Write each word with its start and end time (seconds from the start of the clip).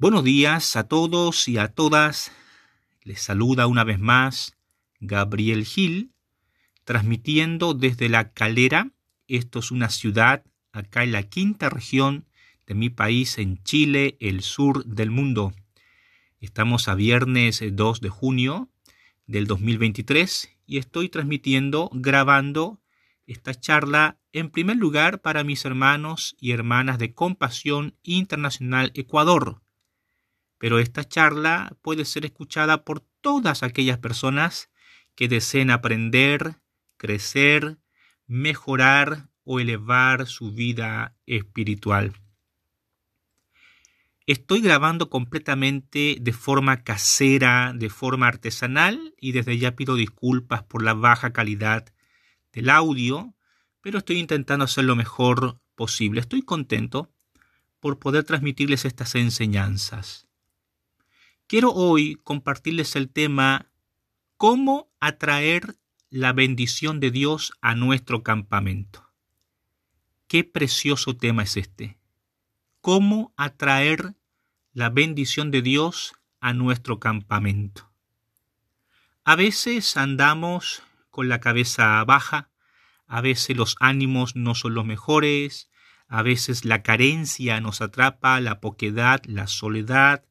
Buenos 0.00 0.22
días 0.22 0.76
a 0.76 0.84
todos 0.86 1.48
y 1.48 1.58
a 1.58 1.74
todas. 1.74 2.30
Les 3.02 3.20
saluda 3.20 3.66
una 3.66 3.82
vez 3.82 3.98
más 3.98 4.56
Gabriel 5.00 5.64
Gil, 5.64 6.12
transmitiendo 6.84 7.74
desde 7.74 8.08
La 8.08 8.32
Calera. 8.32 8.92
Esto 9.26 9.58
es 9.58 9.72
una 9.72 9.90
ciudad 9.90 10.44
acá 10.70 11.02
en 11.02 11.10
la 11.10 11.24
quinta 11.24 11.68
región 11.68 12.26
de 12.64 12.74
mi 12.74 12.90
país, 12.90 13.38
en 13.38 13.60
Chile, 13.64 14.16
el 14.20 14.42
sur 14.42 14.84
del 14.84 15.10
mundo. 15.10 15.52
Estamos 16.38 16.86
a 16.86 16.94
viernes 16.94 17.60
2 17.60 18.00
de 18.00 18.08
junio 18.08 18.68
del 19.26 19.48
2023 19.48 20.48
y 20.64 20.78
estoy 20.78 21.08
transmitiendo, 21.08 21.90
grabando 21.92 22.80
esta 23.26 23.52
charla 23.52 24.20
en 24.32 24.50
primer 24.50 24.76
lugar 24.76 25.22
para 25.22 25.42
mis 25.42 25.64
hermanos 25.64 26.36
y 26.38 26.52
hermanas 26.52 27.00
de 27.00 27.14
Compasión 27.14 27.96
Internacional 28.04 28.92
Ecuador 28.94 29.60
pero 30.58 30.78
esta 30.78 31.04
charla 31.04 31.76
puede 31.82 32.04
ser 32.04 32.24
escuchada 32.24 32.84
por 32.84 33.00
todas 33.20 33.62
aquellas 33.62 33.98
personas 33.98 34.70
que 35.14 35.28
deseen 35.28 35.70
aprender, 35.70 36.56
crecer, 36.96 37.78
mejorar 38.26 39.28
o 39.44 39.60
elevar 39.60 40.26
su 40.26 40.52
vida 40.52 41.16
espiritual. 41.26 42.12
Estoy 44.26 44.60
grabando 44.60 45.08
completamente 45.08 46.18
de 46.20 46.32
forma 46.34 46.84
casera, 46.84 47.72
de 47.74 47.88
forma 47.88 48.28
artesanal 48.28 49.14
y 49.18 49.32
desde 49.32 49.56
ya 49.56 49.74
pido 49.74 49.94
disculpas 49.94 50.62
por 50.64 50.82
la 50.82 50.92
baja 50.92 51.32
calidad 51.32 51.86
del 52.52 52.68
audio, 52.68 53.34
pero 53.80 53.98
estoy 53.98 54.18
intentando 54.18 54.66
hacer 54.66 54.84
lo 54.84 54.96
mejor 54.96 55.62
posible. 55.74 56.20
Estoy 56.20 56.42
contento 56.42 57.10
por 57.80 57.98
poder 57.98 58.24
transmitirles 58.24 58.84
estas 58.84 59.14
enseñanzas. 59.14 60.27
Quiero 61.48 61.72
hoy 61.72 62.16
compartirles 62.24 62.94
el 62.94 63.08
tema 63.08 63.70
¿Cómo 64.36 64.92
atraer 65.00 65.78
la 66.10 66.34
bendición 66.34 67.00
de 67.00 67.10
Dios 67.10 67.54
a 67.62 67.74
nuestro 67.74 68.22
campamento? 68.22 69.08
Qué 70.26 70.44
precioso 70.44 71.16
tema 71.16 71.44
es 71.44 71.56
este. 71.56 71.98
¿Cómo 72.82 73.32
atraer 73.38 74.14
la 74.74 74.90
bendición 74.90 75.50
de 75.50 75.62
Dios 75.62 76.12
a 76.38 76.52
nuestro 76.52 77.00
campamento? 77.00 77.90
A 79.24 79.34
veces 79.34 79.96
andamos 79.96 80.82
con 81.08 81.30
la 81.30 81.40
cabeza 81.40 82.04
baja, 82.04 82.50
a 83.06 83.22
veces 83.22 83.56
los 83.56 83.76
ánimos 83.80 84.36
no 84.36 84.54
son 84.54 84.74
los 84.74 84.84
mejores, 84.84 85.70
a 86.08 86.20
veces 86.20 86.66
la 86.66 86.82
carencia 86.82 87.58
nos 87.62 87.80
atrapa, 87.80 88.38
la 88.38 88.60
poquedad, 88.60 89.22
la 89.24 89.46
soledad, 89.46 90.27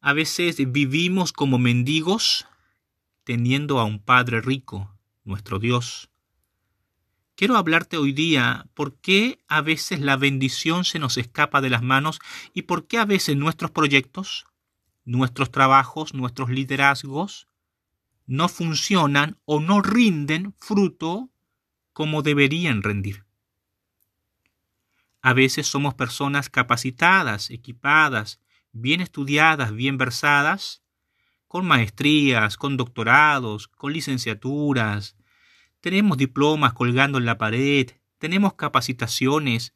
a 0.00 0.12
veces 0.12 0.56
vivimos 0.70 1.32
como 1.32 1.58
mendigos 1.58 2.46
teniendo 3.24 3.78
a 3.78 3.84
un 3.84 3.98
Padre 3.98 4.40
rico, 4.40 4.94
nuestro 5.24 5.58
Dios. 5.58 6.08
Quiero 7.34 7.56
hablarte 7.56 7.96
hoy 7.98 8.12
día 8.12 8.66
por 8.74 8.96
qué 8.96 9.38
a 9.48 9.60
veces 9.60 10.00
la 10.00 10.16
bendición 10.16 10.84
se 10.84 10.98
nos 10.98 11.18
escapa 11.18 11.60
de 11.60 11.70
las 11.70 11.82
manos 11.82 12.20
y 12.54 12.62
por 12.62 12.86
qué 12.86 12.98
a 12.98 13.04
veces 13.04 13.36
nuestros 13.36 13.70
proyectos, 13.70 14.46
nuestros 15.04 15.50
trabajos, 15.50 16.14
nuestros 16.14 16.50
liderazgos 16.50 17.46
no 18.26 18.48
funcionan 18.48 19.38
o 19.44 19.60
no 19.60 19.80
rinden 19.82 20.54
fruto 20.58 21.30
como 21.92 22.22
deberían 22.22 22.82
rendir. 22.82 23.24
A 25.22 25.32
veces 25.32 25.66
somos 25.66 25.94
personas 25.94 26.48
capacitadas, 26.48 27.50
equipadas, 27.50 28.40
bien 28.72 29.00
estudiadas, 29.00 29.72
bien 29.74 29.98
versadas, 29.98 30.82
con 31.46 31.66
maestrías, 31.66 32.56
con 32.56 32.76
doctorados, 32.76 33.68
con 33.68 33.92
licenciaturas, 33.92 35.16
tenemos 35.80 36.18
diplomas 36.18 36.72
colgando 36.72 37.18
en 37.18 37.24
la 37.24 37.38
pared, 37.38 37.90
tenemos 38.18 38.54
capacitaciones, 38.54 39.74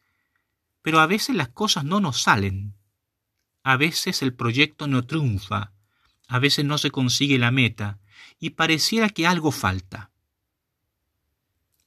pero 0.83 1.01
a 1.01 1.07
veces 1.07 1.37
las 1.37 1.49
cosas 1.49 1.85
no 1.85 2.01
nos 2.01 2.23
salen. 2.23 2.75
A 3.63 3.77
veces 3.77 4.23
el 4.23 4.35
proyecto 4.35 4.89
no 4.89 5.07
triunfa, 5.07 5.73
a 6.27 6.39
veces 6.41 6.65
no 6.65 6.79
se 6.79 6.91
consigue 6.91 7.39
la 7.39 7.53
meta 7.53 8.01
y 8.41 8.51
pareciera 8.51 9.09
que 9.09 9.27
algo 9.27 9.53
falta. 9.53 10.11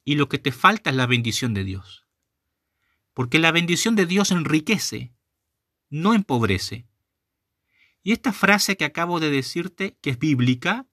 Y 0.06 0.16
lo 0.16 0.30
que 0.30 0.40
te 0.40 0.52
falta 0.52 0.92
es 0.92 0.96
la 0.96 1.08
bendición 1.08 1.54
de 1.54 1.66
Dios. 1.66 2.06
Porque 3.14 3.40
la 3.40 3.52
bendición 3.52 3.96
de 3.96 4.06
Dios 4.06 4.32
enriquece, 4.32 5.14
no 5.90 6.14
empobrece. 6.14 6.88
Y 8.06 8.12
esta 8.12 8.34
frase 8.34 8.78
que 8.78 8.86
acabo 8.86 9.20
de 9.20 9.32
decirte, 9.32 9.98
que 10.00 10.12
es 10.12 10.20
bíblica, 10.20 10.86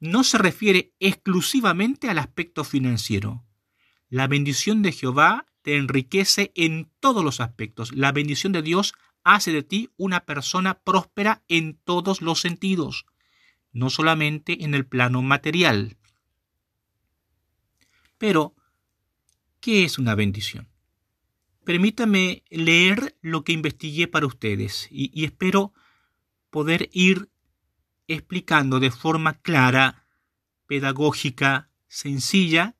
no 0.00 0.24
se 0.24 0.36
refiere 0.36 0.92
exclusivamente 0.98 2.10
al 2.10 2.18
aspecto 2.18 2.64
financiero. 2.64 3.44
La 4.08 4.26
bendición 4.26 4.82
de 4.82 4.90
Jehová 4.90 5.46
te 5.62 5.76
enriquece 5.76 6.50
en 6.56 6.90
todos 6.98 7.22
los 7.22 7.38
aspectos. 7.38 7.92
La 7.92 8.10
bendición 8.10 8.52
de 8.52 8.62
Dios 8.62 8.94
hace 9.22 9.52
de 9.52 9.62
ti 9.62 9.90
una 9.96 10.26
persona 10.26 10.80
próspera 10.80 11.44
en 11.46 11.78
todos 11.84 12.20
los 12.20 12.40
sentidos, 12.40 13.06
no 13.70 13.88
solamente 13.88 14.64
en 14.64 14.74
el 14.74 14.84
plano 14.84 15.22
material. 15.22 15.98
Pero, 18.18 18.56
¿qué 19.60 19.84
es 19.84 20.00
una 20.00 20.16
bendición? 20.16 20.68
Permítame 21.62 22.42
leer 22.50 23.16
lo 23.20 23.44
que 23.44 23.52
investigué 23.52 24.08
para 24.08 24.26
ustedes 24.26 24.88
y, 24.90 25.12
y 25.14 25.24
espero 25.24 25.72
poder 26.50 26.90
ir 26.92 27.30
explicando 28.08 28.80
de 28.80 28.90
forma 28.90 29.34
clara, 29.34 30.04
pedagógica, 30.66 31.70
sencilla, 31.88 32.76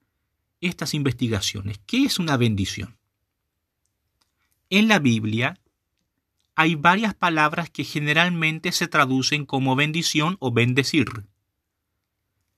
estas 0.60 0.94
investigaciones. 0.94 1.80
¿Qué 1.86 2.04
es 2.04 2.18
una 2.18 2.36
bendición? 2.36 2.98
En 4.68 4.88
la 4.88 4.98
Biblia 4.98 5.58
hay 6.54 6.74
varias 6.74 7.14
palabras 7.14 7.70
que 7.70 7.84
generalmente 7.84 8.72
se 8.72 8.86
traducen 8.86 9.46
como 9.46 9.76
bendición 9.76 10.36
o 10.40 10.52
bendecir. 10.52 11.08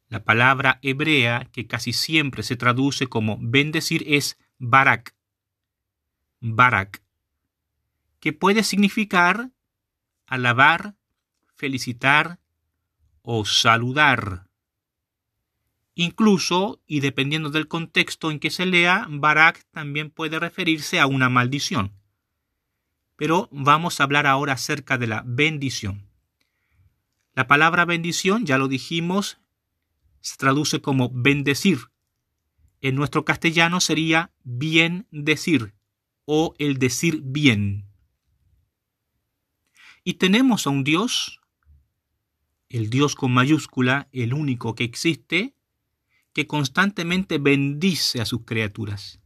La 0.08 0.24
palabra 0.24 0.78
hebrea 0.82 1.48
que 1.52 1.66
casi 1.66 1.92
siempre 1.92 2.42
se 2.42 2.56
traduce 2.56 3.06
como 3.06 3.38
bendecir 3.40 4.04
es 4.06 4.38
barak. 4.58 5.14
Barak, 6.40 7.02
que 8.18 8.32
puede 8.32 8.64
significar 8.64 9.50
alabar, 10.26 10.96
felicitar 11.62 12.40
o 13.22 13.44
saludar. 13.44 14.48
Incluso, 15.94 16.82
y 16.88 16.98
dependiendo 16.98 17.50
del 17.50 17.68
contexto 17.68 18.32
en 18.32 18.40
que 18.40 18.50
se 18.50 18.66
lea, 18.66 19.06
Barak 19.08 19.64
también 19.70 20.10
puede 20.10 20.40
referirse 20.40 20.98
a 20.98 21.06
una 21.06 21.28
maldición. 21.28 21.92
Pero 23.14 23.48
vamos 23.52 24.00
a 24.00 24.02
hablar 24.02 24.26
ahora 24.26 24.54
acerca 24.54 24.98
de 24.98 25.06
la 25.06 25.22
bendición. 25.24 26.08
La 27.32 27.46
palabra 27.46 27.84
bendición, 27.84 28.44
ya 28.44 28.58
lo 28.58 28.66
dijimos, 28.66 29.38
se 30.20 30.36
traduce 30.38 30.80
como 30.80 31.10
bendecir. 31.14 31.78
En 32.80 32.96
nuestro 32.96 33.24
castellano 33.24 33.78
sería 33.78 34.32
bien 34.42 35.06
decir 35.12 35.74
o 36.24 36.56
el 36.58 36.78
decir 36.78 37.20
bien. 37.22 37.86
Y 40.02 40.14
tenemos 40.14 40.66
a 40.66 40.70
un 40.70 40.82
Dios 40.82 41.38
el 42.72 42.88
Dios 42.88 43.14
con 43.14 43.34
mayúscula, 43.34 44.08
el 44.12 44.32
único 44.32 44.74
que 44.74 44.84
existe, 44.84 45.54
que 46.32 46.46
constantemente 46.46 47.36
bendice 47.36 48.22
a 48.22 48.24
sus 48.24 48.46
criaturas. 48.46 49.20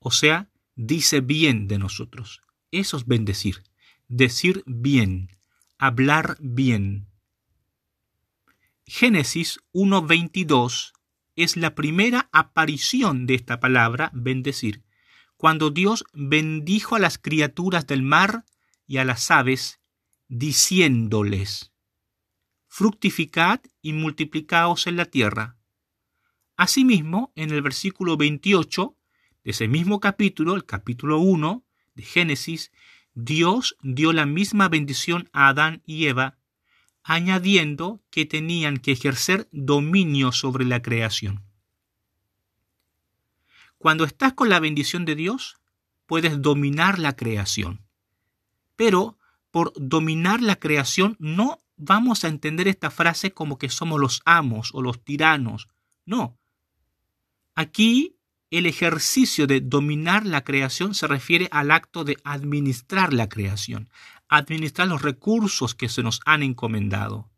O 0.00 0.10
sea, 0.10 0.50
dice 0.74 1.20
bien 1.20 1.68
de 1.68 1.78
nosotros. 1.78 2.42
Eso 2.72 2.96
es 2.96 3.06
bendecir. 3.06 3.62
Decir 4.08 4.64
bien, 4.66 5.30
hablar 5.78 6.36
bien. 6.40 7.06
Génesis 8.84 9.60
1.22 9.72 10.92
es 11.36 11.56
la 11.56 11.76
primera 11.76 12.28
aparición 12.32 13.26
de 13.26 13.36
esta 13.36 13.60
palabra, 13.60 14.10
bendecir, 14.12 14.82
cuando 15.36 15.70
Dios 15.70 16.04
bendijo 16.12 16.96
a 16.96 16.98
las 16.98 17.16
criaturas 17.16 17.86
del 17.86 18.02
mar 18.02 18.44
y 18.88 18.96
a 18.96 19.04
las 19.04 19.30
aves, 19.30 19.78
diciéndoles, 20.26 21.72
fructificad 22.76 23.60
y 23.80 23.94
multiplicaos 23.94 24.86
en 24.86 24.98
la 24.98 25.06
tierra. 25.06 25.56
Asimismo, 26.58 27.32
en 27.34 27.50
el 27.50 27.62
versículo 27.62 28.18
28 28.18 28.94
de 29.44 29.50
ese 29.50 29.66
mismo 29.66 29.98
capítulo, 29.98 30.54
el 30.54 30.66
capítulo 30.66 31.18
1 31.20 31.64
de 31.94 32.02
Génesis, 32.02 32.72
Dios 33.14 33.78
dio 33.80 34.12
la 34.12 34.26
misma 34.26 34.68
bendición 34.68 35.30
a 35.32 35.48
Adán 35.48 35.82
y 35.86 36.04
Eva, 36.04 36.36
añadiendo 37.02 38.02
que 38.10 38.26
tenían 38.26 38.76
que 38.76 38.92
ejercer 38.92 39.48
dominio 39.52 40.30
sobre 40.30 40.66
la 40.66 40.82
creación. 40.82 41.44
Cuando 43.78 44.04
estás 44.04 44.34
con 44.34 44.50
la 44.50 44.60
bendición 44.60 45.06
de 45.06 45.14
Dios, 45.14 45.56
puedes 46.04 46.42
dominar 46.42 46.98
la 46.98 47.16
creación. 47.16 47.86
Pero 48.76 49.16
por 49.50 49.72
dominar 49.76 50.42
la 50.42 50.56
creación 50.56 51.16
no 51.18 51.58
vamos 51.76 52.24
a 52.24 52.28
entender 52.28 52.68
esta 52.68 52.90
frase 52.90 53.32
como 53.32 53.58
que 53.58 53.68
somos 53.68 54.00
los 54.00 54.22
amos 54.24 54.70
o 54.72 54.82
los 54.82 55.04
tiranos. 55.04 55.68
No. 56.04 56.38
Aquí 57.54 58.16
el 58.50 58.66
ejercicio 58.66 59.46
de 59.46 59.60
dominar 59.60 60.24
la 60.24 60.44
creación 60.44 60.94
se 60.94 61.06
refiere 61.06 61.48
al 61.50 61.70
acto 61.70 62.04
de 62.04 62.16
administrar 62.24 63.12
la 63.12 63.28
creación, 63.28 63.90
administrar 64.28 64.88
los 64.88 65.02
recursos 65.02 65.74
que 65.74 65.88
se 65.88 66.02
nos 66.02 66.20
han 66.24 66.42
encomendado. 66.42 67.30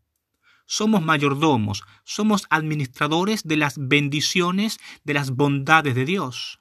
Somos 0.66 1.02
mayordomos, 1.02 1.82
somos 2.04 2.46
administradores 2.50 3.44
de 3.44 3.56
las 3.56 3.76
bendiciones, 3.78 4.78
de 5.02 5.14
las 5.14 5.30
bondades 5.30 5.94
de 5.94 6.04
Dios. 6.04 6.60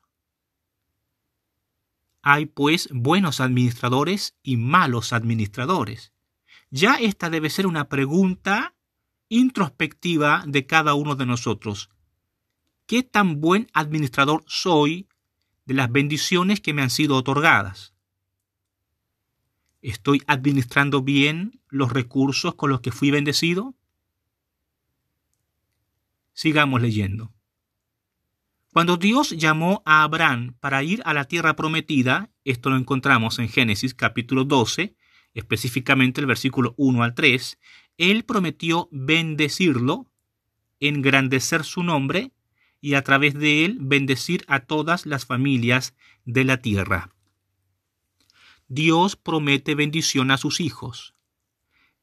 Hay 2.21 2.45
pues 2.45 2.87
buenos 2.91 3.41
administradores 3.41 4.37
y 4.43 4.55
malos 4.55 5.11
administradores. 5.11 6.13
Ya 6.69 6.95
esta 6.95 7.29
debe 7.29 7.49
ser 7.49 7.65
una 7.65 7.87
pregunta 7.87 8.75
introspectiva 9.29 10.43
de 10.45 10.65
cada 10.65 10.93
uno 10.93 11.15
de 11.15 11.25
nosotros. 11.25 11.89
¿Qué 12.85 13.03
tan 13.03 13.41
buen 13.41 13.67
administrador 13.73 14.43
soy 14.47 15.07
de 15.65 15.73
las 15.73 15.91
bendiciones 15.91 16.61
que 16.61 16.73
me 16.73 16.81
han 16.81 16.89
sido 16.89 17.15
otorgadas? 17.15 17.93
¿Estoy 19.81 20.23
administrando 20.27 21.01
bien 21.01 21.61
los 21.69 21.91
recursos 21.91 22.55
con 22.55 22.69
los 22.69 22.81
que 22.81 22.91
fui 22.91 23.11
bendecido? 23.11 23.75
Sigamos 26.33 26.81
leyendo. 26.81 27.33
Cuando 28.73 28.97
Dios 28.97 29.31
llamó 29.31 29.81
a 29.85 30.03
Abraham 30.03 30.55
para 30.59 30.83
ir 30.83 31.01
a 31.05 31.13
la 31.13 31.25
tierra 31.25 31.55
prometida, 31.55 32.29
esto 32.43 32.69
lo 32.69 32.77
encontramos 32.77 33.39
en 33.39 33.49
Génesis 33.49 33.93
capítulo 33.93 34.43
12, 34.43 34.95
específicamente 35.37 36.21
el 36.21 36.27
versículo 36.27 36.73
1 36.77 37.03
al 37.03 37.15
3, 37.15 37.59
Él 37.97 38.23
prometió 38.23 38.89
bendecirlo, 38.91 40.07
engrandecer 40.79 41.63
su 41.63 41.83
nombre 41.83 42.31
y 42.79 42.93
a 42.93 43.03
través 43.03 43.33
de 43.33 43.65
él 43.65 43.79
bendecir 43.81 44.45
a 44.47 44.59
todas 44.59 45.07
las 45.07 45.25
familias 45.25 45.95
de 46.25 46.43
la 46.43 46.57
tierra. 46.57 47.09
Dios 48.67 49.15
promete 49.15 49.73
bendición 49.73 50.29
a 50.29 50.37
sus 50.37 50.59
hijos. 50.59 51.15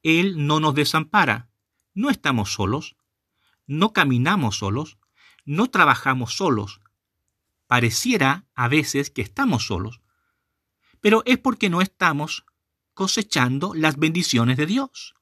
Él 0.02 0.46
no 0.46 0.58
nos 0.58 0.74
desampara. 0.74 1.48
No 1.94 2.10
estamos 2.10 2.52
solos. 2.52 2.96
No 3.66 3.92
caminamos 3.92 4.56
solos 4.56 4.98
no 5.44 5.68
trabajamos 5.68 6.34
solos. 6.34 6.80
Pareciera 7.66 8.46
a 8.54 8.68
veces 8.68 9.10
que 9.10 9.22
estamos 9.22 9.66
solos, 9.66 10.00
pero 11.00 11.22
es 11.26 11.38
porque 11.38 11.70
no 11.70 11.80
estamos 11.80 12.46
cosechando 12.94 13.74
las 13.74 13.98
bendiciones 13.98 14.56
de 14.56 14.66
Dios. 14.66 15.14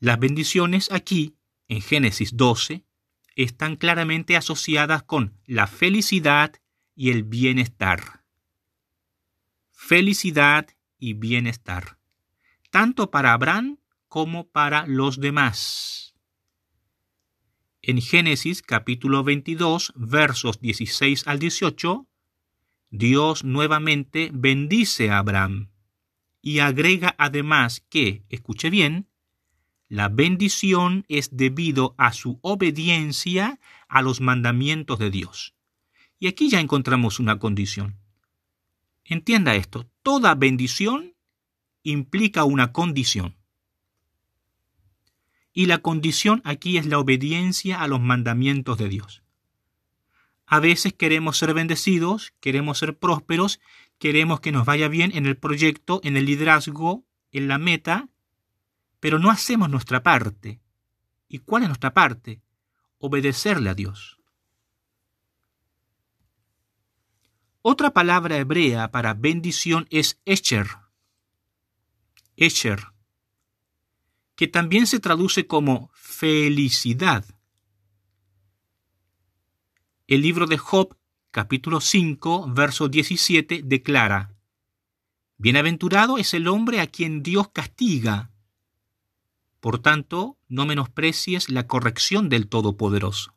Las 0.00 0.18
bendiciones 0.18 0.90
aquí, 0.90 1.36
en 1.68 1.82
Génesis 1.82 2.36
12, 2.36 2.84
están 3.36 3.76
claramente 3.76 4.36
asociadas 4.36 5.02
con 5.02 5.38
la 5.46 5.66
felicidad 5.66 6.54
y 6.94 7.10
el 7.10 7.22
bienestar. 7.22 8.24
Felicidad 9.70 10.68
y 10.98 11.14
bienestar, 11.14 11.98
tanto 12.70 13.10
para 13.10 13.32
Abraham 13.32 13.78
como 14.08 14.48
para 14.48 14.86
los 14.86 15.20
demás. 15.20 16.14
En 17.82 18.00
Génesis 18.02 18.62
capítulo 18.62 19.24
22, 19.24 19.92
versos 19.96 20.60
16 20.60 21.26
al 21.26 21.38
18, 21.38 22.06
Dios 22.90 23.44
nuevamente 23.44 24.30
bendice 24.32 25.10
a 25.10 25.18
Abraham 25.18 25.69
y 26.42 26.60
agrega 26.60 27.14
además 27.18 27.84
que, 27.88 28.24
escuche 28.28 28.70
bien, 28.70 29.08
la 29.88 30.08
bendición 30.08 31.04
es 31.08 31.36
debido 31.36 31.94
a 31.98 32.12
su 32.12 32.38
obediencia 32.42 33.58
a 33.88 34.02
los 34.02 34.20
mandamientos 34.20 34.98
de 34.98 35.10
Dios. 35.10 35.54
Y 36.18 36.28
aquí 36.28 36.48
ya 36.48 36.60
encontramos 36.60 37.18
una 37.18 37.38
condición. 37.38 37.98
Entienda 39.04 39.56
esto, 39.56 39.90
toda 40.02 40.34
bendición 40.34 41.14
implica 41.82 42.44
una 42.44 42.72
condición. 42.72 43.36
Y 45.52 45.66
la 45.66 45.78
condición 45.78 46.40
aquí 46.44 46.78
es 46.78 46.86
la 46.86 46.98
obediencia 46.98 47.82
a 47.82 47.88
los 47.88 48.00
mandamientos 48.00 48.78
de 48.78 48.88
Dios. 48.88 49.22
A 50.46 50.60
veces 50.60 50.92
queremos 50.92 51.38
ser 51.38 51.54
bendecidos, 51.54 52.32
queremos 52.40 52.78
ser 52.78 52.96
prósperos, 52.96 53.60
queremos 54.00 54.40
que 54.40 54.50
nos 54.50 54.66
vaya 54.66 54.88
bien 54.88 55.12
en 55.14 55.26
el 55.26 55.36
proyecto, 55.36 56.00
en 56.02 56.16
el 56.16 56.26
liderazgo, 56.26 57.04
en 57.30 57.46
la 57.46 57.58
meta, 57.58 58.08
pero 58.98 59.20
no 59.20 59.30
hacemos 59.30 59.70
nuestra 59.70 60.02
parte. 60.02 60.60
¿Y 61.28 61.38
cuál 61.38 61.62
es 61.62 61.68
nuestra 61.68 61.94
parte? 61.94 62.42
Obedecerle 62.98 63.70
a 63.70 63.74
Dios. 63.74 64.18
Otra 67.62 67.92
palabra 67.92 68.36
hebrea 68.38 68.90
para 68.90 69.14
bendición 69.14 69.86
es 69.90 70.20
Escher. 70.24 70.66
Escher 72.34 72.90
que 74.40 74.48
también 74.48 74.86
se 74.86 75.00
traduce 75.00 75.46
como 75.46 75.90
felicidad. 75.92 77.26
El 80.06 80.22
libro 80.22 80.46
de 80.46 80.56
Job, 80.56 80.96
capítulo 81.30 81.80
5, 81.80 82.48
verso 82.52 82.88
17, 82.88 83.62
declara, 83.64 84.34
Bienaventurado 85.38 86.18
es 86.18 86.34
el 86.34 86.48
hombre 86.48 86.80
a 86.80 86.88
quien 86.88 87.22
Dios 87.22 87.48
castiga. 87.52 88.30
Por 89.60 89.78
tanto, 89.78 90.38
no 90.48 90.66
menosprecies 90.66 91.48
la 91.48 91.66
corrección 91.66 92.28
del 92.28 92.48
Todopoderoso. 92.48 93.34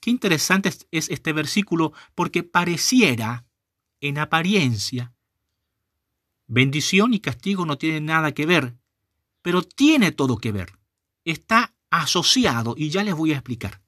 Qué 0.00 0.10
interesante 0.10 0.70
es 0.90 1.08
este 1.08 1.32
versículo 1.32 1.92
porque 2.14 2.42
pareciera, 2.42 3.44
en 4.00 4.18
apariencia, 4.18 5.12
bendición 6.46 7.14
y 7.14 7.20
castigo 7.20 7.64
no 7.64 7.78
tienen 7.78 8.06
nada 8.06 8.32
que 8.32 8.46
ver, 8.46 8.76
pero 9.42 9.62
tiene 9.62 10.10
todo 10.10 10.38
que 10.38 10.52
ver. 10.52 10.78
Está 11.24 11.74
asociado 11.90 12.74
y 12.76 12.90
ya 12.90 13.04
les 13.04 13.14
voy 13.14 13.32
a 13.32 13.36
explicar. 13.36 13.82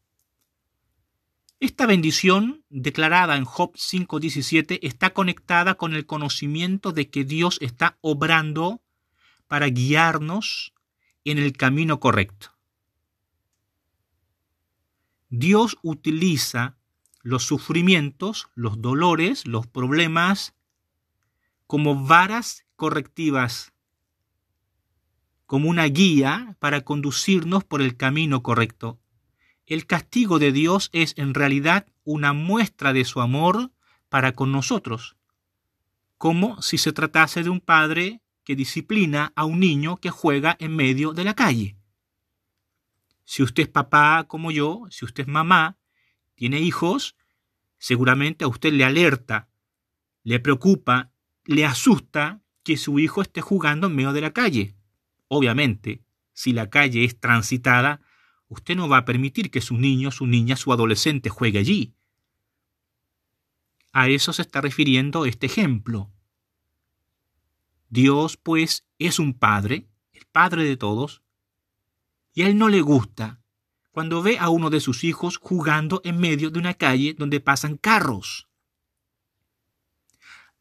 Esta 1.62 1.86
bendición, 1.86 2.64
declarada 2.70 3.36
en 3.36 3.44
Job 3.44 3.74
5.17, 3.74 4.80
está 4.82 5.10
conectada 5.10 5.76
con 5.76 5.94
el 5.94 6.06
conocimiento 6.06 6.90
de 6.90 7.08
que 7.08 7.24
Dios 7.24 7.58
está 7.60 7.98
obrando 8.00 8.82
para 9.46 9.69
guiarnos 9.69 10.74
en 11.22 11.38
el 11.38 11.52
camino 11.52 12.00
correcto. 12.00 12.48
Dios 15.28 15.78
utiliza 15.82 16.78
los 17.20 17.44
sufrimientos, 17.44 18.48
los 18.56 18.82
dolores, 18.82 19.46
los 19.46 19.69
problemas 19.69 20.56
como 21.69 21.94
varas 22.06 22.66
correctivas 22.74 23.72
como 25.46 25.70
una 25.70 25.84
guía 25.84 26.56
para 26.58 26.81
conducirnos 26.81 27.62
por 27.62 27.82
el 27.82 27.96
camino 27.96 28.42
correcto. 28.42 28.98
El 29.66 29.86
castigo 29.86 30.38
de 30.38 30.52
Dios 30.52 30.90
es 30.92 31.14
en 31.16 31.34
realidad 31.34 31.86
una 32.04 32.32
muestra 32.32 32.92
de 32.92 33.04
su 33.04 33.20
amor 33.20 33.70
para 34.08 34.32
con 34.32 34.52
nosotros, 34.52 35.16
como 36.19 36.60
si 36.62 36.78
se 36.78 36.92
tratase 36.92 37.42
de 37.42 37.50
un 37.50 37.60
padre 37.60 38.20
que 38.44 38.56
disciplina 38.56 39.32
a 39.36 39.44
un 39.44 39.60
niño 39.60 39.96
que 39.96 40.10
juega 40.10 40.56
en 40.58 40.74
medio 40.74 41.12
de 41.12 41.24
la 41.24 41.34
calle. 41.34 41.76
Si 43.24 43.42
usted 43.42 43.64
es 43.64 43.69
papá 43.69 44.24
como 44.28 44.50
yo, 44.50 44.82
si 44.90 45.04
usted 45.04 45.22
es 45.22 45.28
mamá, 45.28 45.78
tiene 46.34 46.60
hijos, 46.60 47.16
seguramente 47.78 48.44
a 48.44 48.48
usted 48.48 48.72
le 48.72 48.84
alerta, 48.84 49.48
le 50.24 50.40
preocupa, 50.40 51.12
le 51.44 51.64
asusta 51.64 52.42
que 52.62 52.76
su 52.76 52.98
hijo 52.98 53.22
esté 53.22 53.40
jugando 53.40 53.86
en 53.86 53.96
medio 53.96 54.12
de 54.12 54.20
la 54.20 54.32
calle. 54.32 54.74
Obviamente, 55.28 56.02
si 56.32 56.52
la 56.52 56.69
calle 56.69 57.04
es 57.04 57.19
transitada, 57.19 58.00
usted 58.52 58.76
no 58.76 58.88
va 58.88 58.98
a 58.98 59.04
permitir 59.04 59.50
que 59.50 59.60
su 59.60 59.78
niño, 59.78 60.10
su 60.10 60.26
niña, 60.26 60.56
su 60.56 60.72
adolescente 60.72 61.30
juegue 61.30 61.58
allí. 61.58 61.94
A 63.92 64.08
eso 64.08 64.32
se 64.32 64.42
está 64.42 64.60
refiriendo 64.60 65.26
este 65.26 65.46
ejemplo. 65.46 66.10
Dios, 67.88 68.36
pues, 68.36 68.84
es 68.98 69.18
un 69.18 69.34
Padre, 69.34 69.88
el 70.12 70.26
Padre 70.26 70.64
de 70.64 70.76
todos, 70.76 71.22
y 72.34 72.42
a 72.42 72.46
Él 72.48 72.56
no 72.56 72.68
le 72.68 72.80
gusta 72.80 73.40
cuando 73.90 74.22
ve 74.22 74.38
a 74.38 74.48
uno 74.48 74.70
de 74.70 74.80
sus 74.80 75.04
hijos 75.04 75.36
jugando 75.36 76.00
en 76.04 76.18
medio 76.18 76.50
de 76.50 76.58
una 76.58 76.74
calle 76.74 77.14
donde 77.14 77.40
pasan 77.40 77.76
carros. 77.76 78.48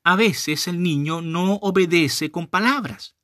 A 0.04 0.16
veces 0.16 0.68
el 0.68 0.82
niño 0.82 1.22
no 1.22 1.56
obedece 1.56 2.32
con 2.32 2.48
palabras. 2.48 3.16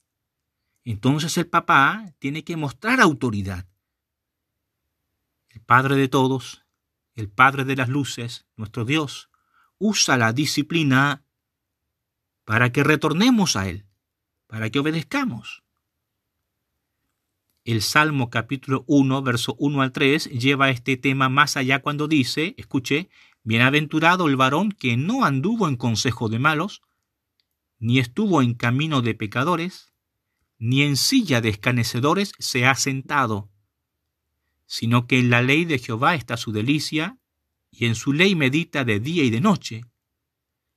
Entonces 0.86 1.38
el 1.38 1.48
papá 1.48 2.14
tiene 2.20 2.46
que 2.46 2.56
mostrar 2.56 3.02
autoridad. 3.02 3.68
El 5.58 5.64
Padre 5.64 5.96
de 5.96 6.08
todos, 6.08 6.66
el 7.16 7.30
Padre 7.30 7.66
de 7.66 7.76
las 7.76 7.90
luces, 7.90 8.46
nuestro 8.58 8.86
Dios, 8.86 9.32
usa 9.80 10.16
la 10.16 10.32
disciplina 10.32 11.24
para 12.46 12.72
que 12.72 12.84
retornemos 12.84 13.56
a 13.56 13.68
Él, 13.68 13.88
para 14.46 14.70
que 14.70 14.78
obedezcamos. 14.78 15.64
El 17.66 17.82
Salmo 17.82 18.30
capítulo 18.30 18.84
1, 18.86 19.24
verso 19.24 19.56
1 19.58 19.82
al 19.82 19.92
3 19.92 20.26
lleva 20.30 20.70
este 20.70 20.96
tema 20.96 21.28
más 21.28 21.58
allá 21.58 21.82
cuando 21.82 22.08
dice, 22.08 22.54
escuche, 22.60 23.10
Bienaventurado 23.42 24.28
el 24.28 24.36
varón 24.36 24.72
que 24.72 24.96
no 24.96 25.26
anduvo 25.26 25.68
en 25.68 25.76
consejo 25.76 26.30
de 26.30 26.38
malos, 26.38 26.84
ni 27.80 27.98
estuvo 27.98 28.44
en 28.44 28.54
camino 28.54 29.02
de 29.02 29.16
pecadores, 29.16 29.92
ni 30.60 30.84
en 30.84 30.98
silla 30.98 31.42
de 31.42 31.50
escanecedores 31.50 32.34
se 32.38 32.68
ha 32.68 32.76
sentado, 32.76 33.50
sino 34.68 35.08
que 35.08 35.18
en 35.18 35.32
la 35.32 35.42
ley 35.42 35.66
de 35.66 35.80
Jehová 35.80 36.14
está 36.14 36.38
su 36.38 36.52
delicia, 36.52 37.18
y 37.72 37.86
en 37.86 37.96
su 37.96 38.14
ley 38.14 38.36
medita 38.36 38.84
de 38.84 39.00
día 39.00 39.24
y 39.24 39.30
de 39.30 39.42
noche. 39.42 39.86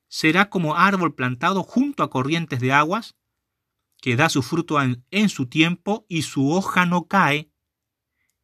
Será 0.09 0.49
como 0.49 0.77
árbol 0.77 1.15
plantado 1.15 1.63
junto 1.63 2.03
a 2.03 2.11
corrientes 2.11 2.61
de 2.61 2.73
aguas, 2.73 3.17
que 4.01 4.17
da 4.17 4.29
su 4.29 4.43
fruto 4.43 4.81
en, 4.81 5.29
su 5.29 5.47
tiempo 5.47 6.07
y 6.09 6.23
su 6.23 6.51
hoja 6.51 6.87
no 6.87 7.07
cae, 7.07 7.51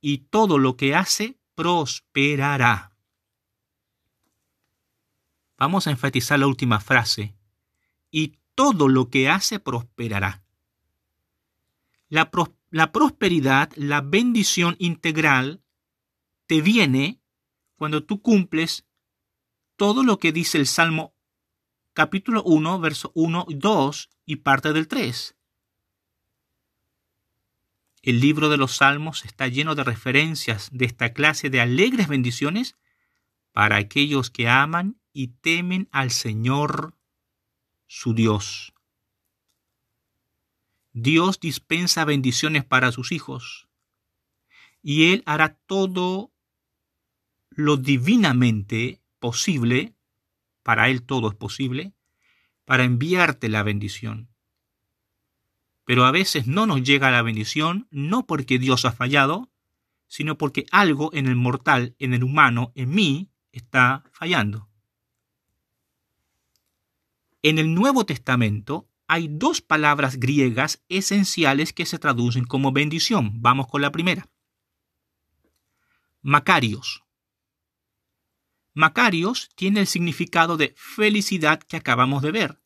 y 0.00 0.18
todo 0.18 0.58
lo 0.58 0.76
que 0.76 0.94
hace 0.94 1.38
prosperará. 1.54 2.92
Vamos 5.56 5.86
a 5.86 5.90
enfatizar 5.90 6.38
la 6.38 6.46
última 6.46 6.80
frase. 6.80 7.34
Y 8.10 8.38
todo 8.54 8.88
lo 8.88 9.08
que 9.08 9.28
hace 9.28 9.58
prosperará. 9.58 10.44
La, 12.08 12.30
pros 12.30 12.50
la 12.70 12.92
prosperidad, 12.92 13.70
la 13.76 14.00
bendición 14.00 14.76
integral, 14.78 15.62
te 16.46 16.61
viene 16.61 17.20
cuando 17.76 18.04
tú 18.04 18.23
cumples 18.23 18.87
todo 19.76 20.02
lo 20.02 20.18
que 20.18 20.32
dice 20.32 20.58
el 20.58 20.66
Salmo 20.66 21.14
capítulo 21.92 22.42
1, 22.42 22.78
verso 22.80 23.11
1 23.14 23.46
y 23.49 23.54
2 23.54 24.11
y 24.26 24.37
parte 24.37 24.73
del 24.75 24.87
3. 24.87 25.35
El 28.02 28.20
libro 28.20 28.49
de 28.49 28.56
los 28.56 28.76
Salmos 28.76 29.25
está 29.25 29.49
lleno 29.49 29.75
de 29.75 29.82
referencias 29.82 30.68
de 30.73 30.85
esta 30.85 31.12
clase 31.12 31.50
de 31.50 31.61
alegres 31.61 32.08
bendiciones 32.08 32.76
para 33.52 33.76
aquellos 33.76 34.30
que 34.30 34.49
aman 34.49 35.00
y 35.12 35.28
temen 35.28 35.88
al 35.90 36.11
Señor 36.11 36.94
su 37.87 38.12
Dios. 38.12 38.75
Dios 40.98 41.38
dispensa 41.40 42.06
bendiciones 42.06 42.64
para 42.64 42.90
sus 42.90 43.12
hijos 43.12 43.68
y 44.80 45.12
Él 45.12 45.22
hará 45.26 45.58
todo 45.66 46.32
lo 47.50 47.76
divinamente 47.76 49.02
posible, 49.18 49.92
para 50.62 50.88
Él 50.88 51.02
todo 51.02 51.28
es 51.28 51.34
posible, 51.34 51.92
para 52.64 52.84
enviarte 52.84 53.50
la 53.50 53.62
bendición. 53.62 54.30
Pero 55.84 56.06
a 56.06 56.12
veces 56.12 56.46
no 56.46 56.64
nos 56.64 56.82
llega 56.82 57.10
la 57.10 57.20
bendición 57.20 57.88
no 57.90 58.26
porque 58.26 58.58
Dios 58.58 58.86
ha 58.86 58.92
fallado, 58.92 59.50
sino 60.08 60.38
porque 60.38 60.64
algo 60.70 61.10
en 61.12 61.26
el 61.26 61.36
mortal, 61.36 61.94
en 61.98 62.14
el 62.14 62.24
humano, 62.24 62.72
en 62.74 62.88
mí, 62.88 63.28
está 63.52 64.02
fallando. 64.12 64.70
En 67.42 67.58
el 67.58 67.74
Nuevo 67.74 68.06
Testamento 68.06 68.88
hay 69.08 69.28
dos 69.28 69.60
palabras 69.60 70.18
griegas 70.18 70.84
esenciales 70.88 71.72
que 71.72 71.86
se 71.86 71.98
traducen 71.98 72.44
como 72.44 72.72
bendición. 72.72 73.40
Vamos 73.40 73.68
con 73.68 73.82
la 73.82 73.92
primera. 73.92 74.28
Macarios. 76.22 77.04
Macarios 78.75 79.48
tiene 79.54 79.80
el 79.80 79.86
significado 79.86 80.56
de 80.56 80.75
felicidad 80.76 81.60
que 81.60 81.76
acabamos 81.76 82.22
de 82.22 82.32
ver. 82.32 82.60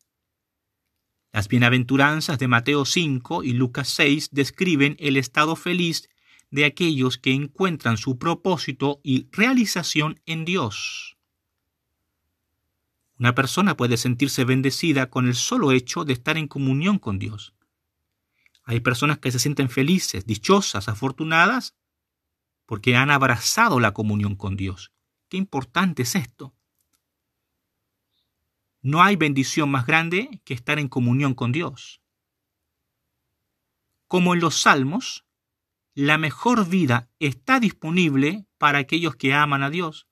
Las 1.31 1.47
bienaventuranzas 1.47 2.39
de 2.39 2.47
Mateo 2.49 2.83
5 2.83 3.43
y 3.43 3.53
Lucas 3.53 3.87
6 3.89 4.29
describen 4.31 4.97
el 4.99 5.15
estado 5.15 5.55
feliz 5.55 6.09
de 6.49 6.65
aquellos 6.65 7.17
que 7.17 7.31
encuentran 7.31 7.97
su 7.97 8.17
propósito 8.17 8.99
y 9.03 9.29
realización 9.31 10.19
en 10.25 10.43
Dios. 10.43 11.17
Una 13.21 13.35
persona 13.35 13.77
puede 13.77 13.97
sentirse 13.97 14.45
bendecida 14.45 15.11
con 15.11 15.27
el 15.27 15.35
solo 15.35 15.71
hecho 15.73 16.05
de 16.05 16.13
estar 16.13 16.39
en 16.39 16.47
comunión 16.47 16.97
con 16.97 17.19
Dios. 17.19 17.53
Hay 18.63 18.79
personas 18.79 19.19
que 19.19 19.31
se 19.31 19.37
sienten 19.37 19.69
felices, 19.69 20.25
dichosas, 20.25 20.89
afortunadas, 20.89 21.75
porque 22.65 22.95
han 22.95 23.11
abrazado 23.11 23.79
la 23.79 23.93
comunión 23.93 24.35
con 24.35 24.57
Dios. 24.57 24.91
Qué 25.29 25.37
importante 25.37 26.01
es 26.01 26.15
esto. 26.15 26.55
No 28.81 29.03
hay 29.03 29.17
bendición 29.17 29.69
más 29.69 29.85
grande 29.85 30.41
que 30.43 30.55
estar 30.55 30.79
en 30.79 30.87
comunión 30.87 31.35
con 31.35 31.51
Dios. 31.51 32.01
Como 34.07 34.33
en 34.33 34.39
los 34.39 34.61
Salmos, 34.61 35.25
la 35.93 36.17
mejor 36.17 36.67
vida 36.67 37.07
está 37.19 37.59
disponible 37.59 38.47
para 38.57 38.79
aquellos 38.79 39.15
que 39.15 39.35
aman 39.35 39.61
a 39.61 39.69
Dios, 39.69 40.07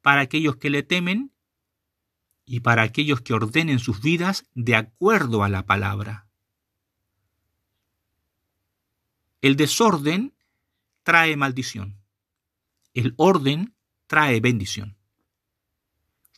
para 0.00 0.22
aquellos 0.22 0.56
que 0.56 0.70
le 0.70 0.82
temen 0.82 1.34
y 2.52 2.58
para 2.58 2.82
aquellos 2.82 3.20
que 3.20 3.32
ordenen 3.32 3.78
sus 3.78 4.02
vidas 4.02 4.44
de 4.56 4.74
acuerdo 4.74 5.44
a 5.44 5.48
la 5.48 5.66
palabra. 5.66 6.26
El 9.40 9.54
desorden 9.54 10.34
trae 11.04 11.36
maldición. 11.36 12.00
El 12.92 13.14
orden 13.18 13.76
trae 14.08 14.40
bendición. 14.40 14.96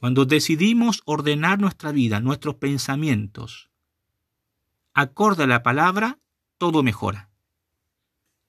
Cuando 0.01 0.27
decidimos 0.27 1.01
ordenar 1.07 1.59
nuestra 1.59 1.93
vida, 1.93 2.21
nuestros 2.21 2.57
pensamientos, 2.57 3.71
acorde 4.93 5.45
a 5.45 5.47
la 5.47 5.63
palabra, 5.63 6.19
todo 6.59 6.83
mejora. 6.83 7.31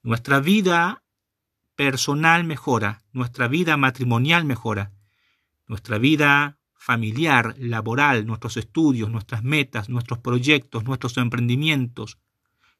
Nuestra 0.01 0.41
vida 0.41 1.05
personal 1.77 2.43
mejora, 2.43 3.05
nuestra 3.13 3.47
vida 3.47 3.77
matrimonial 3.77 4.43
mejora, 4.43 4.91
nuestra 5.65 5.97
vida 5.97 6.57
familiar, 6.83 7.55
laboral, 7.57 8.25
nuestros 8.25 8.57
estudios, 8.57 9.09
nuestras 9.09 9.41
metas, 9.41 9.87
nuestros 9.87 10.19
proyectos, 10.19 10.83
nuestros 10.83 11.15
emprendimientos, 11.15 12.17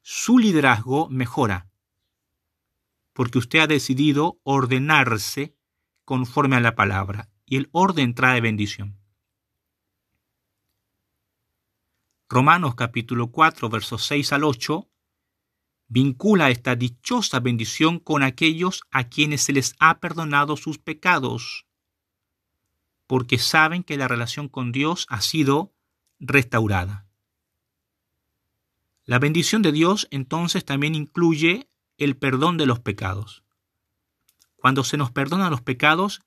su 0.02 0.38
liderazgo 0.38 1.08
mejora, 1.08 1.70
porque 3.14 3.38
usted 3.38 3.60
ha 3.60 3.66
decidido 3.66 4.38
ordenarse 4.42 5.56
conforme 6.04 6.56
a 6.56 6.60
la 6.60 6.74
palabra 6.74 7.30
y 7.46 7.56
el 7.56 7.70
orden 7.72 8.14
trae 8.14 8.42
bendición. 8.42 8.98
Romanos 12.28 12.74
capítulo 12.74 13.30
4 13.30 13.70
versos 13.70 14.04
6 14.04 14.34
al 14.34 14.44
8 14.44 14.86
vincula 15.88 16.50
esta 16.50 16.76
dichosa 16.76 17.40
bendición 17.40 18.00
con 18.00 18.22
aquellos 18.22 18.82
a 18.90 19.08
quienes 19.08 19.40
se 19.40 19.54
les 19.54 19.74
ha 19.78 19.98
perdonado 19.98 20.58
sus 20.58 20.76
pecados, 20.76 21.63
porque 23.06 23.38
saben 23.38 23.82
que 23.82 23.96
la 23.96 24.08
relación 24.08 24.48
con 24.48 24.72
Dios 24.72 25.06
ha 25.08 25.20
sido 25.20 25.72
restaurada. 26.18 27.06
La 29.04 29.18
bendición 29.18 29.62
de 29.62 29.72
Dios 29.72 30.08
entonces 30.10 30.64
también 30.64 30.94
incluye 30.94 31.68
el 31.98 32.16
perdón 32.16 32.56
de 32.56 32.66
los 32.66 32.80
pecados. 32.80 33.44
Cuando 34.56 34.82
se 34.82 34.96
nos 34.96 35.10
perdonan 35.10 35.50
los 35.50 35.60
pecados, 35.60 36.22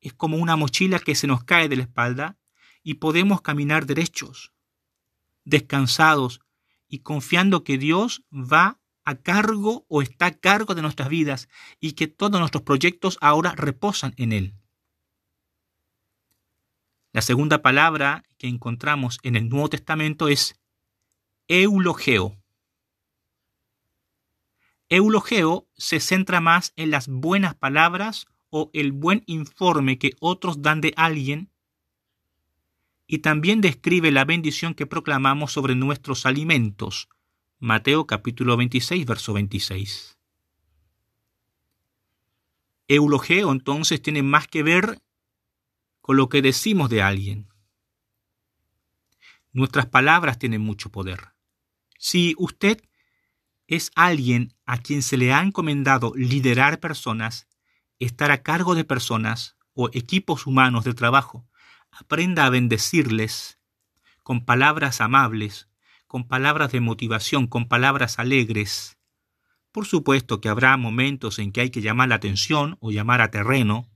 es 0.00 0.12
como 0.12 0.36
una 0.36 0.56
mochila 0.56 1.00
que 1.00 1.14
se 1.14 1.26
nos 1.26 1.42
cae 1.42 1.68
de 1.68 1.76
la 1.76 1.82
espalda 1.82 2.38
y 2.82 2.94
podemos 2.94 3.42
caminar 3.42 3.84
derechos, 3.84 4.52
descansados 5.44 6.40
y 6.88 7.00
confiando 7.00 7.64
que 7.64 7.78
Dios 7.78 8.22
va 8.32 8.78
a 9.04 9.16
cargo 9.16 9.84
o 9.88 10.02
está 10.02 10.26
a 10.26 10.38
cargo 10.38 10.74
de 10.74 10.82
nuestras 10.82 11.08
vidas 11.08 11.48
y 11.80 11.92
que 11.92 12.06
todos 12.06 12.38
nuestros 12.38 12.62
proyectos 12.62 13.18
ahora 13.20 13.54
reposan 13.56 14.14
en 14.16 14.32
Él. 14.32 14.59
La 17.12 17.22
segunda 17.22 17.60
palabra 17.60 18.22
que 18.38 18.46
encontramos 18.46 19.18
en 19.24 19.34
el 19.34 19.48
Nuevo 19.48 19.68
Testamento 19.68 20.28
es 20.28 20.60
eulogeo. 21.48 22.36
Eulogeo 24.88 25.68
se 25.76 25.98
centra 25.98 26.40
más 26.40 26.72
en 26.76 26.90
las 26.90 27.08
buenas 27.08 27.54
palabras 27.56 28.26
o 28.50 28.70
el 28.72 28.92
buen 28.92 29.24
informe 29.26 29.98
que 29.98 30.12
otros 30.20 30.62
dan 30.62 30.80
de 30.80 30.92
alguien 30.96 31.50
y 33.08 33.18
también 33.18 33.60
describe 33.60 34.12
la 34.12 34.24
bendición 34.24 34.74
que 34.74 34.86
proclamamos 34.86 35.52
sobre 35.52 35.74
nuestros 35.74 36.26
alimentos. 36.26 37.08
Mateo 37.58 38.06
capítulo 38.06 38.56
26, 38.56 39.04
verso 39.04 39.32
26. 39.32 40.16
Eulogeo 42.86 43.50
entonces 43.50 44.00
tiene 44.00 44.22
más 44.22 44.46
que 44.46 44.62
ver 44.62 45.00
con 46.00 46.16
lo 46.16 46.28
que 46.28 46.42
decimos 46.42 46.90
de 46.90 47.02
alguien. 47.02 47.48
Nuestras 49.52 49.86
palabras 49.86 50.38
tienen 50.38 50.60
mucho 50.60 50.90
poder. 50.90 51.34
Si 51.98 52.34
usted 52.38 52.82
es 53.66 53.92
alguien 53.94 54.54
a 54.66 54.78
quien 54.78 55.02
se 55.02 55.16
le 55.16 55.32
ha 55.32 55.40
encomendado 55.42 56.12
liderar 56.16 56.80
personas, 56.80 57.46
estar 58.00 58.30
a 58.30 58.42
cargo 58.42 58.74
de 58.74 58.84
personas 58.84 59.56
o 59.74 59.90
equipos 59.92 60.46
humanos 60.46 60.84
de 60.84 60.94
trabajo. 60.94 61.46
Aprenda 61.92 62.46
a 62.46 62.50
bendecirles 62.50 63.58
con 64.22 64.44
palabras 64.44 65.00
amables, 65.00 65.68
con 66.06 66.26
palabras 66.26 66.72
de 66.72 66.80
motivación, 66.80 67.46
con 67.46 67.68
palabras 67.68 68.18
alegres. 68.18 68.98
Por 69.72 69.86
supuesto 69.86 70.40
que 70.40 70.48
habrá 70.48 70.76
momentos 70.76 71.38
en 71.38 71.52
que 71.52 71.60
hay 71.60 71.70
que 71.70 71.82
llamar 71.82 72.08
la 72.08 72.16
atención 72.16 72.76
o 72.80 72.90
llamar 72.90 73.20
a 73.20 73.30
terreno, 73.30 73.89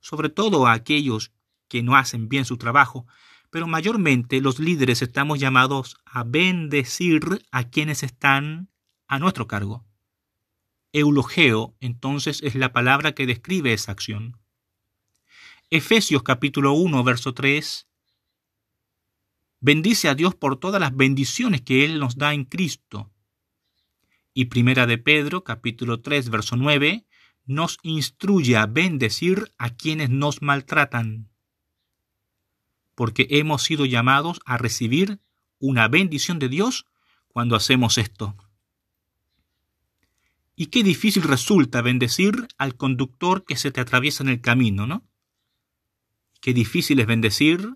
sobre 0.00 0.28
todo 0.28 0.66
a 0.66 0.72
aquellos 0.72 1.32
que 1.68 1.82
no 1.82 1.96
hacen 1.96 2.28
bien 2.28 2.44
su 2.44 2.56
trabajo, 2.56 3.06
pero 3.50 3.66
mayormente 3.66 4.40
los 4.40 4.58
líderes 4.58 5.02
estamos 5.02 5.38
llamados 5.38 5.96
a 6.04 6.24
bendecir 6.24 7.44
a 7.50 7.64
quienes 7.64 8.02
están 8.02 8.68
a 9.06 9.18
nuestro 9.18 9.46
cargo. 9.46 9.84
Eulogeo, 10.92 11.76
entonces, 11.80 12.42
es 12.42 12.54
la 12.54 12.72
palabra 12.72 13.12
que 13.12 13.26
describe 13.26 13.72
esa 13.72 13.92
acción. 13.92 14.36
Efesios 15.68 16.22
capítulo 16.24 16.72
1, 16.72 17.04
verso 17.04 17.32
3. 17.32 17.86
Bendice 19.60 20.08
a 20.08 20.14
Dios 20.14 20.34
por 20.34 20.58
todas 20.58 20.80
las 20.80 20.96
bendiciones 20.96 21.60
que 21.60 21.84
Él 21.84 22.00
nos 22.00 22.16
da 22.16 22.34
en 22.34 22.44
Cristo. 22.44 23.12
Y 24.34 24.46
Primera 24.46 24.86
de 24.86 24.98
Pedro 24.98 25.44
capítulo 25.44 26.00
3, 26.00 26.30
verso 26.30 26.56
9, 26.56 27.06
nos 27.50 27.78
instruye 27.82 28.56
a 28.56 28.66
bendecir 28.66 29.52
a 29.58 29.70
quienes 29.70 30.08
nos 30.08 30.40
maltratan 30.40 31.30
porque 33.00 33.26
hemos 33.30 33.62
sido 33.62 33.86
llamados 33.86 34.40
a 34.44 34.58
recibir 34.58 35.20
una 35.58 35.88
bendición 35.88 36.38
de 36.38 36.50
Dios 36.50 36.84
cuando 37.28 37.56
hacemos 37.56 37.96
esto. 37.96 38.36
Y 40.54 40.66
qué 40.66 40.82
difícil 40.82 41.22
resulta 41.22 41.80
bendecir 41.80 42.46
al 42.58 42.76
conductor 42.76 43.46
que 43.46 43.56
se 43.56 43.70
te 43.70 43.80
atraviesa 43.80 44.22
en 44.22 44.28
el 44.28 44.42
camino, 44.42 44.86
¿no? 44.86 45.02
Qué 46.42 46.52
difícil 46.52 47.00
es 47.00 47.06
bendecir 47.06 47.74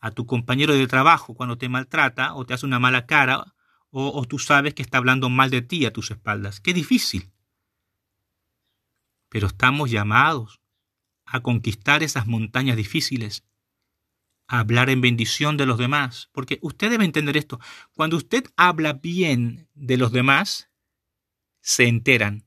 a 0.00 0.10
tu 0.10 0.26
compañero 0.26 0.74
de 0.74 0.88
trabajo 0.88 1.34
cuando 1.34 1.56
te 1.56 1.68
maltrata 1.68 2.34
o 2.34 2.44
te 2.44 2.54
hace 2.54 2.66
una 2.66 2.80
mala 2.80 3.06
cara 3.06 3.54
o, 3.90 4.08
o 4.08 4.24
tú 4.24 4.40
sabes 4.40 4.74
que 4.74 4.82
está 4.82 4.98
hablando 4.98 5.30
mal 5.30 5.50
de 5.50 5.62
ti 5.62 5.86
a 5.86 5.92
tus 5.92 6.10
espaldas. 6.10 6.58
Qué 6.58 6.74
difícil. 6.74 7.30
Pero 9.34 9.48
estamos 9.48 9.90
llamados 9.90 10.60
a 11.26 11.40
conquistar 11.40 12.04
esas 12.04 12.28
montañas 12.28 12.76
difíciles 12.76 13.42
hablar 14.46 14.90
en 14.90 15.00
bendición 15.00 15.56
de 15.56 15.66
los 15.66 15.76
demás. 15.76 16.30
Porque 16.30 16.60
usted 16.62 16.88
debe 16.88 17.04
entender 17.04 17.36
esto. 17.36 17.58
Cuando 17.94 18.16
usted 18.16 18.44
habla 18.54 18.92
bien 18.92 19.68
de 19.74 19.96
los 19.96 20.12
demás, 20.12 20.70
se 21.60 21.88
enteran. 21.88 22.46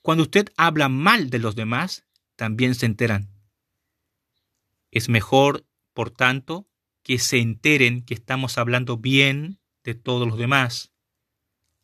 Cuando 0.00 0.22
usted 0.22 0.48
habla 0.56 0.88
mal 0.88 1.28
de 1.28 1.40
los 1.40 1.56
demás, 1.56 2.06
también 2.36 2.74
se 2.74 2.86
enteran. 2.86 3.28
Es 4.90 5.10
mejor, 5.10 5.66
por 5.92 6.10
tanto, 6.10 6.70
que 7.02 7.18
se 7.18 7.38
enteren 7.38 8.02
que 8.06 8.14
estamos 8.14 8.56
hablando 8.56 8.96
bien 8.96 9.60
de 9.84 9.94
todos 9.94 10.26
los 10.26 10.38
demás. 10.38 10.94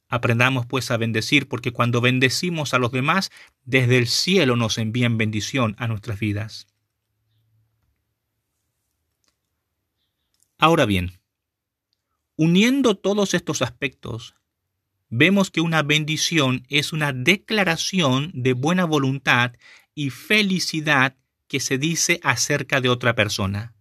Aprendamos 0.09 0.67
pues 0.67 0.91
a 0.91 0.97
bendecir, 0.97 1.49
porque 1.49 1.73
cuando 1.73 2.01
bendecimos 2.01 2.75
a 2.75 2.79
los 2.79 2.93
demás, 2.93 3.31
desde 3.65 3.99
el 3.99 4.07
cielo 4.07 4.57
nos 4.57 4.79
envían 4.79 5.19
bendición 5.19 5.75
a 5.79 5.89
nuestras 5.89 6.21
vidas. 6.21 6.69
Ahora 10.59 10.87
bien, 10.87 11.19
uniendo 12.37 12.97
todos 12.97 13.35
estos 13.35 13.61
aspectos, 13.63 14.37
vemos 15.09 15.51
que 15.51 15.61
una 15.61 15.83
bendición 15.83 16.65
es 16.69 16.93
una 16.93 17.13
declaración 17.13 18.31
de 18.33 18.55
buena 18.55 18.85
voluntad 18.85 19.53
y 19.95 20.11
felicidad 20.11 21.17
que 21.49 21.61
se 21.61 21.79
dice 21.79 22.21
acerca 22.23 22.81
de 22.81 22.89
otra 22.89 23.15
persona, 23.15 23.75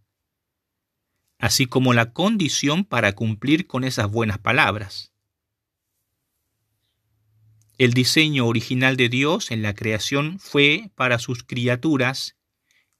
así 1.40 1.66
como 1.66 1.94
la 1.94 2.12
condición 2.12 2.84
para 2.84 3.14
cumplir 3.14 3.68
con 3.68 3.84
esas 3.84 4.10
buenas 4.12 4.38
palabras. 4.38 5.15
El 7.78 7.94
diseño 7.94 8.48
original 8.48 8.96
de 8.96 9.10
Dios 9.10 9.52
en 9.52 9.62
la 9.62 9.74
creación 9.74 10.40
fue 10.40 10.92
para 10.96 11.20
sus 11.20 11.44
criaturas, 11.44 12.38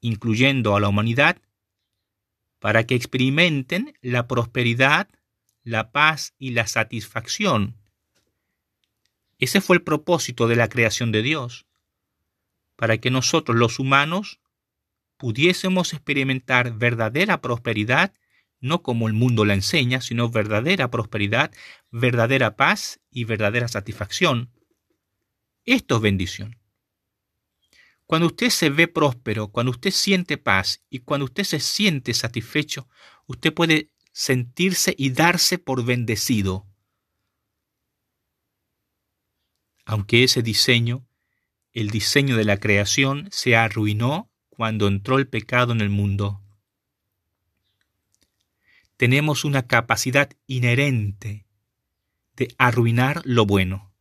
incluyendo 0.02 0.76
a 0.76 0.80
la 0.80 0.88
humanidad, 0.88 1.38
para 2.58 2.84
que 2.84 2.94
experimenten 2.94 3.96
la 4.02 4.28
prosperidad, 4.28 5.08
la 5.62 5.92
paz 5.92 6.34
y 6.38 6.50
la 6.50 6.66
satisfacción. 6.66 7.76
Ese 9.38 9.62
fue 9.62 9.76
el 9.76 9.82
propósito 9.82 10.46
de 10.46 10.56
la 10.56 10.68
creación 10.68 11.10
de 11.10 11.22
Dios, 11.22 11.64
para 12.76 12.98
que 12.98 13.10
nosotros 13.10 13.56
los 13.56 13.78
humanos 13.78 14.40
pudiésemos 15.16 15.94
experimentar 15.94 16.74
verdadera 16.74 17.40
prosperidad, 17.40 18.12
no 18.60 18.82
como 18.82 19.08
el 19.08 19.14
mundo 19.14 19.46
la 19.46 19.54
enseña, 19.54 20.02
sino 20.02 20.28
verdadera 20.28 20.90
prosperidad, 20.90 21.50
verdadera 21.90 22.56
paz 22.56 23.00
y 23.10 23.24
verdadera 23.24 23.68
satisfacción. 23.68 24.50
Esto 25.66 25.96
es 25.96 26.02
bendición. 26.02 26.58
Cuando 28.06 28.28
usted 28.28 28.50
se 28.50 28.70
ve 28.70 28.86
próspero, 28.86 29.48
cuando 29.48 29.70
usted 29.72 29.90
siente 29.90 30.38
paz 30.38 30.84
y 30.88 31.00
cuando 31.00 31.24
usted 31.24 31.42
se 31.42 31.58
siente 31.58 32.14
satisfecho, 32.14 32.88
usted 33.26 33.52
puede 33.52 33.90
sentirse 34.12 34.94
y 34.96 35.10
darse 35.10 35.58
por 35.58 35.84
bendecido. 35.84 36.66
Aunque 39.84 40.22
ese 40.22 40.42
diseño, 40.42 41.04
el 41.72 41.90
diseño 41.90 42.36
de 42.36 42.44
la 42.44 42.58
creación, 42.58 43.28
se 43.32 43.56
arruinó 43.56 44.30
cuando 44.48 44.86
entró 44.86 45.18
el 45.18 45.28
pecado 45.28 45.72
en 45.72 45.80
el 45.80 45.90
mundo. 45.90 46.42
Tenemos 48.96 49.44
una 49.44 49.66
capacidad 49.66 50.30
inherente 50.46 51.44
de 52.36 52.54
arruinar 52.56 53.22
lo 53.24 53.46
bueno. 53.46 53.95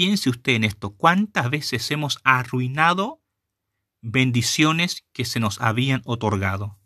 Piense 0.00 0.30
usted 0.30 0.54
en 0.54 0.64
esto, 0.64 0.94
¿cuántas 0.96 1.50
veces 1.50 1.90
hemos 1.90 2.20
arruinado 2.24 3.20
bendiciones 4.00 5.04
que 5.12 5.26
se 5.26 5.40
nos 5.40 5.60
habían 5.60 6.00
otorgado? 6.06 6.78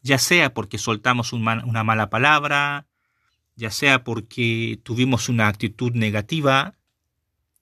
Ya 0.00 0.16
sea 0.16 0.54
porque 0.54 0.78
soltamos 0.78 1.34
una 1.34 1.84
mala 1.84 2.08
palabra, 2.08 2.86
ya 3.56 3.70
sea 3.70 4.04
porque 4.04 4.80
tuvimos 4.84 5.28
una 5.28 5.48
actitud 5.48 5.92
negativa, 5.92 6.78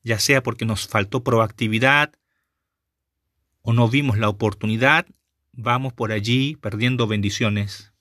ya 0.05 0.21
sea 0.21 0.45
porque 0.45 0.65
nos 0.65 0.87
faltó 0.87 1.25
proactividad 1.25 2.13
o 3.63 3.73
no 3.73 3.89
vimos 3.89 4.17
la 4.17 4.29
oportunidad, 4.29 5.09
vamos 5.51 5.93
por 5.93 6.13
allí 6.13 6.55
perdiendo 6.55 7.09
bendiciones. 7.09 7.93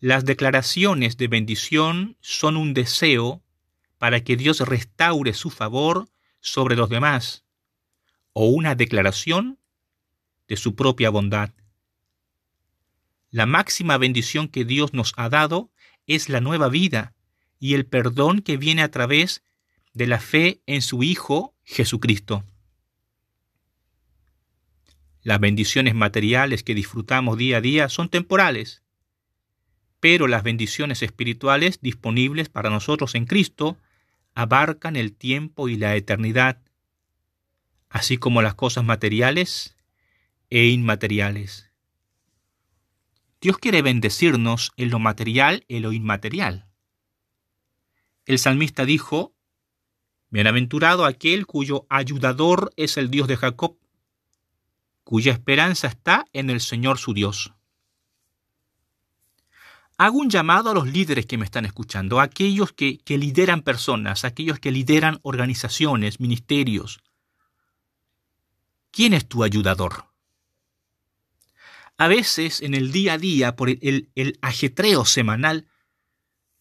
Las 0.00 0.24
declaraciones 0.24 1.18
de 1.18 1.28
bendición 1.28 2.16
son 2.22 2.56
un 2.56 2.72
deseo 2.72 3.42
para 4.02 4.24
que 4.24 4.36
Dios 4.36 4.58
restaure 4.58 5.32
su 5.32 5.48
favor 5.48 6.08
sobre 6.40 6.74
los 6.74 6.88
demás, 6.88 7.44
o 8.32 8.46
una 8.46 8.74
declaración 8.74 9.60
de 10.48 10.56
su 10.56 10.74
propia 10.74 11.08
bondad. 11.08 11.50
La 13.30 13.46
máxima 13.46 13.98
bendición 13.98 14.48
que 14.48 14.64
Dios 14.64 14.92
nos 14.92 15.12
ha 15.16 15.28
dado 15.28 15.70
es 16.08 16.28
la 16.28 16.40
nueva 16.40 16.68
vida 16.68 17.14
y 17.60 17.74
el 17.74 17.86
perdón 17.86 18.40
que 18.40 18.56
viene 18.56 18.82
a 18.82 18.90
través 18.90 19.44
de 19.92 20.08
la 20.08 20.18
fe 20.18 20.62
en 20.66 20.82
su 20.82 21.04
Hijo 21.04 21.54
Jesucristo. 21.62 22.42
Las 25.22 25.38
bendiciones 25.38 25.94
materiales 25.94 26.64
que 26.64 26.74
disfrutamos 26.74 27.38
día 27.38 27.58
a 27.58 27.60
día 27.60 27.88
son 27.88 28.08
temporales, 28.08 28.82
pero 30.00 30.26
las 30.26 30.42
bendiciones 30.42 31.02
espirituales 31.02 31.78
disponibles 31.80 32.48
para 32.48 32.68
nosotros 32.68 33.14
en 33.14 33.26
Cristo 33.26 33.78
abarcan 34.34 34.96
el 34.96 35.14
tiempo 35.14 35.68
y 35.68 35.76
la 35.76 35.94
eternidad, 35.96 36.62
así 37.88 38.16
como 38.16 38.42
las 38.42 38.54
cosas 38.54 38.84
materiales 38.84 39.76
e 40.50 40.66
inmateriales. 40.66 41.70
Dios 43.40 43.58
quiere 43.58 43.82
bendecirnos 43.82 44.72
en 44.76 44.90
lo 44.90 44.98
material 44.98 45.64
y 45.68 45.80
lo 45.80 45.92
inmaterial. 45.92 46.68
El 48.24 48.38
salmista 48.38 48.84
dijo, 48.84 49.34
Bienaventurado 50.30 51.04
aquel 51.04 51.46
cuyo 51.46 51.86
ayudador 51.90 52.72
es 52.76 52.96
el 52.96 53.10
Dios 53.10 53.28
de 53.28 53.36
Jacob, 53.36 53.76
cuya 55.04 55.32
esperanza 55.32 55.88
está 55.88 56.26
en 56.32 56.48
el 56.48 56.60
Señor 56.60 56.98
su 56.98 57.12
Dios. 57.12 57.52
Hago 60.02 60.18
un 60.18 60.30
llamado 60.30 60.68
a 60.68 60.74
los 60.74 60.88
líderes 60.88 61.26
que 61.26 61.38
me 61.38 61.44
están 61.44 61.64
escuchando, 61.64 62.18
a 62.18 62.24
aquellos 62.24 62.72
que, 62.72 63.00
lideran 63.06 63.62
personas, 63.62 64.24
a 64.24 64.26
aquellos 64.26 64.58
que 64.58 64.72
lideran 64.72 65.20
organizaciones, 65.22 66.18
ministerios. 66.18 66.98
¿Quién 68.90 69.14
es 69.14 69.28
tu 69.28 69.44
ayudador? 69.44 70.06
A 71.98 72.08
veces 72.08 72.62
en 72.62 72.74
el 72.74 72.90
día 72.90 73.12
a 73.12 73.18
día, 73.18 73.54
por 73.54 73.70
el, 73.70 74.38
ajetreo 74.42 75.04
semanal, 75.04 75.68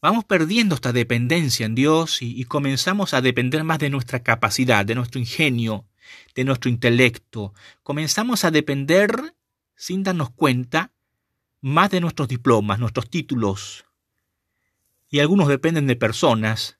vamos 0.04 0.23
perdiendo 0.23 0.75
esta 0.75 0.93
dependencia 0.93 1.65
en 1.65 1.73
Dios 1.73 2.21
y, 2.21 2.43
comenzamos 2.43 3.15
a 3.15 3.21
depender 3.21 3.63
más 3.63 3.80
de 3.80 3.89
nuestra 3.89 4.21
capacidad, 4.21 4.86
de 4.86 4.93
nuestro 4.93 5.19
ingenio, 5.19 5.88
de 6.36 6.43
nuestro 6.43 6.69
intelecto. 6.69 7.56
Comenzamos 7.82 8.45
a 8.45 8.51
depender, 8.51 9.34
sin 9.75 10.04
darnos 10.04 10.30
cuenta, 10.30 10.91
más 11.62 11.91
de 11.91 12.02
nuestros 12.02 12.28
diplomas, 12.28 12.80
nuestros 12.80 13.10
títulos, 13.10 13.86
y 15.10 15.19
algunos 15.19 15.47
dependen 15.47 15.88
de 15.88 15.95
personas, 15.95 16.80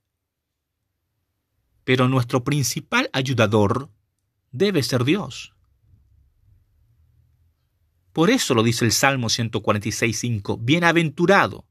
pero 1.84 2.08
nuestro 2.08 2.44
principal 2.44 3.10
ayudador 3.14 3.90
debe 4.52 4.84
ser 4.84 5.04
Dios. 5.04 5.54
Por 8.14 8.30
eso 8.30 8.54
lo 8.54 8.64
dice 8.64 8.86
el 8.86 8.92
Salmo 8.92 9.28
146.5, 9.28 10.58
bienaventurado. 10.62 11.66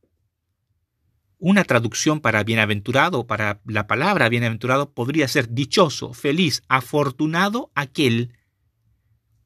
Una 1.38 1.64
traducción 1.64 2.20
para 2.20 2.44
bienaventurado, 2.44 3.26
para 3.26 3.60
la 3.64 3.86
palabra 3.86 4.28
bienaventurado, 4.28 4.92
podría 4.92 5.28
ser 5.28 5.48
dichoso, 5.50 6.12
feliz, 6.12 6.62
afortunado 6.68 7.70
aquel 7.74 8.34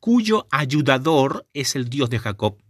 cuyo 0.00 0.46
ayudador 0.50 1.48
es 1.54 1.76
el 1.76 1.88
Dios 1.88 2.10
de 2.10 2.18
Jacob. 2.18 2.63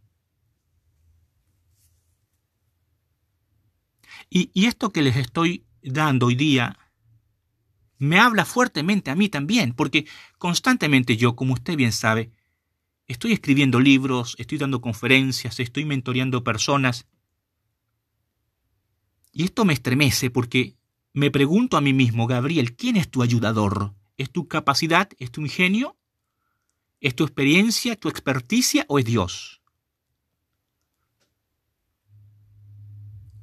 Y, 4.30 4.66
esto 4.66 4.90
que 4.90 5.02
les 5.02 5.16
estoy 5.16 5.64
dando 5.82 6.26
hoy 6.26 6.34
día 6.34 6.78
me 7.98 8.18
habla 8.18 8.44
fuertemente 8.44 9.10
a 9.10 9.14
mí 9.14 9.28
también, 9.28 9.72
porque 9.72 10.06
constantemente 10.38 11.16
yo, 11.16 11.37
como 11.37 11.54
usted 11.54 11.76
bien 11.76 11.92
sabe, 11.92 12.32
estoy 13.06 13.32
escribiendo 13.32 13.80
libros, 13.80 14.34
estoy 14.38 14.58
dando 14.58 14.80
conferencias, 14.80 15.60
estoy 15.60 15.84
mentoreando 15.84 16.44
personas. 16.44 17.06
Y 19.32 19.44
esto 19.44 19.64
me 19.64 19.72
estremece 19.72 20.30
porque 20.30 20.76
me 21.12 21.30
pregunto 21.30 21.76
a 21.76 21.80
mí 21.80 21.92
mismo, 21.92 22.26
Gabriel, 22.26 22.74
¿quién 22.76 22.96
es 22.96 23.10
tu 23.10 23.22
ayudador? 23.22 23.94
¿Es 24.16 24.30
tu 24.30 24.48
capacidad? 24.48 25.08
¿Es 25.18 25.30
tu 25.30 25.40
ingenio? 25.40 25.96
¿Es 27.00 27.14
tu 27.14 27.24
experiencia, 27.24 27.96
tu 27.96 28.08
experticia 28.08 28.84
o 28.88 28.98
es 28.98 29.04
Dios? 29.04 29.62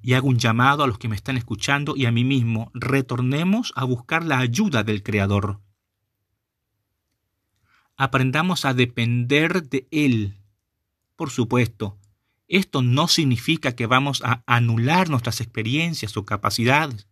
Y 0.02 0.14
hago 0.14 0.28
un 0.28 0.40
llamado 0.40 0.84
a 0.84 0.88
los 0.88 0.98
que 0.98 1.08
me 1.08 1.16
están 1.16 1.38
escuchando 1.38 1.96
y 1.96 2.06
a 2.06 2.12
mí 2.12 2.24
mismo, 2.24 2.72
retornemos 2.74 3.74
a 3.76 3.84
buscar 3.84 4.24
la 4.24 4.40
ayuda 4.40 4.84
del 4.84 5.04
Creador. 5.04 5.62
Aprendamos 7.98 8.66
a 8.66 8.74
depender 8.74 9.64
de 9.64 9.88
Él. 9.92 10.38
Por 11.16 11.30
supuesto, 11.30 12.00
esto 12.48 12.82
no 12.82 13.08
significa 13.08 13.76
que 13.76 13.86
vamos 13.86 14.22
a 14.26 14.44
anular 14.48 15.10
nuestras 15.10 15.40
experiencias 15.40 16.18
o 16.18 16.26
capacidades 16.26 17.08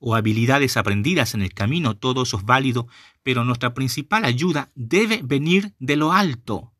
o 0.00 0.14
habilidades 0.14 0.76
aprendidas 0.76 1.34
en 1.34 1.42
el 1.42 1.52
camino, 1.52 1.96
todo 1.96 2.22
eso 2.22 2.38
es 2.38 2.44
válido, 2.44 2.88
pero 3.22 3.44
nuestra 3.44 3.74
principal 3.74 4.24
ayuda 4.24 4.70
debe 4.74 5.20
venir 5.22 5.74
de 5.78 5.96
lo 5.96 6.12
alto. 6.12 6.72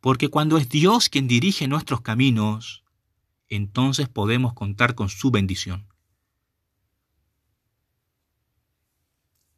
Porque 0.00 0.28
cuando 0.28 0.56
es 0.56 0.68
Dios 0.68 1.08
quien 1.08 1.28
dirige 1.28 1.68
nuestros 1.68 2.00
caminos, 2.00 2.84
entonces 3.48 4.08
podemos 4.08 4.54
contar 4.54 4.94
con 4.94 5.08
su 5.08 5.30
bendición. 5.30 5.86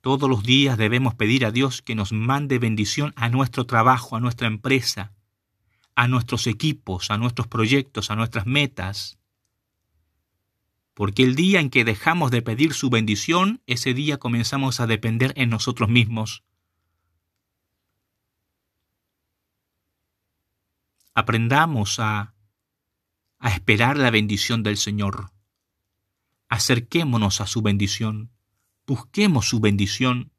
Todos 0.00 0.28
los 0.28 0.42
días 0.42 0.76
debemos 0.78 1.14
pedir 1.14 1.46
a 1.46 1.52
Dios 1.52 1.80
que 1.80 1.94
nos 1.94 2.12
mande 2.12 2.58
bendición 2.58 3.12
a 3.14 3.28
nuestro 3.28 3.66
trabajo, 3.66 4.16
a 4.16 4.20
nuestra 4.20 4.48
empresa, 4.48 5.12
a 5.94 6.08
nuestros 6.08 6.48
equipos, 6.48 7.12
a 7.12 7.18
nuestros 7.18 7.46
proyectos, 7.46 8.10
a 8.10 8.16
nuestras 8.16 8.46
metas. 8.46 9.20
Porque 10.94 11.22
el 11.22 11.36
día 11.36 11.60
en 11.60 11.70
que 11.70 11.84
dejamos 11.84 12.32
de 12.32 12.42
pedir 12.42 12.72
su 12.72 12.90
bendición, 12.90 13.62
ese 13.66 13.94
día 13.94 14.18
comenzamos 14.18 14.80
a 14.80 14.88
depender 14.88 15.32
en 15.36 15.50
nosotros 15.50 15.88
mismos 15.88 16.42
aprendamos 21.14 21.98
a, 21.98 22.34
a 23.38 23.50
esperar 23.50 23.96
la 23.98 24.10
bendición 24.10 24.62
del 24.62 24.76
Señor. 24.76 25.30
Acerquémonos 26.48 27.40
a 27.40 27.46
su 27.46 27.62
bendición, 27.62 28.30
busquemos 28.86 29.48
su 29.48 29.60
bendición, 29.60 30.32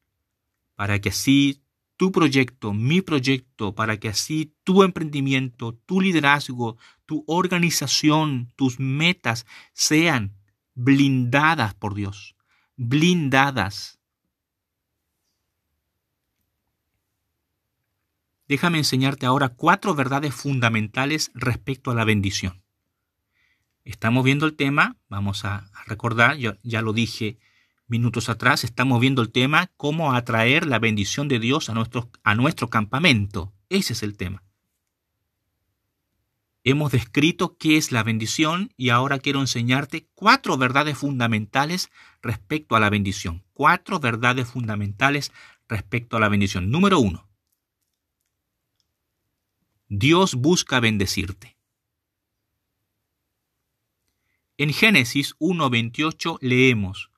para 0.75 0.99
que 0.99 1.09
así 1.09 1.63
tu 1.97 2.11
proyecto, 2.11 2.73
mi 2.73 3.01
proyecto, 3.01 3.75
para 3.75 3.97
que 3.97 4.09
así 4.09 4.55
tu 4.63 4.83
emprendimiento, 4.83 5.73
tu 5.85 6.01
liderazgo, 6.01 6.77
tu 7.05 7.23
organización, 7.27 8.51
tus 8.55 8.79
metas 8.79 9.45
sean 9.73 10.35
blindadas 10.73 11.75
por 11.75 11.93
Dios, 11.93 12.35
blindadas 12.75 13.99
Déjame 18.53 18.77
enseñarte 18.77 19.25
ahora 19.25 19.49
cuatro 19.49 19.95
verdades 19.95 20.31
fundamentales 20.31 21.31
respecto 21.33 21.89
a 21.89 21.95
la 21.95 22.05
bendición. 22.05 22.61
Estamos 23.83 24.23
viendo 24.23 24.45
el 24.45 24.53
tema, 24.53 24.97
vamos 25.09 25.43
a 25.43 25.71
recordar, 25.87 26.37
yo 26.37 26.53
ya 26.61 26.83
lo 26.83 26.93
dije 26.93 27.39
minutos 27.87 28.29
atrás, 28.29 28.63
estamos 28.63 29.01
viendo 29.01 29.23
el 29.23 29.31
tema 29.31 29.71
cómo 29.75 30.13
atraer 30.13 30.67
la 30.67 30.77
bendición 30.77 31.27
de 31.27 31.39
Dios 31.39 31.67
a 31.67 31.73
nuestro, 31.73 32.11
a 32.23 32.35
nuestro 32.35 32.69
campamento. 32.69 33.51
Ese 33.69 33.93
es 33.93 34.03
el 34.03 34.17
tema. 34.17 34.43
Hemos 36.63 36.91
descrito 36.91 37.57
qué 37.57 37.77
es 37.77 37.91
la 37.91 38.03
bendición 38.03 38.71
y 38.77 38.89
ahora 38.89 39.17
quiero 39.17 39.39
enseñarte 39.39 40.09
cuatro 40.13 40.59
verdades 40.59 40.99
fundamentales 40.99 41.89
respecto 42.21 42.75
a 42.75 42.79
la 42.79 42.91
bendición. 42.91 43.43
Cuatro 43.53 43.99
verdades 43.99 44.47
fundamentales 44.47 45.31
respecto 45.67 46.17
a 46.17 46.19
la 46.19 46.29
bendición. 46.29 46.69
Número 46.69 46.99
uno, 46.99 47.32
Dios 49.95 50.33
busca 50.33 50.79
bendecirte. 50.79 51.55
En 54.57 54.73
Génesis 54.73 55.35
1.28 55.37 56.39
leemos, 56.41 57.11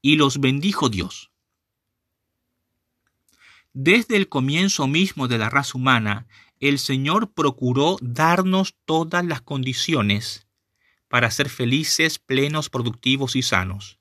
y 0.00 0.16
los 0.16 0.40
bendijo 0.40 0.88
Dios. 0.88 1.30
Desde 3.72 4.16
el 4.16 4.28
comienzo 4.28 4.88
mismo 4.88 5.28
de 5.28 5.38
la 5.38 5.50
raza 5.50 5.78
humana, 5.78 6.26
el 6.58 6.80
Señor 6.80 7.32
procuró 7.32 7.96
darnos 8.00 8.74
todas 8.84 9.24
las 9.24 9.40
condiciones 9.40 10.48
para 11.06 11.30
ser 11.30 11.48
felices, 11.48 12.18
plenos, 12.18 12.70
productivos 12.70 13.36
y 13.36 13.42
sanos. 13.42 14.00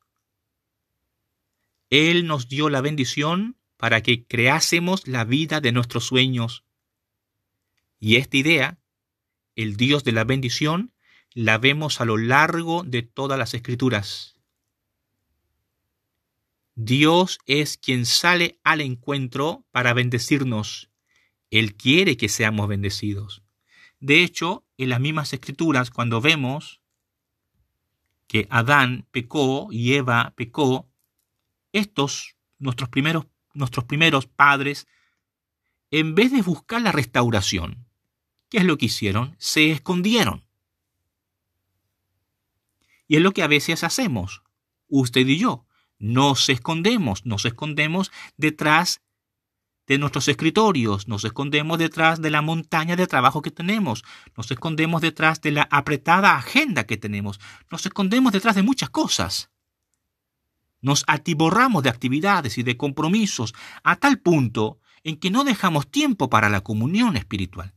Él 1.91 2.26
nos 2.26 2.47
dio 2.47 2.69
la 2.69 2.82
bendición 2.82 3.56
para 3.78 4.02
que 4.02 4.26
creásemos 4.26 5.08
la 5.08 5.26
vida 5.26 5.62
de 5.62 5.71
nuestros 5.71 6.06
sueños 6.06 6.65
y 8.02 8.16
esta 8.16 8.36
idea, 8.36 8.80
el 9.56 9.78
Dios 9.78 10.04
de 10.04 10.12
la 10.12 10.24
bendición, 10.24 10.92
la 11.34 11.60
vemos 11.60 12.02
a 12.02 12.06
lo 12.06 12.18
largo 12.18 12.84
de 12.84 13.04
todas 13.04 13.38
las 13.38 13.54
escrituras. 13.54 14.36
Dios 16.74 17.38
es 17.46 17.78
quien 17.78 18.08
sale 18.08 18.60
al 18.64 18.82
encuentro 18.82 19.68
para 19.70 19.94
bendecirnos. 19.94 20.90
Él 21.52 21.76
quiere 21.76 22.18
que 22.18 22.28
seamos 22.28 22.68
bendecidos. 22.68 23.44
De 24.00 24.24
hecho, 24.24 24.66
en 24.78 24.90
las 24.90 25.00
mismas 25.00 25.32
escrituras, 25.32 25.92
cuando 25.92 26.22
vemos 26.22 26.82
que 28.26 28.48
Adán 28.50 29.06
pecó 29.12 29.68
y 29.72 29.94
Eva 29.94 30.34
pecó, 30.36 30.90
estos, 31.72 32.36
nuestros 32.58 32.90
primeros, 32.90 33.28
nuestros 33.54 33.86
primeros 33.86 34.26
padres, 34.26 34.88
en 35.92 36.16
vez 36.16 36.32
de 36.32 36.42
buscar 36.42 36.82
la 36.82 36.92
restauración, 36.92 37.91
¿Qué 38.52 38.58
es 38.58 38.66
lo 38.66 38.78
que 38.78 38.88
hicieron? 38.88 39.34
Se 39.40 39.72
escondieron. 39.72 40.44
Y 43.08 43.16
es 43.16 43.22
lo 43.22 43.32
que 43.32 43.44
a 43.44 43.48
veces 43.48 43.86
hacemos, 43.86 44.44
usted 44.90 45.26
y 45.26 45.38
yo. 45.38 45.66
Nos 46.00 46.50
escondemos, 46.50 47.26
nos 47.26 47.46
escondemos 47.46 48.12
detrás 48.36 49.02
de 49.88 49.98
nuestros 49.98 50.28
escritorios, 50.28 51.08
nos 51.08 51.24
escondemos 51.24 51.80
detrás 51.80 52.22
de 52.22 52.30
la 52.30 52.42
montaña 52.42 52.98
de 52.98 53.08
trabajo 53.08 53.42
que 53.42 53.52
tenemos, 53.52 54.04
nos 54.36 54.52
escondemos 54.52 55.02
detrás 55.02 55.42
de 55.42 55.52
la 55.52 55.64
apretada 55.72 56.36
agenda 56.36 56.86
que 56.86 56.98
tenemos, 56.98 57.40
nos 57.72 57.86
escondemos 57.86 58.34
detrás 58.34 58.56
de 58.56 58.64
muchas 58.64 58.90
cosas. 58.90 59.50
Nos 60.82 61.06
atiborramos 61.08 61.84
de 61.84 61.90
actividades 61.90 62.58
y 62.58 62.64
de 62.64 62.76
compromisos 62.76 63.54
a 63.84 63.96
tal 63.96 64.20
punto 64.20 64.82
en 65.04 65.18
que 65.18 65.32
no 65.32 65.46
dejamos 65.46 65.90
tiempo 65.90 66.30
para 66.30 66.50
la 66.50 66.62
comunión 66.62 67.16
espiritual. 67.16 67.74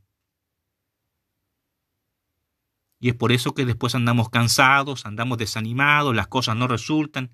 Y 3.05 3.11
es 3.11 3.15
por 3.15 3.33
eso 3.33 3.53
que 3.53 3.67
después 3.67 3.95
andamos 3.95 4.31
cansados, 4.31 5.05
andamos 5.05 5.37
desanimados, 5.37 6.17
las 6.17 6.27
cosas 6.27 6.57
no 6.57 6.67
resultan, 6.67 7.33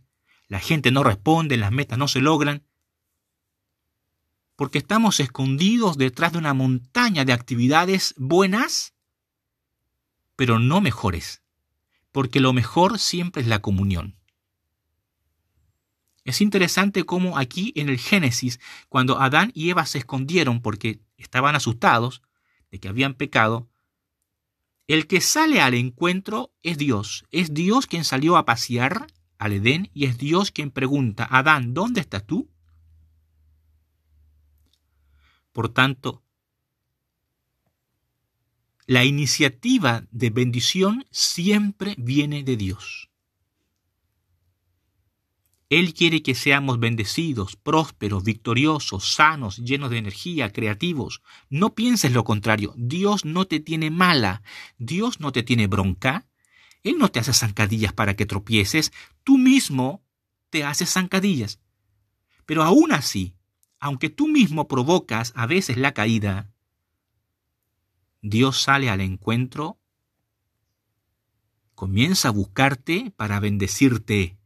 la 0.49 0.59
gente 0.59 0.91
no 0.91 1.05
responde, 1.05 1.57
las 1.57 1.71
metas 1.71 1.97
no 1.97 2.09
se 2.09 2.21
logran. 2.21 2.65
Porque 4.57 4.79
estamos 4.79 5.21
escondidos 5.21 5.97
detrás 5.97 6.33
de 6.33 6.39
una 6.39 6.55
montaña 6.55 7.25
de 7.25 7.33
actividades 7.33 8.17
buenas, 8.17 8.95
pero 10.35 10.59
no 10.59 10.81
mejores. 10.81 11.45
Porque 12.11 12.41
lo 12.41 12.53
mejor 12.53 12.99
siempre 12.99 13.43
es 13.43 13.47
la 13.47 13.61
comunión. 13.61 14.17
Es 16.25 16.41
interesante 16.41 17.05
cómo 17.05 17.39
aquí 17.39 17.73
en 17.77 17.89
el 17.89 18.01
Génesis, 18.01 18.59
cuando 18.89 19.21
Adán 19.21 19.53
y 19.55 19.71
Eva 19.71 19.87
se 19.87 19.99
escondieron 19.99 20.63
porque 20.63 21.01
estaban 21.17 21.55
asustados, 21.55 22.23
de 22.73 22.81
que 22.81 22.89
habían 22.89 23.15
pecado, 23.15 23.70
el 24.95 25.07
que 25.07 25.21
sale 25.21 25.61
al 25.61 25.75
encuentro 25.75 26.53
es 26.65 26.77
Dios. 26.77 27.25
Es 27.31 27.55
Dios 27.55 27.87
quien 27.87 28.03
salió 28.05 28.37
a 28.37 28.45
pasear 28.45 29.07
al 29.39 29.53
Edén 29.53 29.89
y 29.95 30.07
es 30.07 30.19
Dios 30.19 30.51
quien 30.51 30.73
pregunta, 30.73 31.29
Adán, 31.31 31.75
¿dónde 31.75 32.01
estás 32.01 32.27
tú? 32.27 32.51
Por 35.53 35.69
tanto, 35.69 36.25
la 38.87 39.05
iniciativa 39.05 40.09
de 40.11 40.31
bendición 40.31 41.07
siempre 41.13 41.95
viene 41.97 42.43
de 42.43 42.57
Dios. 42.57 43.10
Él 45.71 45.95
quiere 45.95 46.21
que 46.21 46.35
seamos 46.35 46.81
bendecidos, 46.81 47.55
prósperos, 47.55 48.25
victoriosos, 48.25 49.15
sanos, 49.15 49.59
llenos 49.59 49.91
de 49.91 49.99
energía, 49.99 50.53
creativos. 50.53 51.23
No 51.49 51.77
pienses 51.77 52.11
lo 52.11 52.25
contrario. 52.25 52.75
Dios 52.77 53.25
no 53.25 53.47
te 53.47 53.61
tiene 53.61 53.89
mala. 53.89 54.43
Dios 54.79 55.21
no 55.21 55.31
te 55.31 55.45
tiene 55.45 55.69
bronca. 55.69 56.27
Él 56.83 56.99
no 56.99 57.09
te 57.09 57.21
hace 57.21 57.33
zancadillas 57.33 57.93
para 57.93 58.17
que 58.17 58.27
tropieces. 58.27 58.93
Tú 59.23 59.39
mismo 59.39 60.03
te 60.51 60.65
haces 60.65 60.93
zancadillas. 60.93 61.61
Pero 62.47 62.65
aún 62.65 62.91
así, 62.91 63.37
aunque 63.79 64.11
tú 64.11 64.27
mismo 64.27 64.67
provocas 64.67 65.33
a 65.37 65.47
veces 65.47 65.77
la 65.77 65.95
caída, 65.95 66.51
Dios 68.23 68.61
sale 68.61 68.91
al 68.91 69.01
encuentro, 69.01 69.79
comienza 71.77 72.27
a 72.27 72.33
buscarte 72.33 73.13
para 73.17 73.39
bendecirte 73.39 74.40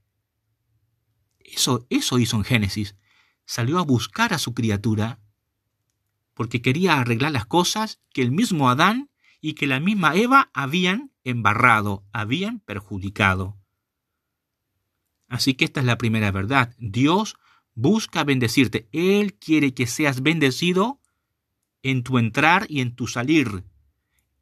eso, 1.44 1.86
eso 1.90 2.18
hizo 2.18 2.36
en 2.36 2.44
Génesis. 2.44 2.96
Salió 3.44 3.78
a 3.78 3.82
buscar 3.82 4.32
a 4.32 4.38
su 4.38 4.54
criatura 4.54 5.20
porque 6.34 6.62
quería 6.62 6.98
arreglar 6.98 7.32
las 7.32 7.46
cosas 7.46 8.00
que 8.12 8.22
el 8.22 8.32
mismo 8.32 8.68
Adán 8.68 9.10
y 9.40 9.54
que 9.54 9.66
la 9.66 9.78
misma 9.78 10.16
Eva 10.16 10.50
habían 10.52 11.12
embarrado, 11.22 12.04
habían 12.12 12.60
perjudicado. 12.60 13.56
Así 15.28 15.54
que 15.54 15.64
esta 15.64 15.80
es 15.80 15.86
la 15.86 15.98
primera 15.98 16.30
verdad. 16.30 16.74
Dios 16.78 17.36
busca 17.74 18.24
bendecirte. 18.24 18.88
Él 18.92 19.34
quiere 19.34 19.74
que 19.74 19.86
seas 19.86 20.22
bendecido 20.22 21.00
en 21.82 22.02
tu 22.02 22.18
entrar 22.18 22.66
y 22.68 22.80
en 22.80 22.94
tu 22.94 23.06
salir. 23.06 23.64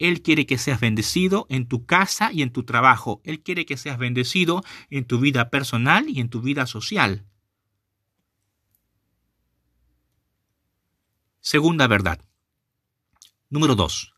Él 0.03 0.21
quiere 0.21 0.47
que 0.47 0.59
seas 0.59 0.81
bendecido 0.81 1.47
en 1.49 1.69
tu 1.69 1.87
casa 1.87 2.33
y 2.33 2.43
en 2.43 2.51
tu 2.51 2.65
trabajo. 2.65 3.21
Él 3.23 3.41
quiere 3.41 3.65
que 3.65 3.77
seas 3.77 3.99
bendecido 3.99 4.65
en 4.91 5.05
tu 5.05 5.21
vida 5.21 5.49
personal 5.49 6.09
y 6.09 6.19
en 6.19 6.29
tu 6.29 6.41
vida 6.41 6.67
social. 6.67 7.25
Segunda 11.39 11.87
verdad. 11.87 12.21
Número 13.49 13.77
2. 13.77 14.13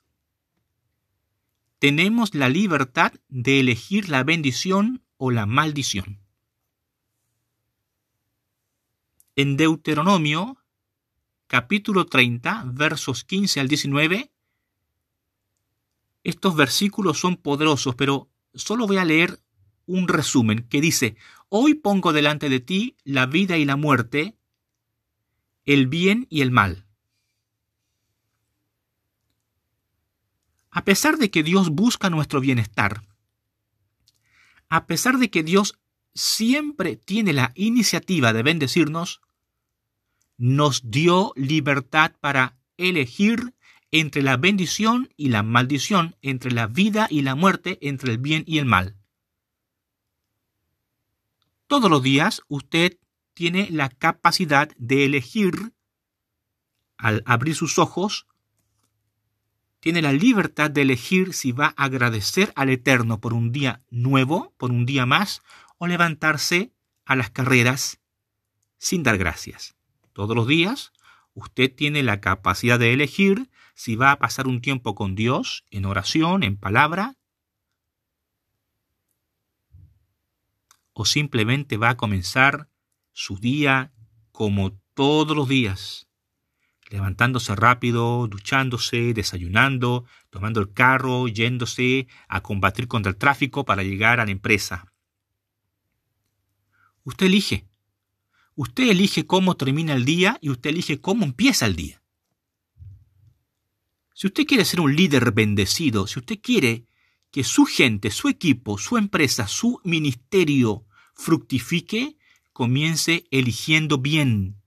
Tenemos 1.81 2.35
la 2.35 2.49
libertad 2.49 3.13
de 3.29 3.61
elegir 3.61 4.09
la 4.09 4.25
bendición 4.25 5.05
o 5.19 5.31
la 5.31 5.45
maldición. 5.45 6.23
En 9.37 9.59
Deuteronomio, 9.59 10.57
capítulo 11.47 12.07
30, 12.07 12.65
versos 12.69 13.25
15 13.25 13.61
al 13.61 13.69
19, 13.69 14.34
estos 16.25 16.57
versículos 16.57 17.21
son 17.21 17.37
poderosos, 17.37 17.95
pero 17.95 18.29
solo 18.55 18.87
voy 18.87 18.97
a 18.97 19.05
leer 19.05 19.41
un 19.87 20.09
resumen 20.09 20.67
que 20.69 20.81
dice, 20.81 21.17
Hoy 21.57 21.75
pongo 21.75 22.13
delante 22.13 22.49
de 22.49 22.59
ti 22.59 22.97
la 23.05 23.27
vida 23.27 23.57
y 23.59 23.65
la 23.65 23.77
muerte, 23.77 24.37
el 25.65 25.87
bien 25.87 26.27
y 26.29 26.41
el 26.41 26.51
mal. 26.51 26.85
A 30.73 30.85
pesar 30.85 31.17
de 31.19 31.31
que 31.31 31.45
Dios 31.45 31.71
busca 31.71 32.11
nuestro 32.11 32.41
bienestar, 32.41 33.07
a 34.69 34.87
pesar 34.87 35.19
de 35.19 35.31
que 35.31 35.45
Dios 35.45 35.79
siempre 36.15 36.97
tiene 36.97 37.33
la 37.33 37.53
iniciativa 37.55 38.33
de 38.33 38.43
bendecirnos, 38.43 39.21
nos 40.37 40.91
dio 40.91 41.33
libertad 41.37 42.17
para 42.21 42.59
elegir 42.77 43.54
entre 43.97 44.23
la 44.23 44.37
bendición 44.37 45.09
y 45.17 45.29
la 45.29 45.45
maldición, 45.45 46.17
entre 46.21 46.51
la 46.51 46.67
vida 46.67 47.07
y 47.09 47.23
la 47.23 47.37
muerte, 47.37 47.79
entre 47.81 48.11
el 48.11 48.19
bien 48.19 48.43
y 48.45 48.59
el 48.59 48.65
mal. 48.65 48.97
Todos 51.69 51.89
los 51.89 52.03
días 52.03 52.43
usted 52.49 52.99
tiene 53.35 53.69
la 53.71 53.89
capacidad 53.91 54.69
de 54.79 55.05
elegir, 55.05 55.75
al 56.99 57.23
abrir 57.25 57.55
sus 57.55 57.79
ojos, 57.79 58.27
tiene 59.79 60.03
la 60.03 60.13
libertad 60.13 60.73
de 60.73 60.83
elegir 60.83 61.33
si 61.33 61.53
va 61.53 61.73
a 61.77 61.85
agradecer 61.85 62.53
al 62.57 62.71
Eterno 62.71 63.21
por 63.21 63.33
un 63.33 63.53
día 63.53 63.85
nuevo, 63.91 64.55
por 64.57 64.73
un 64.73 64.87
día 64.87 65.07
más, 65.07 65.41
o 65.79 65.87
levantarse 65.87 66.73
a 67.05 67.15
las 67.15 67.31
carreras 67.31 68.01
sin 68.77 69.05
dar 69.05 69.19
gracias. 69.19 69.77
Todos 70.13 70.35
los 70.35 70.49
días 70.49 70.93
usted 71.33 71.73
tiene 71.73 72.03
la 72.03 72.21
capacidad 72.21 72.81
de 72.81 72.93
elegir 72.93 73.51
si 73.75 73.97
va 73.97 74.13
a 74.13 74.19
pasar 74.19 74.47
un 74.47 74.61
tiempo 74.61 74.95
con 74.95 75.15
Dios, 75.15 75.65
en 75.71 75.85
oración, 75.85 76.43
en 76.43 76.57
palabra, 76.57 77.17
o 80.93 81.05
simplemente 81.05 81.77
va 81.77 81.91
a 81.91 81.97
comenzar 81.97 82.69
su 83.13 83.37
día 83.37 83.93
como 84.31 84.79
todos 84.95 85.37
los 85.37 85.49
días, 85.49 86.09
levantándose 86.89 87.55
rápido, 87.57 88.29
duchándose, 88.29 89.13
desayunando, 89.13 90.05
tomando 90.31 90.61
el 90.61 90.73
carro, 90.73 91.27
yéndose 91.27 92.07
a 92.29 92.43
combatir 92.43 92.87
contra 92.87 93.11
el 93.11 93.17
tráfico 93.17 93.65
para 93.65 93.83
llegar 93.83 94.21
a 94.21 94.25
la 94.25 94.31
empresa. 94.31 94.93
Usted 97.03 97.27
elige. 97.27 97.69
Usted 98.55 98.89
elige 98.89 99.27
cómo 99.27 99.57
termina 99.57 99.95
el 99.95 100.05
día 100.05 100.39
y 100.41 100.51
usted 100.51 100.71
elige 100.71 101.01
cómo 101.01 101.25
empieza 101.25 101.67
el 101.67 101.75
día. 101.75 102.04
Si 104.15 104.29
usted 104.29 104.47
quiere 104.47 104.65
ser 104.65 104.81
un 104.81 104.95
líder 104.95 105.33
bendecido, 105.33 106.07
si 106.07 106.21
usted 106.21 106.39
quiere 106.41 106.87
que 107.33 107.43
su 107.43 107.67
gente, 107.67 108.13
su 108.13 108.29
equipo, 108.29 108.79
su 108.79 108.97
empresa, 108.97 109.49
su 109.49 109.81
ministerio 109.83 110.87
fructifique, 111.15 112.17
comience 112.53 113.27
eligiendo 113.33 113.99
bien. 113.99 114.63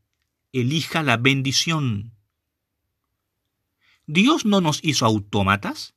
Elija 0.51 1.01
la 1.01 1.15
bendición. 1.15 2.11
Dios 4.05 4.45
no 4.45 4.59
nos 4.59 4.83
hizo 4.83 5.05
autómatas. 5.05 5.95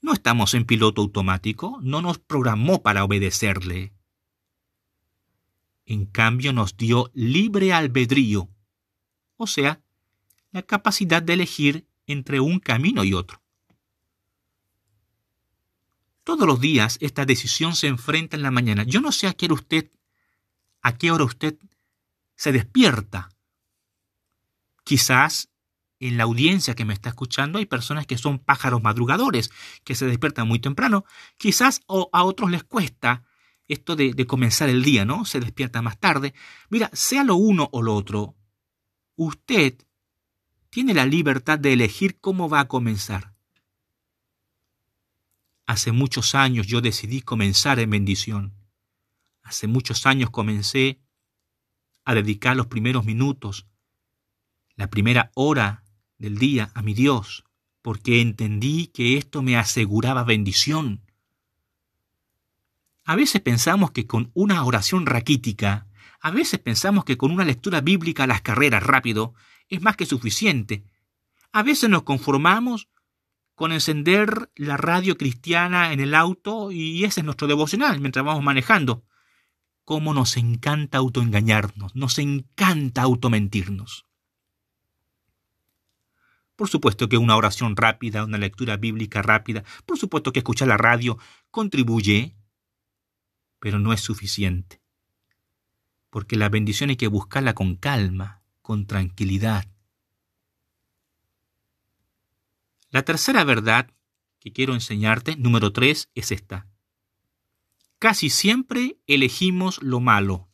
No 0.00 0.12
estamos 0.12 0.54
en 0.54 0.66
piloto 0.66 1.02
automático, 1.02 1.80
no 1.82 2.00
nos 2.00 2.18
programó 2.18 2.82
para 2.82 3.04
obedecerle. 3.04 3.92
En 5.84 6.06
cambio 6.06 6.52
nos 6.52 6.76
dio 6.76 7.10
libre 7.12 7.72
albedrío, 7.72 8.48
o 9.36 9.48
sea, 9.48 9.80
la 10.52 10.62
capacidad 10.62 11.22
de 11.22 11.32
elegir 11.32 11.86
entre 12.06 12.40
un 12.40 12.60
camino 12.60 13.04
y 13.04 13.14
otro. 13.14 13.42
Todos 16.24 16.46
los 16.46 16.60
días 16.60 16.98
esta 17.00 17.24
decisión 17.24 17.76
se 17.76 17.86
enfrenta 17.86 18.36
en 18.36 18.42
la 18.42 18.50
mañana. 18.50 18.82
Yo 18.82 19.00
no 19.00 19.12
sé 19.12 19.28
a 19.28 19.34
qué 19.34 19.46
hora 19.46 19.54
usted, 19.54 19.90
a 20.82 20.98
qué 20.98 21.12
hora 21.12 21.24
usted 21.24 21.56
se 22.34 22.52
despierta. 22.52 23.28
Quizás 24.82 25.50
en 26.00 26.16
la 26.16 26.24
audiencia 26.24 26.74
que 26.74 26.84
me 26.84 26.94
está 26.94 27.10
escuchando 27.10 27.58
hay 27.58 27.66
personas 27.66 28.06
que 28.06 28.18
son 28.18 28.38
pájaros 28.38 28.82
madrugadores, 28.82 29.50
que 29.84 29.94
se 29.94 30.06
despiertan 30.06 30.48
muy 30.48 30.58
temprano. 30.58 31.04
Quizás 31.38 31.82
a 31.88 32.24
otros 32.24 32.50
les 32.50 32.64
cuesta 32.64 33.24
esto 33.68 33.96
de, 33.96 34.12
de 34.12 34.26
comenzar 34.26 34.68
el 34.68 34.82
día, 34.82 35.04
¿no? 35.04 35.24
Se 35.24 35.40
despierta 35.40 35.80
más 35.82 35.98
tarde. 35.98 36.34
Mira, 36.70 36.90
sea 36.92 37.24
lo 37.24 37.36
uno 37.36 37.68
o 37.72 37.82
lo 37.82 37.94
otro, 37.94 38.36
usted 39.16 39.78
tiene 40.76 40.92
la 40.92 41.06
libertad 41.06 41.58
de 41.58 41.72
elegir 41.72 42.20
cómo 42.20 42.50
va 42.50 42.60
a 42.60 42.68
comenzar. 42.68 43.32
Hace 45.64 45.90
muchos 45.90 46.34
años 46.34 46.66
yo 46.66 46.82
decidí 46.82 47.22
comenzar 47.22 47.78
en 47.78 47.88
bendición. 47.88 48.52
Hace 49.42 49.68
muchos 49.68 50.04
años 50.04 50.28
comencé 50.28 51.00
a 52.04 52.12
dedicar 52.14 52.58
los 52.58 52.66
primeros 52.66 53.06
minutos, 53.06 53.66
la 54.74 54.90
primera 54.90 55.30
hora 55.32 55.82
del 56.18 56.36
día 56.36 56.72
a 56.74 56.82
mi 56.82 56.92
Dios, 56.92 57.44
porque 57.80 58.20
entendí 58.20 58.88
que 58.88 59.16
esto 59.16 59.40
me 59.40 59.56
aseguraba 59.56 60.24
bendición. 60.24 61.00
A 63.02 63.16
veces 63.16 63.40
pensamos 63.40 63.92
que 63.92 64.06
con 64.06 64.30
una 64.34 64.62
oración 64.62 65.06
raquítica, 65.06 65.86
a 66.20 66.30
veces 66.30 66.60
pensamos 66.60 67.06
que 67.06 67.16
con 67.16 67.30
una 67.30 67.46
lectura 67.46 67.80
bíblica 67.80 68.24
a 68.24 68.26
las 68.26 68.42
carreras 68.42 68.82
rápido, 68.82 69.32
es 69.68 69.82
más 69.82 69.96
que 69.96 70.06
suficiente. 70.06 70.84
A 71.52 71.62
veces 71.62 71.88
nos 71.90 72.02
conformamos 72.02 72.88
con 73.54 73.72
encender 73.72 74.50
la 74.54 74.76
radio 74.76 75.16
cristiana 75.16 75.92
en 75.92 76.00
el 76.00 76.14
auto 76.14 76.70
y 76.70 77.04
ese 77.04 77.20
es 77.20 77.24
nuestro 77.24 77.48
devocional 77.48 78.00
mientras 78.00 78.24
vamos 78.24 78.44
manejando. 78.44 79.04
Cómo 79.84 80.12
nos 80.12 80.36
encanta 80.36 80.98
autoengañarnos, 80.98 81.96
nos 81.96 82.18
encanta 82.18 83.02
automentirnos. 83.02 84.06
Por 86.56 86.68
supuesto 86.68 87.08
que 87.08 87.18
una 87.18 87.36
oración 87.36 87.76
rápida, 87.76 88.24
una 88.24 88.38
lectura 88.38 88.76
bíblica 88.76 89.22
rápida, 89.22 89.62
por 89.84 89.98
supuesto 89.98 90.32
que 90.32 90.40
escuchar 90.40 90.68
la 90.68 90.78
radio 90.78 91.18
contribuye, 91.50 92.34
pero 93.58 93.78
no 93.78 93.92
es 93.92 94.00
suficiente. 94.00 94.80
Porque 96.10 96.36
la 96.36 96.48
bendición 96.48 96.90
hay 96.90 96.96
que 96.96 97.08
buscarla 97.08 97.54
con 97.54 97.76
calma, 97.76 98.42
con 98.66 98.88
tranquilidad. 98.88 99.64
La 102.90 103.04
tercera 103.04 103.44
verdad 103.44 103.92
que 104.40 104.52
quiero 104.52 104.74
enseñarte, 104.74 105.36
número 105.36 105.72
tres, 105.72 106.10
es 106.16 106.32
esta. 106.32 106.66
Casi 108.00 108.28
siempre 108.28 108.98
elegimos 109.06 109.80
lo 109.84 110.00
malo. 110.00 110.48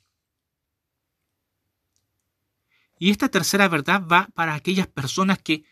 Y 2.99 3.09
esta 3.09 3.31
tercera 3.31 3.67
verdad 3.69 4.07
va 4.07 4.29
para 4.35 4.53
aquellas 4.57 4.89
personas 4.89 5.39
que, 5.39 5.65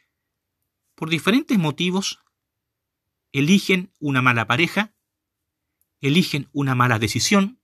por 0.95 1.11
diferentes 1.11 1.59
motivos, 1.59 2.21
eligen 3.33 3.93
una 3.99 4.23
mala 4.23 4.47
pareja, 4.47 4.95
eligen 6.01 6.49
una 6.53 6.75
mala 6.75 6.99
decisión, 6.99 7.61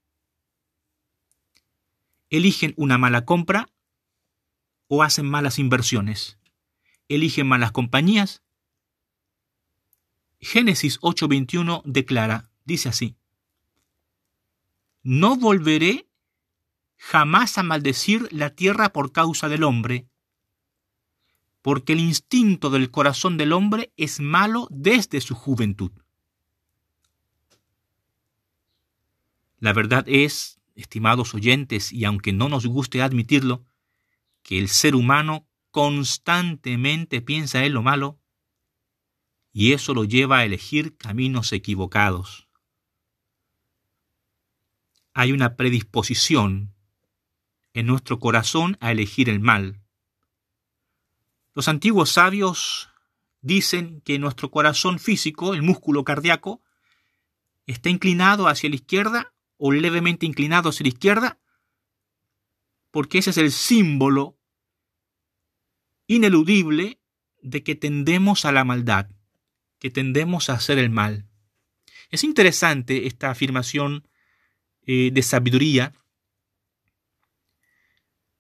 eligen 2.28 2.74
una 2.76 2.98
mala 2.98 3.24
compra 3.24 3.70
o 4.88 5.02
hacen 5.02 5.26
malas 5.26 5.58
inversiones, 5.58 6.38
eligen 7.08 7.46
malas 7.46 7.72
compañías. 7.72 8.42
Génesis 10.40 10.98
8:21 11.00 11.82
declara, 11.84 12.50
dice 12.64 12.88
así, 12.88 13.16
No 15.02 15.36
volveré 15.36 16.08
jamás 16.96 17.58
a 17.58 17.62
maldecir 17.62 18.28
la 18.32 18.50
tierra 18.50 18.92
por 18.92 19.12
causa 19.12 19.48
del 19.48 19.64
hombre, 19.64 20.08
porque 21.62 21.94
el 21.94 22.00
instinto 22.00 22.70
del 22.70 22.90
corazón 22.90 23.36
del 23.36 23.52
hombre 23.52 23.92
es 23.96 24.20
malo 24.20 24.68
desde 24.70 25.20
su 25.20 25.34
juventud. 25.34 25.90
La 29.58 29.72
verdad 29.72 30.04
es, 30.06 30.60
estimados 30.74 31.34
oyentes, 31.34 31.92
y 31.92 32.04
aunque 32.04 32.32
no 32.32 32.48
nos 32.48 32.66
guste 32.66 33.02
admitirlo, 33.02 33.64
que 34.46 34.60
el 34.60 34.68
ser 34.68 34.94
humano 34.94 35.48
constantemente 35.72 37.20
piensa 37.20 37.64
en 37.64 37.74
lo 37.74 37.82
malo, 37.82 38.20
y 39.52 39.72
eso 39.72 39.92
lo 39.92 40.04
lleva 40.04 40.38
a 40.38 40.44
elegir 40.44 40.96
caminos 40.96 41.52
equivocados. 41.52 42.46
Hay 45.14 45.32
una 45.32 45.56
predisposición 45.56 46.76
en 47.74 47.86
nuestro 47.86 48.20
corazón 48.20 48.76
a 48.80 48.92
elegir 48.92 49.28
el 49.28 49.40
mal. 49.40 49.82
Los 51.52 51.66
antiguos 51.66 52.12
sabios 52.12 52.90
dicen 53.40 54.00
que 54.02 54.20
nuestro 54.20 54.52
corazón 54.52 55.00
físico, 55.00 55.54
el 55.54 55.62
músculo 55.62 56.04
cardíaco, 56.04 56.62
está 57.66 57.90
inclinado 57.90 58.46
hacia 58.46 58.70
la 58.70 58.76
izquierda 58.76 59.34
o 59.56 59.72
levemente 59.72 60.24
inclinado 60.24 60.68
hacia 60.68 60.84
la 60.84 60.90
izquierda, 60.90 61.40
porque 62.92 63.18
ese 63.18 63.30
es 63.30 63.38
el 63.38 63.50
símbolo 63.50 64.35
ineludible 66.06 66.98
de 67.42 67.62
que 67.62 67.74
tendemos 67.74 68.44
a 68.44 68.52
la 68.52 68.64
maldad, 68.64 69.08
que 69.78 69.90
tendemos 69.90 70.50
a 70.50 70.54
hacer 70.54 70.78
el 70.78 70.90
mal. 70.90 71.26
Es 72.10 72.24
interesante 72.24 73.06
esta 73.06 73.30
afirmación 73.30 74.08
eh, 74.82 75.10
de 75.12 75.22
sabiduría 75.22 75.92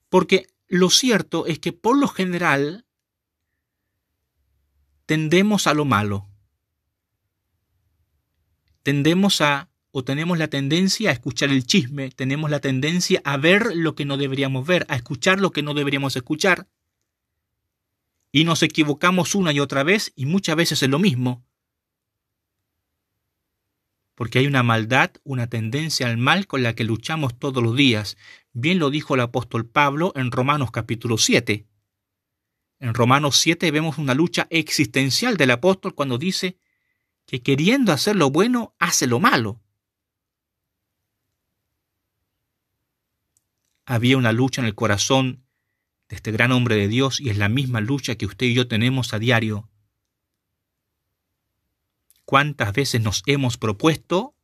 porque 0.08 0.46
lo 0.68 0.90
cierto 0.90 1.46
es 1.46 1.58
que 1.58 1.72
por 1.72 1.98
lo 1.98 2.08
general 2.08 2.86
tendemos 5.04 5.66
a 5.66 5.74
lo 5.74 5.84
malo. 5.84 6.28
Tendemos 8.82 9.40
a, 9.40 9.68
o 9.90 10.04
tenemos 10.04 10.38
la 10.38 10.48
tendencia 10.48 11.10
a 11.10 11.12
escuchar 11.12 11.50
el 11.50 11.66
chisme, 11.66 12.10
tenemos 12.10 12.50
la 12.50 12.60
tendencia 12.60 13.20
a 13.24 13.36
ver 13.36 13.74
lo 13.74 13.94
que 13.94 14.04
no 14.04 14.16
deberíamos 14.16 14.66
ver, 14.66 14.86
a 14.88 14.96
escuchar 14.96 15.40
lo 15.40 15.50
que 15.50 15.62
no 15.62 15.74
deberíamos 15.74 16.16
escuchar. 16.16 16.68
Y 18.36 18.44
nos 18.44 18.62
equivocamos 18.62 19.34
una 19.34 19.50
y 19.50 19.60
otra 19.60 19.82
vez 19.82 20.12
y 20.14 20.26
muchas 20.26 20.56
veces 20.56 20.82
es 20.82 20.90
lo 20.90 20.98
mismo 20.98 21.42
porque 24.14 24.40
hay 24.40 24.46
una 24.46 24.62
maldad, 24.62 25.12
una 25.24 25.46
tendencia 25.46 26.06
al 26.06 26.18
mal 26.18 26.46
con 26.46 26.62
la 26.62 26.74
que 26.74 26.84
luchamos 26.84 27.38
todos 27.38 27.62
los 27.62 27.74
días. 27.74 28.18
Bien 28.52 28.78
lo 28.78 28.90
dijo 28.90 29.14
el 29.14 29.22
apóstol 29.22 29.64
Pablo 29.64 30.12
en 30.16 30.30
Romanos 30.30 30.70
capítulo 30.70 31.16
7. 31.16 31.66
En 32.80 32.92
Romanos 32.92 33.38
7 33.38 33.70
vemos 33.70 33.96
una 33.96 34.12
lucha 34.12 34.46
existencial 34.50 35.38
del 35.38 35.52
apóstol 35.52 35.94
cuando 35.94 36.18
dice 36.18 36.58
que 37.24 37.40
queriendo 37.40 37.90
hacer 37.90 38.16
lo 38.16 38.30
bueno, 38.30 38.74
hace 38.78 39.06
lo 39.06 39.18
malo. 39.18 39.62
Había 43.86 44.18
una 44.18 44.32
lucha 44.32 44.60
en 44.60 44.66
el 44.66 44.74
corazón 44.74 45.45
de 46.08 46.16
este 46.16 46.32
gran 46.32 46.52
hombre 46.52 46.76
de 46.76 46.88
Dios 46.88 47.20
y 47.20 47.30
es 47.30 47.38
la 47.38 47.48
misma 47.48 47.80
lucha 47.80 48.16
que 48.16 48.26
usted 48.26 48.46
y 48.46 48.54
yo 48.54 48.68
tenemos 48.68 49.12
a 49.12 49.18
diario 49.18 49.68
¿Cuántas 52.26 52.72
veces 52.72 53.00
nos 53.00 53.22
hemos 53.26 53.56
propuesto 53.56 54.34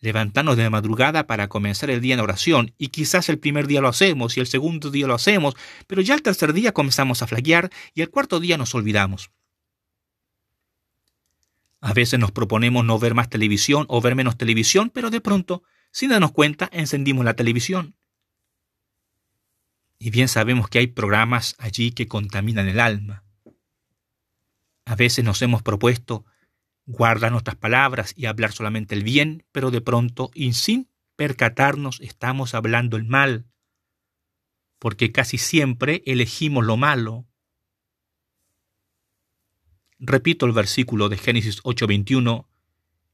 levantarnos 0.00 0.56
de 0.56 0.70
madrugada 0.70 1.26
para 1.26 1.48
comenzar 1.48 1.90
el 1.90 2.00
día 2.00 2.14
en 2.14 2.20
oración? 2.20 2.74
Y 2.78 2.88
quizás 2.88 3.28
el 3.28 3.38
primer 3.38 3.66
día 3.66 3.82
lo 3.82 3.88
hacemos 3.88 4.36
y 4.36 4.40
el 4.40 4.46
segundo 4.46 4.90
día 4.90 5.06
lo 5.06 5.14
hacemos, 5.14 5.54
pero 5.86 6.00
ya 6.00 6.14
el 6.14 6.22
tercer 6.22 6.54
día 6.54 6.72
comenzamos 6.72 7.20
a 7.22 7.26
flaquear 7.26 7.70
y 7.92 8.00
el 8.00 8.08
cuarto 8.08 8.40
día 8.40 8.56
nos 8.56 8.74
olvidamos. 8.74 9.30
A 11.82 11.92
veces 11.92 12.18
nos 12.18 12.32
proponemos 12.32 12.86
no 12.86 12.98
ver 12.98 13.14
más 13.14 13.28
televisión 13.28 13.84
o 13.90 14.00
ver 14.00 14.14
menos 14.14 14.38
televisión, 14.38 14.88
pero 14.88 15.10
de 15.10 15.20
pronto, 15.20 15.62
sin 15.92 16.08
darnos 16.08 16.32
cuenta, 16.32 16.70
encendimos 16.72 17.26
la 17.26 17.34
televisión. 17.34 17.96
Y 19.98 20.10
bien 20.10 20.28
sabemos 20.28 20.68
que 20.68 20.78
hay 20.78 20.86
programas 20.88 21.54
allí 21.58 21.92
que 21.92 22.08
contaminan 22.08 22.68
el 22.68 22.80
alma. 22.80 23.24
A 24.84 24.94
veces 24.94 25.24
nos 25.24 25.42
hemos 25.42 25.62
propuesto 25.62 26.24
guardar 26.86 27.32
nuestras 27.32 27.56
palabras 27.56 28.14
y 28.16 28.26
hablar 28.26 28.52
solamente 28.52 28.94
el 28.94 29.02
bien, 29.02 29.44
pero 29.52 29.70
de 29.70 29.80
pronto 29.80 30.30
y 30.34 30.52
sin 30.52 30.88
percatarnos 31.16 32.00
estamos 32.00 32.54
hablando 32.54 32.96
el 32.96 33.04
mal, 33.04 33.46
porque 34.78 35.10
casi 35.10 35.38
siempre 35.38 36.02
elegimos 36.06 36.64
lo 36.64 36.76
malo. 36.76 37.26
Repito 39.98 40.46
el 40.46 40.52
versículo 40.52 41.08
de 41.08 41.16
Génesis 41.16 41.60
8:21. 41.64 42.46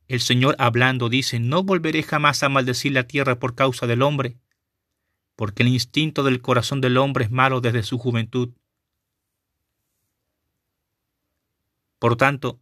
El 0.09 0.21
Señor 0.21 0.57
hablando 0.59 1.09
dice, 1.09 1.39
no 1.39 1.63
volveré 1.63 2.03
jamás 2.03 2.43
a 2.43 2.49
maldecir 2.49 2.93
la 2.93 3.07
tierra 3.07 3.39
por 3.39 3.55
causa 3.55 3.87
del 3.87 4.03
hombre, 4.03 4.37
porque 5.43 5.65
el 5.65 5.71
instinto 5.71 6.23
del 6.23 6.41
corazón 6.41 6.81
del 6.81 6.97
hombre 6.97 7.25
es 7.25 7.33
malo 7.33 7.61
desde 7.61 7.83
su 7.83 7.99
juventud. 7.99 8.51
Por 11.99 12.17
tanto, 12.17 12.61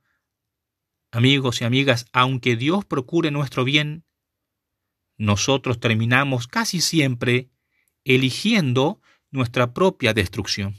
Amigos 1.11 1.61
y 1.61 1.65
amigas, 1.65 2.07
aunque 2.15 2.57
Dios 2.57 2.87
procure 2.87 3.31
nuestro 3.31 3.65
bien, 3.65 4.07
nosotros 5.19 5.79
terminamos 5.79 6.47
casi 6.49 6.81
siempre 6.81 7.51
eligiendo 8.05 9.03
nuestra 9.31 9.75
propia 9.75 10.15
destrucción. 10.15 10.75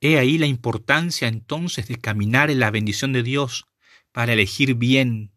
He 0.00 0.18
ahí 0.18 0.38
la 0.38 0.46
importancia 0.46 1.28
entonces 1.28 1.86
de 1.86 2.00
caminar 2.00 2.50
en 2.50 2.58
la 2.58 2.72
bendición 2.72 3.12
de 3.12 3.22
Dios 3.22 3.68
para 4.10 4.32
elegir 4.32 4.74
bien. 4.74 5.35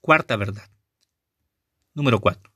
Cuarta 0.00 0.36
verdad. 0.36 0.70
Número 1.94 2.20
cuatro. 2.20 2.52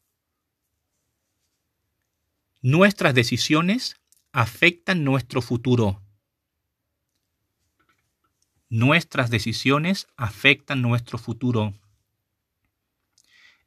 Nuestras 2.61 3.15
decisiones 3.15 3.97
afectan 4.31 5.05
nuestro 5.05 5.43
futuro. 5.43 6.01
Nuestras 8.69 9.31
decisiones 9.31 10.07
afectan 10.17 10.81
nuestro 10.81 11.19
futuro. 11.19 11.75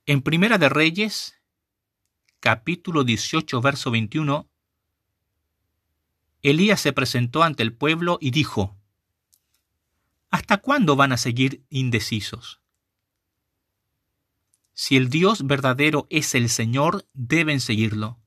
En 0.05 0.21
Primera 0.21 0.57
de 0.57 0.69
Reyes, 0.69 1.35
capítulo 2.39 3.03
18, 3.03 3.61
verso 3.61 3.91
21, 3.91 4.49
Elías 6.41 6.79
se 6.79 6.93
presentó 6.93 7.43
ante 7.43 7.63
el 7.63 7.73
pueblo 7.73 8.17
y 8.21 8.31
dijo, 8.31 8.77
¿Hasta 10.29 10.57
cuándo 10.57 10.95
van 10.95 11.11
a 11.11 11.17
seguir 11.17 11.65
indecisos? 11.69 12.61
Si 14.75 14.97
el 14.97 15.09
Dios 15.09 15.47
verdadero 15.47 16.05
es 16.09 16.35
el 16.35 16.49
Señor, 16.49 17.07
deben 17.13 17.61
seguirlo. 17.61 18.19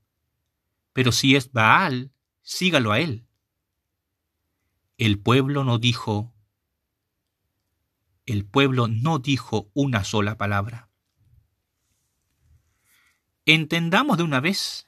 Pero 0.95 1.13
si 1.13 1.37
es 1.37 1.53
Baal, 1.53 2.11
sígalo 2.43 2.91
a 2.91 3.01
él. 3.01 3.27
El 4.97 5.19
pueblo 5.19 5.63
no 5.63 5.79
dijo, 5.79 6.35
el 8.25 8.47
pueblo 8.47 8.89
no 8.89 9.19
dijo 9.19 9.71
una 9.75 10.05
sola 10.05 10.39
palabra. 10.39 10.89
Entendamos 13.45 14.17
de 14.17 14.23
una 14.23 14.41
vez 14.41 14.87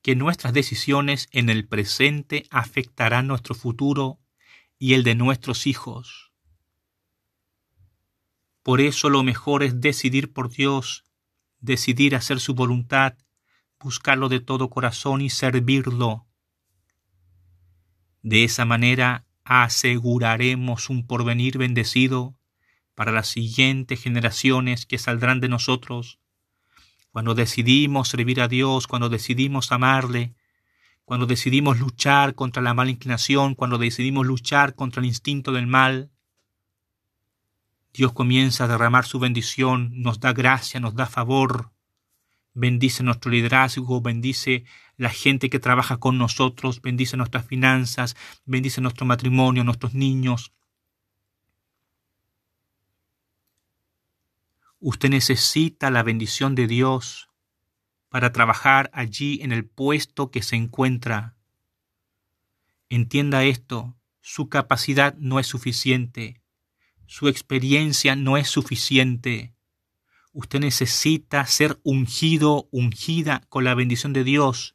que 0.00 0.16
nuestras 0.16 0.54
decisiones 0.54 1.28
en 1.32 1.50
el 1.50 1.68
presente 1.68 2.46
afectarán 2.50 3.26
nuestro 3.26 3.54
futuro 3.54 4.20
y 4.78 4.94
el 4.94 5.04
de 5.04 5.14
nuestros 5.14 5.66
hijos. 5.66 6.27
Por 8.68 8.82
eso 8.82 9.08
lo 9.08 9.22
mejor 9.22 9.62
es 9.62 9.80
decidir 9.80 10.30
por 10.30 10.50
Dios, 10.50 11.06
decidir 11.58 12.14
hacer 12.14 12.38
su 12.38 12.54
voluntad, 12.54 13.14
buscarlo 13.80 14.28
de 14.28 14.40
todo 14.40 14.68
corazón 14.68 15.22
y 15.22 15.30
servirlo. 15.30 16.26
De 18.20 18.44
esa 18.44 18.66
manera 18.66 19.24
aseguraremos 19.42 20.90
un 20.90 21.06
porvenir 21.06 21.56
bendecido 21.56 22.36
para 22.94 23.10
las 23.10 23.28
siguientes 23.28 24.02
generaciones 24.02 24.84
que 24.84 24.98
saldrán 24.98 25.40
de 25.40 25.48
nosotros. 25.48 26.20
Cuando 27.10 27.34
decidimos 27.34 28.08
servir 28.08 28.38
a 28.42 28.48
Dios, 28.48 28.86
cuando 28.86 29.08
decidimos 29.08 29.72
amarle, 29.72 30.34
cuando 31.06 31.24
decidimos 31.24 31.78
luchar 31.78 32.34
contra 32.34 32.60
la 32.62 32.74
mala 32.74 32.90
inclinación, 32.90 33.54
cuando 33.54 33.78
decidimos 33.78 34.26
luchar 34.26 34.74
contra 34.74 35.00
el 35.00 35.06
instinto 35.06 35.52
del 35.52 35.66
mal, 35.66 36.10
Dios 37.92 38.12
comienza 38.12 38.64
a 38.64 38.68
derramar 38.68 39.06
su 39.06 39.18
bendición, 39.18 39.90
nos 39.94 40.20
da 40.20 40.32
gracia, 40.32 40.80
nos 40.80 40.94
da 40.94 41.06
favor, 41.06 41.72
bendice 42.54 43.02
nuestro 43.02 43.30
liderazgo, 43.30 44.00
bendice 44.00 44.64
la 44.96 45.10
gente 45.10 45.48
que 45.48 45.58
trabaja 45.58 45.98
con 45.98 46.18
nosotros, 46.18 46.82
bendice 46.82 47.16
nuestras 47.16 47.46
finanzas, 47.46 48.16
bendice 48.44 48.80
nuestro 48.80 49.06
matrimonio, 49.06 49.64
nuestros 49.64 49.94
niños. 49.94 50.52
Usted 54.80 55.10
necesita 55.10 55.90
la 55.90 56.02
bendición 56.02 56.54
de 56.54 56.66
Dios 56.66 57.28
para 58.08 58.32
trabajar 58.32 58.90
allí 58.92 59.40
en 59.42 59.52
el 59.52 59.64
puesto 59.64 60.30
que 60.30 60.42
se 60.42 60.56
encuentra. 60.56 61.36
Entienda 62.88 63.44
esto, 63.44 63.96
su 64.20 64.48
capacidad 64.48 65.14
no 65.18 65.40
es 65.40 65.46
suficiente, 65.46 66.42
su 67.08 67.26
experiencia 67.26 68.14
no 68.16 68.36
es 68.36 68.48
suficiente. 68.48 69.54
Usted 70.32 70.60
necesita 70.60 71.46
ser 71.46 71.80
ungido, 71.82 72.68
ungida 72.70 73.40
con 73.48 73.64
la 73.64 73.74
bendición 73.74 74.12
de 74.12 74.24
Dios. 74.24 74.74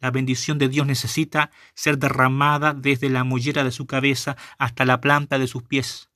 La 0.00 0.10
bendición 0.10 0.58
de 0.58 0.70
Dios 0.70 0.86
necesita 0.86 1.50
ser 1.74 1.98
derramada 1.98 2.72
desde 2.72 3.10
la 3.10 3.22
mollera 3.22 3.64
de 3.64 3.70
su 3.70 3.86
cabeza 3.86 4.34
hasta 4.56 4.86
la 4.86 5.02
planta 5.02 5.38
de 5.38 5.46
sus 5.46 5.62
pies, 5.62 6.08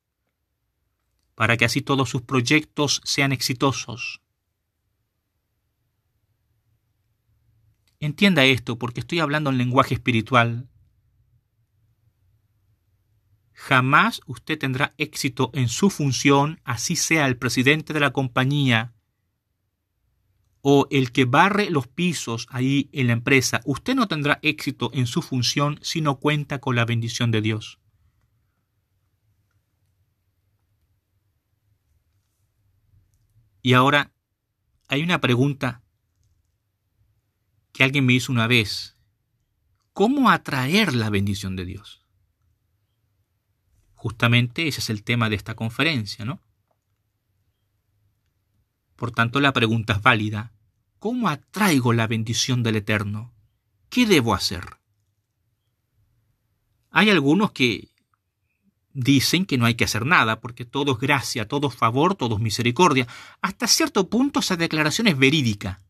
para 1.34 1.58
que 1.58 1.66
así 1.66 1.82
todos 1.82 2.08
sus 2.08 2.22
proyectos 2.22 3.02
sean 3.04 3.32
exitosos. 3.32 4.22
Entienda 8.00 8.46
esto 8.46 8.78
porque 8.78 9.00
estoy 9.00 9.20
hablando 9.20 9.50
en 9.50 9.58
lenguaje 9.58 9.92
espiritual. 9.94 10.66
Jamás 13.58 14.20
usted 14.26 14.56
tendrá 14.56 14.94
éxito 14.98 15.50
en 15.52 15.68
su 15.68 15.90
función, 15.90 16.60
así 16.62 16.94
sea 16.94 17.26
el 17.26 17.36
presidente 17.36 17.92
de 17.92 17.98
la 17.98 18.12
compañía 18.12 18.94
o 20.60 20.86
el 20.92 21.10
que 21.10 21.24
barre 21.24 21.68
los 21.68 21.88
pisos 21.88 22.46
ahí 22.50 22.88
en 22.92 23.08
la 23.08 23.14
empresa. 23.14 23.60
Usted 23.64 23.96
no 23.96 24.06
tendrá 24.06 24.38
éxito 24.42 24.92
en 24.94 25.08
su 25.08 25.22
función 25.22 25.80
si 25.82 26.00
no 26.00 26.20
cuenta 26.20 26.60
con 26.60 26.76
la 26.76 26.84
bendición 26.84 27.32
de 27.32 27.40
Dios. 27.42 27.80
Y 33.60 33.72
ahora 33.72 34.12
hay 34.86 35.02
una 35.02 35.20
pregunta 35.20 35.82
que 37.72 37.82
alguien 37.82 38.06
me 38.06 38.12
hizo 38.12 38.30
una 38.30 38.46
vez. 38.46 38.96
¿Cómo 39.92 40.30
atraer 40.30 40.94
la 40.94 41.10
bendición 41.10 41.56
de 41.56 41.64
Dios? 41.64 41.97
Justamente 43.98 44.68
ese 44.68 44.78
es 44.78 44.90
el 44.90 45.02
tema 45.02 45.28
de 45.28 45.34
esta 45.34 45.56
conferencia, 45.56 46.24
¿no? 46.24 46.40
Por 48.94 49.10
tanto, 49.10 49.40
la 49.40 49.52
pregunta 49.52 49.94
es 49.94 50.02
válida. 50.02 50.52
¿Cómo 51.00 51.28
atraigo 51.28 51.92
la 51.92 52.06
bendición 52.06 52.62
del 52.62 52.76
Eterno? 52.76 53.34
¿Qué 53.90 54.06
debo 54.06 54.34
hacer? 54.34 54.64
Hay 56.92 57.10
algunos 57.10 57.50
que 57.50 57.88
dicen 58.92 59.44
que 59.46 59.58
no 59.58 59.66
hay 59.66 59.74
que 59.74 59.82
hacer 59.82 60.06
nada, 60.06 60.40
porque 60.40 60.64
todo 60.64 60.92
es 60.92 60.98
gracia, 60.98 61.48
todo 61.48 61.66
es 61.66 61.74
favor, 61.74 62.14
todo 62.14 62.36
es 62.36 62.40
misericordia. 62.40 63.08
Hasta 63.40 63.66
cierto 63.66 64.08
punto 64.08 64.38
esa 64.38 64.54
declaración 64.56 65.08
es 65.08 65.18
verídica. 65.18 65.82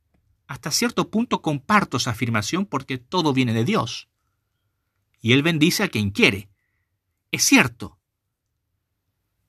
Hasta 0.47 0.71
cierto 0.71 1.11
punto 1.11 1.43
comparto 1.43 1.99
esa 1.99 2.13
afirmación 2.13 2.65
porque 2.65 2.97
todo 2.97 3.35
viene 3.35 3.53
de 3.53 3.67
Dios. 3.67 4.09
Y 5.21 5.33
Él 5.33 5.43
bendice 5.43 5.83
a 5.83 5.89
quien 5.89 6.11
quiere. 6.11 6.49
Es 7.31 7.45
cierto. 7.45 7.98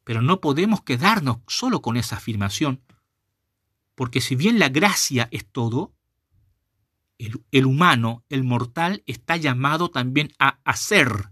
Pero 0.10 0.24
no 0.24 0.42
podemos 0.42 0.82
quedarnos 0.82 1.38
solo 1.46 1.84
con 1.84 1.96
esa 1.96 2.16
afirmación, 2.16 2.82
porque 3.94 4.22
si 4.22 4.36
bien 4.36 4.58
la 4.58 4.70
gracia 4.70 5.28
es 5.30 5.46
todo, 5.46 5.94
el, 7.20 7.66
humano, 7.68 8.26
el 8.28 8.44
mortal, 8.44 9.04
está 9.06 9.38
llamado 9.38 9.92
también 9.92 10.32
a 10.40 10.62
hacer, 10.64 11.30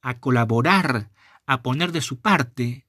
a 0.00 0.18
colaborar, 0.18 1.12
a 1.46 1.62
poner 1.62 1.92
de 1.92 2.00
su 2.00 2.18
parte. 2.18 2.84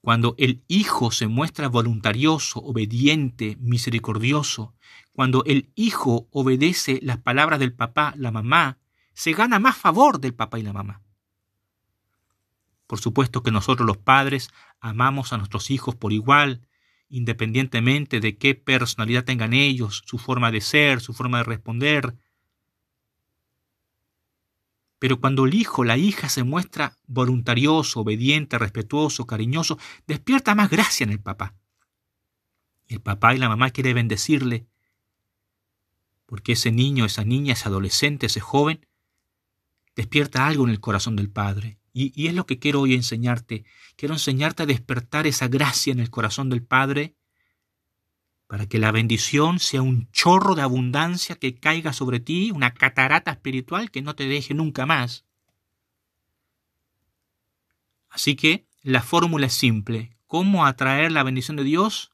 Cuando 0.00 0.34
el 0.38 0.64
Hijo 0.66 1.12
se 1.12 1.28
muestra 1.28 1.68
voluntarioso, 1.68 2.58
obediente, 2.58 3.56
misericordioso, 3.60 4.74
cuando 5.12 5.44
el 5.44 5.70
Hijo 5.76 6.26
obedece 6.32 6.98
las 7.04 7.18
palabras 7.18 7.60
del 7.60 7.72
papá, 7.72 8.14
la 8.16 8.32
mamá, 8.32 8.80
se 9.12 9.32
gana 9.32 9.60
más 9.60 9.76
favor 9.76 10.18
del 10.18 10.34
papá 10.34 10.58
y 10.58 10.62
la 10.62 10.72
mamá. 10.72 11.05
Por 12.86 13.00
supuesto 13.00 13.42
que 13.42 13.50
nosotros 13.50 13.86
los 13.86 13.96
padres 13.96 14.50
amamos 14.80 15.32
a 15.32 15.38
nuestros 15.38 15.70
hijos 15.70 15.94
por 15.94 16.12
igual, 16.12 16.66
independientemente 17.08 18.20
de 18.20 18.36
qué 18.36 18.54
personalidad 18.54 19.24
tengan 19.24 19.52
ellos, 19.52 20.02
su 20.06 20.18
forma 20.18 20.50
de 20.50 20.60
ser, 20.60 21.00
su 21.00 21.12
forma 21.12 21.38
de 21.38 21.44
responder. 21.44 22.16
Pero 24.98 25.20
cuando 25.20 25.44
el 25.44 25.54
hijo, 25.54 25.84
la 25.84 25.96
hija 25.96 26.28
se 26.28 26.42
muestra 26.42 26.96
voluntarioso, 27.06 28.00
obediente, 28.00 28.58
respetuoso, 28.58 29.26
cariñoso, 29.26 29.78
despierta 30.06 30.54
más 30.54 30.70
gracia 30.70 31.04
en 31.04 31.10
el 31.10 31.20
papá. 31.20 31.54
El 32.88 33.00
papá 33.00 33.34
y 33.34 33.38
la 33.38 33.48
mamá 33.48 33.70
quieren 33.70 33.96
bendecirle, 33.96 34.66
porque 36.24 36.52
ese 36.52 36.72
niño, 36.72 37.04
esa 37.04 37.24
niña, 37.24 37.52
ese 37.52 37.68
adolescente, 37.68 38.26
ese 38.26 38.40
joven, 38.40 38.86
despierta 39.94 40.46
algo 40.46 40.64
en 40.64 40.70
el 40.70 40.80
corazón 40.80 41.16
del 41.16 41.30
padre. 41.30 41.78
Y, 41.98 42.26
es 42.26 42.34
lo 42.34 42.44
que 42.44 42.58
quiero 42.58 42.82
hoy 42.82 42.92
enseñarte. 42.92 43.64
Quiero 43.96 44.12
enseñarte 44.12 44.64
a 44.64 44.66
despertar 44.66 45.26
esa 45.26 45.48
gracia 45.48 45.94
en 45.94 46.00
el 46.00 46.10
corazón 46.10 46.50
del 46.50 46.62
Padre 46.62 47.16
para 48.46 48.68
que 48.68 48.78
la 48.78 48.92
bendición 48.92 49.60
sea 49.60 49.80
un 49.80 50.10
chorro 50.10 50.54
de 50.54 50.60
abundancia 50.60 51.36
que 51.36 51.54
caiga 51.54 51.94
sobre 51.94 52.20
ti, 52.20 52.50
una 52.50 52.74
catarata 52.74 53.30
espiritual 53.30 53.90
que 53.90 54.02
no 54.02 54.14
te 54.14 54.28
deje 54.28 54.52
nunca 54.52 54.84
más. 54.84 55.24
Así 58.10 58.36
que 58.36 58.66
la 58.82 59.00
fórmula 59.00 59.46
es 59.46 59.54
simple. 59.54 60.18
¿Cómo 60.26 60.66
atraer 60.66 61.12
la 61.12 61.22
bendición 61.22 61.56
de 61.56 61.64
Dios? 61.64 62.12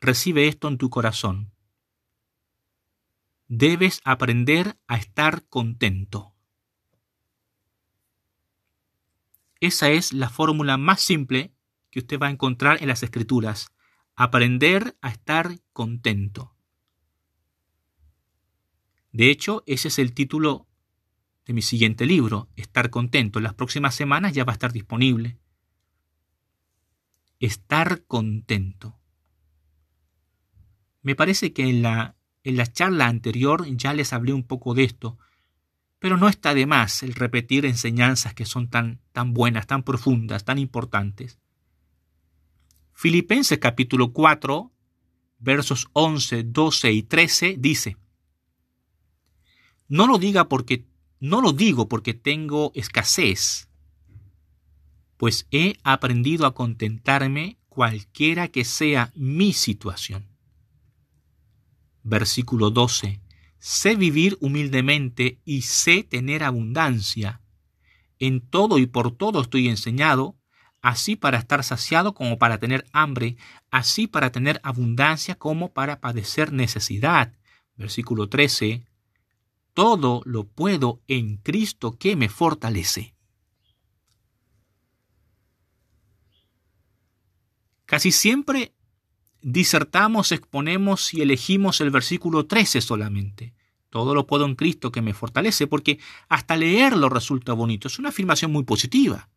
Recibe 0.00 0.46
esto 0.46 0.68
en 0.68 0.78
tu 0.78 0.90
corazón. 0.90 1.50
Debes 3.48 4.00
aprender 4.04 4.78
a 4.86 4.96
estar 4.96 5.44
contento. 5.48 6.35
Esa 9.60 9.90
es 9.90 10.12
la 10.12 10.28
fórmula 10.28 10.76
más 10.76 11.00
simple 11.00 11.52
que 11.90 12.00
usted 12.00 12.18
va 12.18 12.26
a 12.26 12.30
encontrar 12.30 12.82
en 12.82 12.88
las 12.88 13.02
escrituras. 13.02 13.72
Aprender 14.14 14.96
a 15.00 15.10
estar 15.10 15.58
contento. 15.72 16.54
De 19.12 19.30
hecho, 19.30 19.62
ese 19.66 19.88
es 19.88 19.98
el 19.98 20.12
título 20.12 20.66
de 21.46 21.54
mi 21.54 21.62
siguiente 21.62 22.04
libro, 22.04 22.48
Estar 22.56 22.90
contento. 22.90 23.38
En 23.38 23.44
las 23.44 23.54
próximas 23.54 23.94
semanas 23.94 24.34
ya 24.34 24.44
va 24.44 24.52
a 24.52 24.54
estar 24.54 24.72
disponible. 24.72 25.38
Estar 27.38 28.04
contento. 28.04 28.98
Me 31.02 31.14
parece 31.14 31.52
que 31.52 31.62
en 31.68 31.82
la, 31.82 32.16
en 32.42 32.56
la 32.56 32.66
charla 32.66 33.06
anterior 33.06 33.64
ya 33.76 33.94
les 33.94 34.12
hablé 34.12 34.32
un 34.32 34.42
poco 34.42 34.74
de 34.74 34.84
esto, 34.84 35.18
pero 36.06 36.18
no 36.18 36.28
está 36.28 36.54
de 36.54 36.66
más 36.66 37.02
el 37.02 37.14
repetir 37.14 37.66
enseñanzas 37.66 38.32
que 38.32 38.44
son 38.44 38.70
tan, 38.70 39.00
tan 39.10 39.34
buenas, 39.34 39.66
tan 39.66 39.82
profundas, 39.82 40.44
tan 40.44 40.56
importantes. 40.56 41.40
Filipenses 42.92 43.58
capítulo 43.58 44.12
4, 44.12 44.70
versos 45.40 45.88
11, 45.94 46.44
12 46.44 46.92
y 46.92 47.02
13 47.02 47.56
dice, 47.58 47.96
No 49.88 50.06
lo 50.06 50.18
diga 50.18 50.48
porque 50.48 50.86
no 51.18 51.40
lo 51.40 51.52
digo 51.52 51.88
porque 51.88 52.14
tengo 52.14 52.70
escasez, 52.76 53.68
pues 55.16 55.48
he 55.50 55.74
aprendido 55.82 56.46
a 56.46 56.54
contentarme 56.54 57.58
cualquiera 57.68 58.46
que 58.46 58.64
sea 58.64 59.10
mi 59.16 59.52
situación. 59.52 60.28
Versículo 62.04 62.70
12. 62.70 63.25
Sé 63.58 63.96
vivir 63.96 64.36
humildemente 64.40 65.40
y 65.44 65.62
sé 65.62 66.04
tener 66.04 66.44
abundancia. 66.44 67.40
En 68.18 68.40
todo 68.40 68.78
y 68.78 68.86
por 68.86 69.16
todo 69.16 69.40
estoy 69.40 69.68
enseñado, 69.68 70.36
así 70.82 71.16
para 71.16 71.38
estar 71.38 71.64
saciado 71.64 72.14
como 72.14 72.38
para 72.38 72.58
tener 72.58 72.86
hambre, 72.92 73.36
así 73.70 74.06
para 74.06 74.30
tener 74.30 74.60
abundancia 74.62 75.34
como 75.34 75.72
para 75.72 76.00
padecer 76.00 76.52
necesidad. 76.52 77.32
Versículo 77.76 78.28
13. 78.28 78.86
Todo 79.74 80.22
lo 80.24 80.44
puedo 80.44 81.02
en 81.08 81.38
Cristo 81.38 81.98
que 81.98 82.16
me 82.16 82.28
fortalece. 82.28 83.16
Casi 87.84 88.10
siempre 88.12 88.75
disertamos, 89.48 90.32
exponemos 90.32 91.14
y 91.14 91.22
elegimos 91.22 91.80
el 91.80 91.92
versículo 91.92 92.46
13 92.46 92.80
solamente. 92.80 93.54
Todo 93.90 94.12
lo 94.12 94.26
puedo 94.26 94.44
en 94.44 94.56
Cristo 94.56 94.90
que 94.90 95.02
me 95.02 95.14
fortalece, 95.14 95.68
porque 95.68 96.00
hasta 96.28 96.56
leerlo 96.56 97.08
resulta 97.08 97.52
bonito. 97.52 97.86
Es 97.86 98.00
una 98.00 98.08
afirmación 98.08 98.50
muy 98.50 98.64
positiva. 98.64 99.28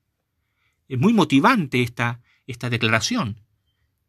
Es 0.87 0.97
muy 0.97 1.13
motivante 1.13 1.83
esta, 1.83 2.21
esta 2.47 2.71
declaración. 2.71 3.43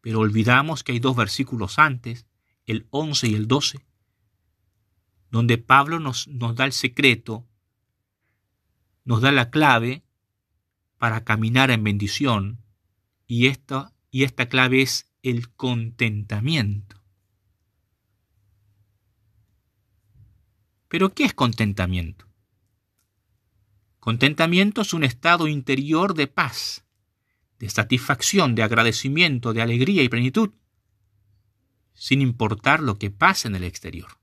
Pero 0.00 0.20
olvidamos 0.20 0.82
que 0.82 0.92
hay 0.92 1.00
dos 1.00 1.16
versículos 1.16 1.78
antes, 1.78 2.24
el 2.64 2.86
11 2.88 3.28
y 3.28 3.34
el 3.34 3.46
12, 3.46 3.84
donde 5.30 5.58
Pablo 5.58 6.00
nos, 6.00 6.28
nos 6.28 6.56
da 6.56 6.64
el 6.64 6.72
secreto, 6.72 7.46
nos 9.04 9.20
da 9.20 9.32
la 9.32 9.50
clave 9.50 10.02
para 10.96 11.24
caminar 11.24 11.70
en 11.70 11.84
bendición. 11.84 12.64
Y 13.26 13.48
esta, 13.48 13.92
y 14.10 14.24
esta 14.24 14.48
clave 14.48 14.80
es 14.80 15.09
el 15.22 15.52
contentamiento. 15.52 17.00
Pero 20.88 21.14
¿qué 21.14 21.24
es 21.24 21.34
contentamiento? 21.34 22.26
Contentamiento 24.00 24.80
es 24.80 24.94
un 24.94 25.04
estado 25.04 25.46
interior 25.46 26.14
de 26.14 26.26
paz, 26.26 26.84
de 27.58 27.68
satisfacción, 27.68 28.54
de 28.54 28.62
agradecimiento, 28.62 29.52
de 29.52 29.62
alegría 29.62 30.02
y 30.02 30.08
plenitud, 30.08 30.50
sin 31.92 32.22
importar 32.22 32.80
lo 32.80 32.98
que 32.98 33.10
pase 33.10 33.48
en 33.48 33.56
el 33.56 33.64
exterior. 33.64 34.18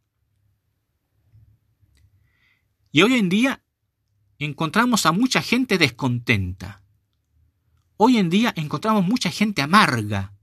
Y 2.91 3.03
hoy 3.03 3.13
en 3.13 3.29
día 3.29 3.63
encontramos 4.39 5.05
a 5.05 5.11
mucha 5.11 5.41
gente 5.41 5.77
descontenta. 5.77 6.83
Hoy 7.97 8.17
en 8.17 8.29
día 8.29 8.53
encontramos 8.57 9.05
mucha 9.05 9.29
gente 9.29 9.61
amarga, 9.61 10.33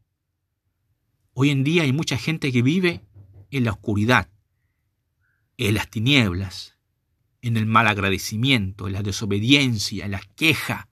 Hoy 1.34 1.50
en 1.50 1.64
día 1.64 1.82
hay 1.82 1.92
mucha 1.92 2.16
gente 2.16 2.52
que 2.52 2.62
vive 2.62 3.04
en 3.50 3.64
la 3.64 3.72
oscuridad, 3.72 4.30
en 5.56 5.74
las 5.74 5.90
tinieblas, 5.90 6.78
en 7.42 7.56
el 7.56 7.66
mal 7.66 7.88
agradecimiento, 7.88 8.86
en 8.86 8.92
la 8.92 9.02
desobediencia, 9.02 10.04
en 10.04 10.12
la 10.12 10.20
queja. 10.36 10.88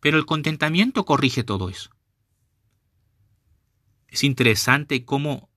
Pero 0.00 0.16
el 0.16 0.24
contentamiento 0.24 1.04
corrige 1.04 1.44
todo 1.44 1.68
eso. 1.68 1.90
Es 4.08 4.24
interesante 4.24 5.04
cómo 5.04 5.50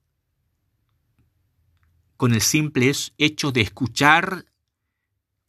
con 2.18 2.34
el 2.34 2.42
simple 2.42 2.92
hecho 3.16 3.50
de 3.50 3.62
escuchar 3.62 4.46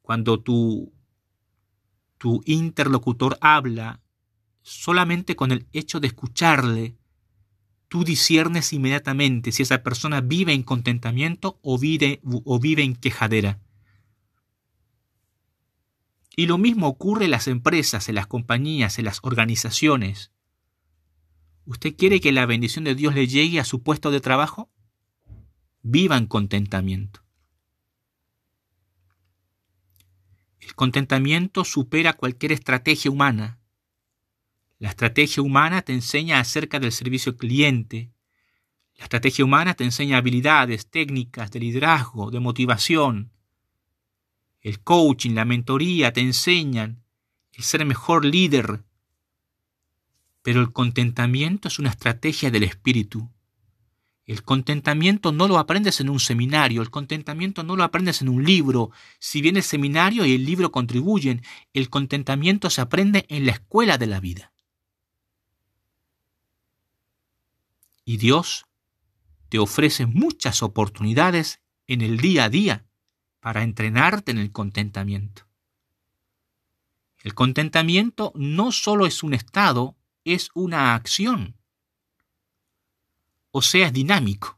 cuando 0.02 0.42
tu, 0.42 0.94
tu 2.18 2.42
interlocutor 2.46 3.38
habla 3.42 4.02
solamente 4.68 5.38
con 5.38 5.54
el 5.54 5.66
hecho 5.72 6.02
de 6.02 6.08
escucharle, 6.08 6.98
tú 7.88 8.04
disiernes 8.04 8.74
inmediatamente 8.74 9.54
si 9.54 9.64
esa 9.64 9.82
persona 9.82 10.20
vive 10.20 10.52
en 10.52 10.64
contentamiento 10.64 11.58
o 11.62 11.80
vive, 11.80 12.20
o 12.24 12.60
vive 12.60 12.84
en 12.84 12.96
quejadera. 12.96 13.62
Y 16.36 16.48
lo 16.48 16.58
mismo 16.58 16.88
ocurre 16.88 17.26
en 17.26 17.32
las 17.32 17.48
empresas, 17.48 18.10
en 18.10 18.16
las 18.16 18.28
compañías, 18.28 19.00
en 19.00 19.06
las 19.06 19.20
organizaciones. 19.24 20.34
¿Usted 21.66 21.96
quiere 21.96 22.20
que 22.20 22.34
la 22.34 22.46
bendición 22.46 22.84
de 22.84 22.94
Dios 22.94 23.16
le 23.16 23.26
llegue 23.26 23.62
a 23.62 23.66
su 23.66 23.84
puesto 23.84 24.12
de 24.12 24.20
trabajo? 24.20 24.70
Viva 25.82 26.18
en 26.18 26.28
contentamiento. 26.28 27.22
El 30.60 30.76
contentamiento 30.76 31.64
supera 31.64 32.14
cualquier 32.14 32.52
estrategia 32.52 33.10
humana. 33.10 33.60
La 34.80 34.90
estrategia 34.90 35.42
humana 35.42 35.82
te 35.82 35.94
enseña 35.94 36.40
acerca 36.40 36.80
del 36.80 36.92
servicio 36.92 37.32
al 37.32 37.38
cliente. 37.38 38.12
La 38.96 39.06
estrategia 39.06 39.44
humana 39.44 39.74
te 39.74 39.84
enseña 39.84 40.18
habilidades, 40.18 40.90
técnicas 40.90 41.50
de 41.52 41.60
liderazgo, 41.60 42.30
de 42.30 42.40
motivación. 42.40 43.32
El 44.62 44.80
coaching, 44.82 45.32
la 45.32 45.46
mentoría 45.46 46.14
te 46.14 46.22
enseñan 46.22 47.04
el 47.54 47.64
ser 47.64 47.86
mejor 47.86 48.24
líder. 48.24 48.84
Pero 50.44 50.62
el 50.62 50.72
contentamiento 50.72 51.68
es 51.68 51.80
una 51.80 51.90
estrategia 51.90 52.52
del 52.52 52.64
espíritu. 52.64 53.32
El 54.26 54.44
contentamiento 54.44 55.32
no 55.32 55.48
lo 55.48 55.58
aprendes 55.58 56.02
en 56.02 56.10
un 56.10 56.20
seminario, 56.20 56.82
el 56.82 56.92
contentamiento 56.92 57.64
no 57.64 57.76
lo 57.76 57.84
aprendes 57.84 58.22
en 58.22 58.30
un 58.30 58.44
libro. 58.44 58.92
Si 59.20 59.42
bien 59.42 59.58
el 59.58 59.64
seminario 59.64 60.26
y 60.26 60.36
el 60.36 60.46
libro 60.46 60.72
contribuyen, 60.72 61.42
el 61.74 61.90
contentamiento 61.90 62.70
se 62.70 62.82
aprende 62.82 63.26
en 63.30 63.46
la 63.46 63.54
escuela 63.54 63.98
de 63.98 64.08
la 64.08 64.20
vida. 64.20 64.52
Y 68.08 68.16
Dios 68.16 68.66
te 69.50 69.60
ofrece 69.60 70.06
muchas 70.06 70.64
oportunidades 70.64 71.62
en 71.88 72.00
el 72.00 72.20
día 72.20 72.46
a 72.46 72.50
día 72.50 72.88
para 73.42 73.64
entrenarte 73.64 74.32
en 74.32 74.38
el 74.38 74.54
contentamiento. 74.54 75.46
El 77.22 77.34
contentamiento 77.34 78.32
no 78.34 78.72
solo 78.72 79.08
es 79.08 79.24
un 79.24 79.34
estado, 79.34 79.98
es 80.24 80.52
una 80.54 80.96
acción. 80.96 81.58
O 83.52 83.62
sea, 83.62 83.88
es 83.88 83.94
dinámico. 83.94 84.58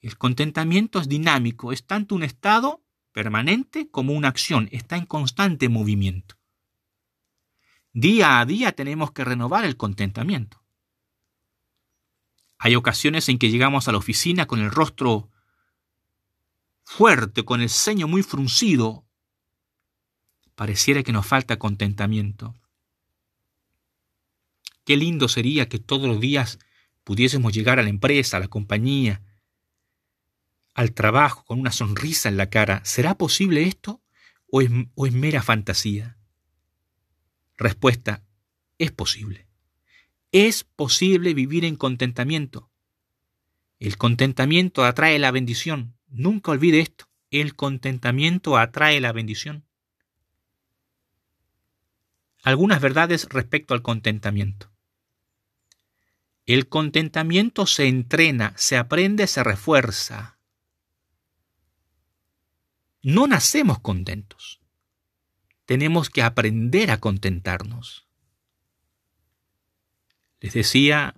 El 0.00 0.18
contentamiento 0.18 0.98
es 0.98 1.08
dinámico, 1.08 1.70
es 1.70 1.86
tanto 1.86 2.16
un 2.16 2.24
estado 2.24 2.84
permanente 3.12 3.88
como 3.88 4.14
una 4.14 4.26
acción, 4.26 4.68
está 4.72 4.96
en 4.96 5.06
constante 5.06 5.68
movimiento. 5.68 6.34
Día 7.92 8.40
a 8.40 8.46
día 8.46 8.72
tenemos 8.72 9.12
que 9.12 9.24
renovar 9.24 9.64
el 9.64 9.76
contentamiento. 9.76 10.60
Hay 12.58 12.74
ocasiones 12.74 13.28
en 13.28 13.38
que 13.38 13.50
llegamos 13.50 13.86
a 13.86 13.92
la 13.92 13.98
oficina 13.98 14.46
con 14.46 14.60
el 14.60 14.70
rostro 14.70 15.30
fuerte, 16.84 17.44
con 17.44 17.60
el 17.60 17.70
ceño 17.70 18.08
muy 18.08 18.22
fruncido. 18.22 19.06
Pareciera 20.54 21.02
que 21.02 21.12
nos 21.12 21.26
falta 21.26 21.58
contentamiento. 21.58 22.54
Qué 24.84 24.96
lindo 24.96 25.28
sería 25.28 25.68
que 25.68 25.78
todos 25.78 26.08
los 26.08 26.18
días 26.18 26.58
pudiésemos 27.04 27.52
llegar 27.52 27.78
a 27.78 27.82
la 27.82 27.90
empresa, 27.90 28.38
a 28.38 28.40
la 28.40 28.48
compañía, 28.48 29.22
al 30.74 30.92
trabajo 30.92 31.44
con 31.44 31.60
una 31.60 31.72
sonrisa 31.72 32.28
en 32.28 32.36
la 32.36 32.50
cara. 32.50 32.80
¿Será 32.84 33.16
posible 33.16 33.64
esto 33.64 34.02
o 34.50 34.62
es, 34.62 34.70
o 34.94 35.06
es 35.06 35.12
mera 35.12 35.42
fantasía? 35.42 36.18
Respuesta, 37.56 38.24
es 38.78 38.90
posible. 38.92 39.47
Es 40.30 40.64
posible 40.64 41.32
vivir 41.32 41.64
en 41.64 41.76
contentamiento. 41.76 42.70
El 43.78 43.96
contentamiento 43.96 44.84
atrae 44.84 45.18
la 45.18 45.30
bendición. 45.30 45.96
Nunca 46.08 46.50
olvide 46.50 46.80
esto. 46.80 47.06
El 47.30 47.54
contentamiento 47.54 48.58
atrae 48.58 49.00
la 49.00 49.12
bendición. 49.12 49.64
Algunas 52.42 52.80
verdades 52.80 53.26
respecto 53.30 53.74
al 53.74 53.82
contentamiento. 53.82 54.70
El 56.44 56.68
contentamiento 56.68 57.66
se 57.66 57.88
entrena, 57.88 58.54
se 58.56 58.76
aprende, 58.76 59.26
se 59.26 59.44
refuerza. 59.44 60.38
No 63.02 63.26
nacemos 63.26 63.80
contentos. 63.80 64.60
Tenemos 65.66 66.10
que 66.10 66.22
aprender 66.22 66.90
a 66.90 67.00
contentarnos. 67.00 68.07
Les 70.40 70.54
decía 70.54 71.14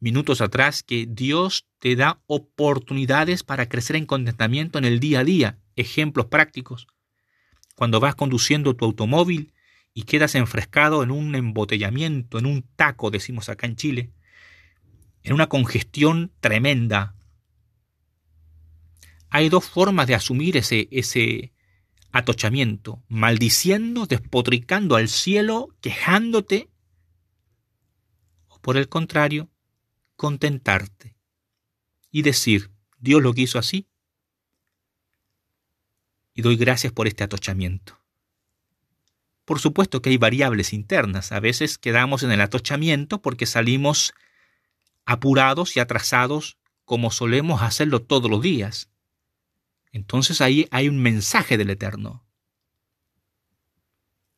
minutos 0.00 0.40
atrás 0.40 0.82
que 0.82 1.06
Dios 1.08 1.66
te 1.78 1.96
da 1.96 2.20
oportunidades 2.26 3.42
para 3.42 3.68
crecer 3.68 3.96
en 3.96 4.06
contentamiento 4.06 4.78
en 4.78 4.84
el 4.84 5.00
día 5.00 5.20
a 5.20 5.24
día. 5.24 5.58
Ejemplos 5.76 6.26
prácticos. 6.26 6.86
Cuando 7.74 8.00
vas 8.00 8.14
conduciendo 8.14 8.74
tu 8.74 8.84
automóvil 8.84 9.52
y 9.94 10.02
quedas 10.02 10.34
enfrescado 10.34 11.02
en 11.02 11.10
un 11.10 11.34
embotellamiento, 11.34 12.38
en 12.38 12.46
un 12.46 12.62
taco, 12.76 13.10
decimos 13.10 13.48
acá 13.48 13.66
en 13.66 13.76
Chile, 13.76 14.10
en 15.22 15.32
una 15.32 15.48
congestión 15.48 16.32
tremenda. 16.40 17.14
Hay 19.30 19.48
dos 19.48 19.68
formas 19.68 20.06
de 20.06 20.14
asumir 20.14 20.56
ese, 20.56 21.52
atochamiento, 22.10 23.02
maldiciendo, 23.08 24.06
despotricando 24.06 24.96
al 24.96 25.08
cielo, 25.08 25.68
quejándote 25.80 26.68
por 28.60 28.76
el 28.76 28.88
contrario, 28.88 29.50
contentarte 30.16 31.16
y 32.10 32.22
decir, 32.22 32.70
Dios 32.98 33.22
lo 33.22 33.32
quiso 33.32 33.58
así 33.58 33.86
y 36.34 36.42
doy 36.42 36.56
gracias 36.56 36.92
por 36.92 37.06
este 37.06 37.24
atochamiento. 37.24 37.98
Por 39.44 39.60
supuesto 39.60 40.02
que 40.02 40.10
hay 40.10 40.18
variables 40.18 40.74
internas. 40.74 41.32
A 41.32 41.40
veces 41.40 41.78
quedamos 41.78 42.22
en 42.22 42.30
el 42.30 42.42
atochamiento 42.42 43.22
porque 43.22 43.46
salimos 43.46 44.12
apurados 45.06 45.74
y 45.74 45.80
atrasados 45.80 46.58
como 46.84 47.10
solemos 47.10 47.62
hacerlo 47.62 48.02
todos 48.02 48.30
los 48.30 48.42
días. 48.42 48.90
Entonces 49.90 50.42
ahí 50.42 50.68
hay 50.70 50.90
un 50.90 50.98
mensaje 50.98 51.56
del 51.56 51.70
Eterno. 51.70 52.26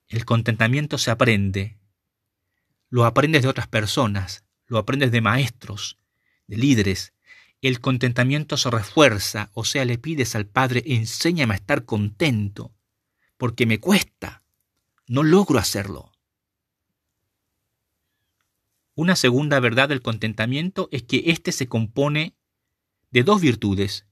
El 0.06 0.24
contentamiento 0.24 0.96
se 0.96 1.10
aprende. 1.10 1.79
Lo 2.90 3.04
aprendes 3.04 3.42
de 3.42 3.48
otras 3.48 3.68
personas, 3.68 4.44
lo 4.66 4.76
aprendes 4.76 5.12
de 5.12 5.20
maestros, 5.20 5.98
de 6.48 6.56
líderes. 6.56 7.14
El 7.62 7.80
contentamiento 7.80 8.56
se 8.56 8.68
refuerza, 8.68 9.50
o 9.54 9.64
sea, 9.64 9.84
le 9.84 9.96
pides 9.96 10.34
al 10.34 10.46
Padre, 10.46 10.82
enséñame 10.84 11.54
a 11.54 11.56
estar 11.56 11.84
contento, 11.84 12.74
porque 13.36 13.64
me 13.64 13.78
cuesta, 13.78 14.42
no 15.06 15.22
logro 15.22 15.58
hacerlo. 15.58 16.10
Una 18.94 19.14
segunda 19.14 19.60
verdad 19.60 19.88
del 19.88 20.02
contentamiento 20.02 20.88
es 20.90 21.04
que 21.04 21.22
éste 21.26 21.52
se 21.52 21.68
compone 21.68 22.34
de 23.10 23.22
dos 23.22 23.40
virtudes, 23.40 24.06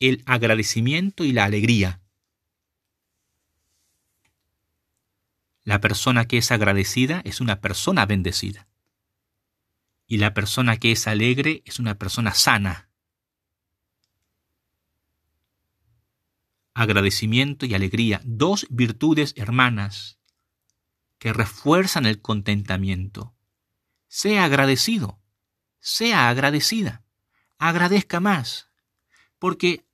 el 0.00 0.22
agradecimiento 0.26 1.24
y 1.24 1.32
la 1.32 1.44
alegría. 1.44 2.00
La 5.68 5.82
persona 5.82 6.24
que 6.24 6.38
es 6.38 6.50
agradecida 6.50 7.20
es 7.26 7.42
una 7.42 7.60
persona 7.60 8.06
bendecida. 8.06 8.66
Y 10.06 10.16
la 10.16 10.32
persona 10.32 10.78
que 10.78 10.92
es 10.92 11.06
alegre 11.06 11.62
es 11.66 11.78
una 11.78 11.98
persona 11.98 12.32
sana. 12.32 12.88
Agradecimiento 16.72 17.66
y 17.66 17.74
alegría, 17.74 18.22
dos 18.24 18.66
virtudes 18.70 19.34
hermanas 19.36 20.18
que 21.18 21.34
refuerzan 21.34 22.06
el 22.06 22.22
contentamiento. 22.22 23.34
Sea 24.06 24.44
agradecido, 24.44 25.20
sea 25.80 26.30
agradecida, 26.30 27.04
agradezca 27.58 28.20
más, 28.20 28.70
porque 29.38 29.84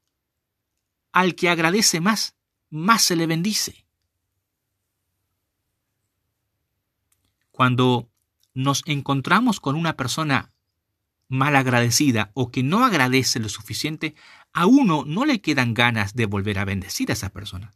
al 1.10 1.34
que 1.34 1.48
agradece 1.48 2.00
más, 2.00 2.36
más 2.70 3.02
se 3.02 3.16
le 3.16 3.26
bendice. 3.26 3.83
Cuando 7.54 8.10
nos 8.52 8.82
encontramos 8.84 9.60
con 9.60 9.76
una 9.76 9.96
persona 9.96 10.50
mal 11.28 11.54
agradecida 11.54 12.32
o 12.34 12.50
que 12.50 12.64
no 12.64 12.84
agradece 12.84 13.38
lo 13.38 13.48
suficiente, 13.48 14.16
a 14.52 14.66
uno 14.66 15.04
no 15.06 15.24
le 15.24 15.40
quedan 15.40 15.72
ganas 15.72 16.14
de 16.14 16.26
volver 16.26 16.58
a 16.58 16.64
bendecir 16.64 17.10
a 17.10 17.12
esa 17.12 17.28
persona. 17.28 17.72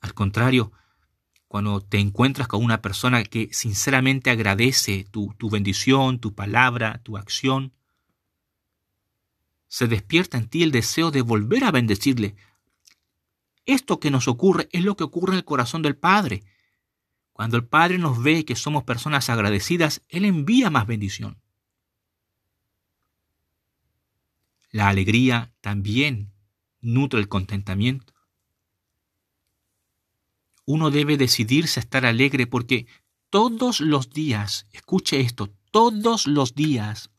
Al 0.00 0.14
contrario, 0.14 0.70
cuando 1.48 1.80
te 1.80 1.98
encuentras 1.98 2.46
con 2.46 2.62
una 2.62 2.82
persona 2.82 3.24
que 3.24 3.48
sinceramente 3.50 4.30
agradece 4.30 5.04
tu, 5.10 5.34
tu 5.36 5.50
bendición, 5.50 6.20
tu 6.20 6.36
palabra, 6.36 7.00
tu 7.02 7.16
acción, 7.16 7.72
se 9.66 9.88
despierta 9.88 10.38
en 10.38 10.46
ti 10.46 10.62
el 10.62 10.70
deseo 10.70 11.10
de 11.10 11.22
volver 11.22 11.64
a 11.64 11.72
bendecirle. 11.72 12.36
Esto 13.64 13.98
que 13.98 14.12
nos 14.12 14.28
ocurre 14.28 14.68
es 14.70 14.84
lo 14.84 14.96
que 14.96 15.02
ocurre 15.02 15.32
en 15.32 15.38
el 15.38 15.44
corazón 15.44 15.82
del 15.82 15.96
Padre. 15.96 16.44
Cuando 17.36 17.58
el 17.58 17.66
Padre 17.66 17.98
nos 17.98 18.22
ve 18.22 18.46
que 18.46 18.56
somos 18.56 18.84
personas 18.84 19.28
agradecidas, 19.28 20.00
Él 20.08 20.24
envía 20.24 20.70
más 20.70 20.86
bendición. 20.86 21.38
La 24.70 24.88
alegría 24.88 25.52
también 25.60 26.32
nutre 26.80 27.20
el 27.20 27.28
contentamiento. 27.28 28.14
Uno 30.64 30.90
debe 30.90 31.18
decidirse 31.18 31.78
a 31.78 31.82
estar 31.82 32.06
alegre 32.06 32.46
porque 32.46 32.86
todos 33.28 33.82
los 33.82 34.08
días, 34.08 34.66
escuche 34.72 35.20
esto, 35.20 35.54
todos 35.70 36.26
los 36.26 36.54
días 36.54 37.10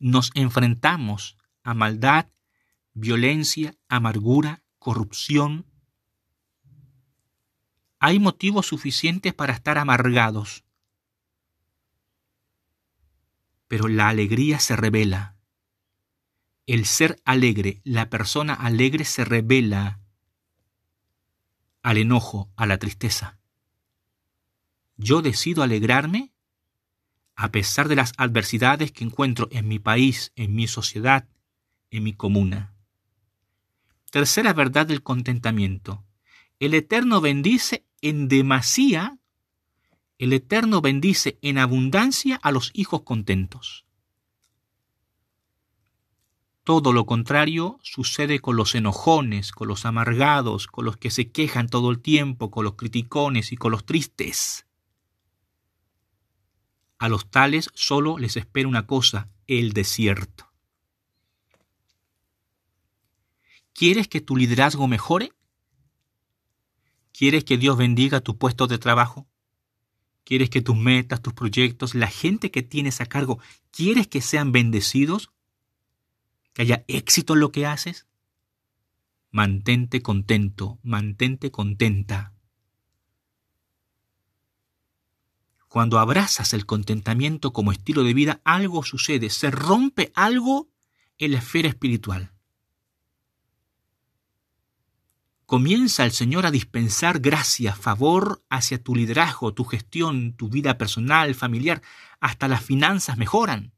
nos 0.00 0.32
enfrentamos 0.34 1.36
a 1.62 1.74
maldad, 1.74 2.26
violencia, 2.92 3.76
amargura, 3.86 4.64
corrupción, 4.80 5.67
hay 8.00 8.18
motivos 8.18 8.66
suficientes 8.66 9.34
para 9.34 9.52
estar 9.52 9.78
amargados. 9.78 10.64
Pero 13.66 13.88
la 13.88 14.08
alegría 14.08 14.60
se 14.60 14.76
revela. 14.76 15.36
El 16.66 16.86
ser 16.86 17.20
alegre, 17.24 17.80
la 17.84 18.10
persona 18.10 18.54
alegre 18.54 19.04
se 19.04 19.24
revela 19.24 20.00
al 21.82 21.96
enojo, 21.96 22.50
a 22.56 22.66
la 22.66 22.78
tristeza. 22.78 23.38
Yo 24.96 25.22
decido 25.22 25.62
alegrarme 25.62 26.32
a 27.34 27.52
pesar 27.52 27.86
de 27.86 27.94
las 27.94 28.12
adversidades 28.16 28.90
que 28.90 29.04
encuentro 29.04 29.48
en 29.52 29.68
mi 29.68 29.78
país, 29.78 30.32
en 30.34 30.56
mi 30.56 30.66
sociedad, 30.66 31.28
en 31.90 32.02
mi 32.02 32.12
comuna. 32.12 32.74
Tercera 34.10 34.52
verdad 34.52 34.86
del 34.86 35.04
contentamiento. 35.04 36.04
El 36.58 36.74
Eterno 36.74 37.20
bendice 37.20 37.86
en 38.02 38.28
demasía, 38.28 39.18
el 40.18 40.32
Eterno 40.32 40.80
bendice 40.80 41.38
en 41.42 41.58
abundancia 41.58 42.40
a 42.42 42.50
los 42.50 42.70
hijos 42.74 43.02
contentos. 43.02 43.84
Todo 46.64 46.92
lo 46.92 47.06
contrario 47.06 47.78
sucede 47.82 48.40
con 48.40 48.56
los 48.56 48.74
enojones, 48.74 49.52
con 49.52 49.68
los 49.68 49.86
amargados, 49.86 50.66
con 50.66 50.84
los 50.84 50.98
que 50.98 51.10
se 51.10 51.30
quejan 51.30 51.68
todo 51.68 51.90
el 51.90 52.00
tiempo, 52.00 52.50
con 52.50 52.64
los 52.64 52.74
criticones 52.74 53.52
y 53.52 53.56
con 53.56 53.72
los 53.72 53.86
tristes. 53.86 54.66
A 56.98 57.08
los 57.08 57.30
tales 57.30 57.70
solo 57.74 58.18
les 58.18 58.36
espera 58.36 58.68
una 58.68 58.86
cosa, 58.86 59.30
el 59.46 59.72
desierto. 59.72 60.52
¿Quieres 63.72 64.08
que 64.08 64.20
tu 64.20 64.36
liderazgo 64.36 64.88
mejore? 64.88 65.32
¿Quieres 67.18 67.42
que 67.42 67.58
Dios 67.58 67.76
bendiga 67.76 68.20
tu 68.20 68.38
puesto 68.38 68.68
de 68.68 68.78
trabajo? 68.78 69.26
¿Quieres 70.22 70.50
que 70.50 70.62
tus 70.62 70.76
metas, 70.76 71.20
tus 71.20 71.32
proyectos, 71.32 71.96
la 71.96 72.06
gente 72.06 72.52
que 72.52 72.62
tienes 72.62 73.00
a 73.00 73.06
cargo, 73.06 73.40
quieres 73.72 74.06
que 74.06 74.20
sean 74.20 74.52
bendecidos? 74.52 75.32
¿Que 76.52 76.62
haya 76.62 76.84
éxito 76.86 77.34
en 77.34 77.40
lo 77.40 77.50
que 77.50 77.66
haces? 77.66 78.06
Mantente 79.32 80.00
contento, 80.00 80.78
mantente 80.84 81.50
contenta. 81.50 82.34
Cuando 85.66 85.98
abrazas 85.98 86.54
el 86.54 86.66
contentamiento 86.66 87.52
como 87.52 87.72
estilo 87.72 88.04
de 88.04 88.14
vida, 88.14 88.40
algo 88.44 88.84
sucede, 88.84 89.28
se 89.30 89.50
rompe 89.50 90.12
algo 90.14 90.68
en 91.18 91.32
la 91.32 91.38
esfera 91.38 91.66
espiritual 91.66 92.37
comienza 95.48 96.04
el 96.04 96.12
Señor 96.12 96.44
a 96.44 96.50
dispensar 96.50 97.20
gracia, 97.20 97.74
favor 97.74 98.44
hacia 98.50 98.82
tu 98.82 98.94
liderazgo, 98.94 99.54
tu 99.54 99.64
gestión, 99.64 100.34
tu 100.34 100.50
vida 100.50 100.76
personal, 100.76 101.34
familiar, 101.34 101.80
hasta 102.20 102.48
las 102.48 102.62
finanzas 102.62 103.16
mejoran. 103.16 103.72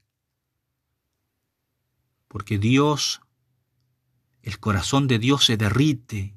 Porque 2.26 2.58
Dios, 2.58 3.20
el 4.42 4.58
corazón 4.58 5.06
de 5.06 5.20
Dios 5.20 5.44
se 5.44 5.56
derrite, 5.56 6.34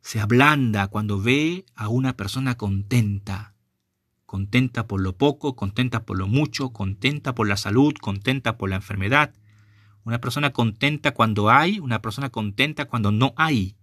se 0.00 0.18
ablanda 0.18 0.88
cuando 0.88 1.20
ve 1.20 1.64
a 1.76 1.86
una 1.86 2.16
persona 2.16 2.56
contenta, 2.56 3.54
contenta 4.26 4.88
por 4.88 5.00
lo 5.00 5.16
poco, 5.16 5.54
contenta 5.54 6.04
por 6.04 6.18
lo 6.18 6.26
mucho, 6.26 6.70
contenta 6.70 7.36
por 7.36 7.46
la 7.46 7.56
salud, 7.56 7.94
contenta 8.00 8.58
por 8.58 8.70
la 8.70 8.76
enfermedad. 8.76 9.32
Una 10.02 10.20
persona 10.20 10.52
contenta 10.52 11.12
cuando 11.14 11.48
hay, 11.48 11.78
una 11.78 12.02
persona 12.02 12.30
contenta 12.30 12.86
cuando 12.86 13.12
no 13.12 13.34
hay. 13.36 13.76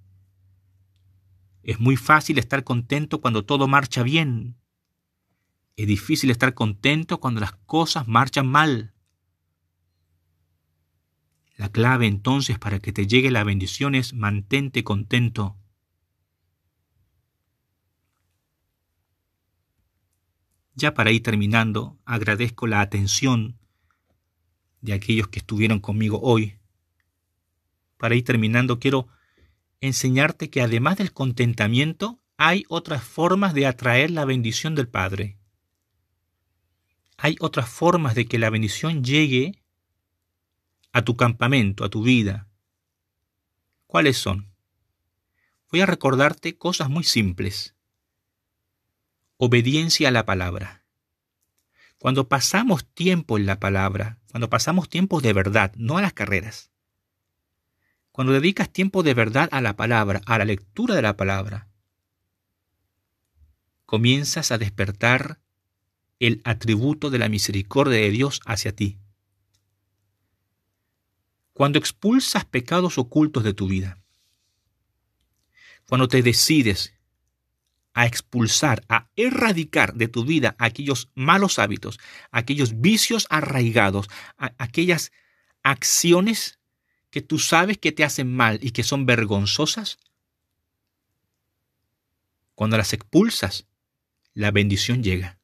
Es 1.67 1.81
muy 1.81 1.97
fácil 1.97 2.39
estar 2.39 2.63
contento 2.63 3.19
cuando 3.19 3.43
todo 3.43 3.67
marcha 3.67 4.01
bien. 4.01 4.55
Es 5.75 5.85
difícil 5.85 6.31
estar 6.31 6.53
contento 6.53 7.19
cuando 7.19 7.41
las 7.41 7.51
cosas 7.51 8.07
marchan 8.07 8.47
mal. 8.47 8.93
La 11.57 11.69
clave 11.69 12.07
entonces 12.07 12.57
para 12.57 12.79
que 12.79 12.93
te 12.93 13.05
llegue 13.05 13.31
la 13.31 13.43
bendición 13.43 13.95
es 13.95 14.13
mantente 14.13 14.85
contento. 14.85 15.57
Ya 20.73 20.93
para 20.93 21.11
ir 21.11 21.21
terminando, 21.21 21.99
agradezco 22.05 22.65
la 22.67 22.79
atención 22.79 23.59
de 24.79 24.93
aquellos 24.93 25.27
que 25.27 25.39
estuvieron 25.39 25.81
conmigo 25.81 26.21
hoy. 26.21 26.59
Para 27.97 28.15
ir 28.15 28.23
terminando, 28.23 28.79
quiero 28.79 29.09
enseñarte 29.81 30.49
que 30.49 30.61
además 30.61 30.97
del 30.97 31.13
contentamiento 31.13 32.19
hay 32.37 32.65
otras 32.69 33.03
formas 33.03 33.53
de 33.53 33.65
atraer 33.65 34.11
la 34.11 34.25
bendición 34.25 34.75
del 34.75 34.87
Padre. 34.87 35.37
hay 37.17 37.35
otras 37.39 37.67
formas 37.67 38.13
de 38.13 38.27
que 38.27 38.37
la 38.37 38.51
bendición 38.51 39.03
llegue 39.03 39.63
a 40.93 41.01
tu 41.01 41.17
campamento, 41.17 41.83
a 41.83 41.89
tu 41.89 42.03
vida. 42.03 42.47
¿Cuáles 43.87 44.17
son? 44.17 44.53
Voy 45.71 45.81
a 45.81 45.85
recordarte 45.85 46.57
cosas 46.57 46.89
muy 46.89 47.03
simples. 47.03 47.75
Obediencia 49.37 50.09
a 50.09 50.11
la 50.11 50.25
palabra. 50.25 50.83
Cuando 51.97 52.27
pasamos 52.27 52.85
tiempo 52.85 53.37
en 53.37 53.47
la 53.47 53.59
palabra, 53.59 54.19
cuando 54.29 54.49
pasamos 54.49 54.87
tiempo 54.87 55.19
de 55.19 55.33
verdad, 55.33 55.73
no 55.75 55.97
a 55.97 56.01
las 56.01 56.13
carreras, 56.13 56.71
cuando 58.17 58.33
dedicas 58.33 58.73
tiempo 58.73 59.03
de 59.03 59.13
verdad 59.13 59.47
a 59.51 59.61
la 59.61 59.75
palabra, 59.75 60.23
a 60.25 60.39
la 60.39 60.45
lectura 60.45 60.95
de 60.95 61.03
la 61.03 61.15
palabra, 61.15 61.67
comienzas 63.85 64.51
a 64.51 64.57
despertar 64.57 65.39
el 66.17 66.41
atributo 66.43 67.11
de 67.11 67.19
la 67.19 67.29
misericordia 67.29 67.99
de 67.99 68.09
Dios 68.09 68.41
hacia 68.47 68.75
ti. 68.75 68.97
Cuando 71.53 71.77
expulsas 71.77 72.43
pecados 72.43 72.97
ocultos 72.97 73.43
de 73.43 73.53
tu 73.53 73.67
vida, 73.67 73.99
cuando 75.87 76.07
te 76.07 76.23
decides 76.23 76.95
a 77.93 78.07
expulsar, 78.07 78.83
a 78.89 79.11
erradicar 79.15 79.93
de 79.93 80.07
tu 80.07 80.25
vida 80.25 80.55
aquellos 80.57 81.11
malos 81.13 81.59
hábitos, 81.59 81.99
aquellos 82.31 82.81
vicios 82.81 83.27
arraigados, 83.29 84.09
aquellas 84.57 85.11
acciones 85.61 86.56
que 87.09 87.21
tú 87.21 87.39
sabes 87.39 87.77
que 87.77 87.91
te 87.91 88.03
hacen 88.03 88.33
mal 88.33 88.59
y 88.61 88.71
que 88.71 88.83
son 88.83 89.05
vergonzosas, 89.05 89.97
cuando 92.55 92.77
las 92.77 92.93
expulsas, 92.93 93.67
la 94.33 94.51
bendición 94.51 95.03
llega. 95.03 95.37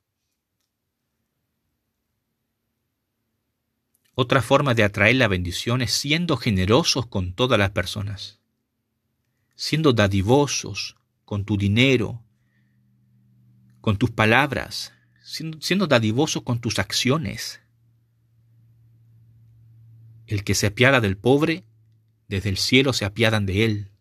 Otra 4.16 4.44
forma 4.44 4.76
de 4.76 4.84
atraer 4.84 5.16
la 5.16 5.28
bendición 5.28 5.82
es 5.82 5.92
siendo 5.92 6.38
generosos 6.38 7.08
con 7.08 7.34
todas 7.34 7.58
las 7.58 7.72
personas, 7.72 8.40
siendo 9.56 9.94
dadivosos 9.94 10.98
con 11.26 11.46
tu 11.46 11.58
dinero, 11.58 12.24
con 13.82 13.98
tus 13.98 14.12
palabras, 14.12 14.94
siendo, 15.24 15.88
dadivoso 15.88 16.44
con 16.44 16.62
tus 16.62 16.78
acciones. 16.78 17.60
El 20.26 20.44
que 20.44 20.56
se 20.56 20.68
apiada 20.68 21.02
del 21.02 21.18
pobre, 21.18 21.66
desde 22.28 22.50
el 22.50 22.58
cielo 22.58 22.94
se 22.94 23.06
apiadan 23.06 23.46
de 23.46 23.66
él. 23.66 23.92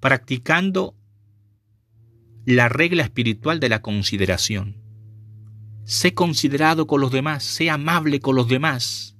Practicando 0.00 0.94
la 2.44 2.68
regla 2.68 3.02
espiritual 3.02 3.60
de 3.60 3.68
la 3.68 3.82
consideración. 3.82 4.76
Sé 5.84 6.14
considerado 6.14 6.86
con 6.86 7.00
los 7.00 7.10
demás, 7.10 7.44
sé 7.44 7.70
amable 7.70 8.20
con 8.20 8.36
los 8.36 8.48
demás. 8.48 9.16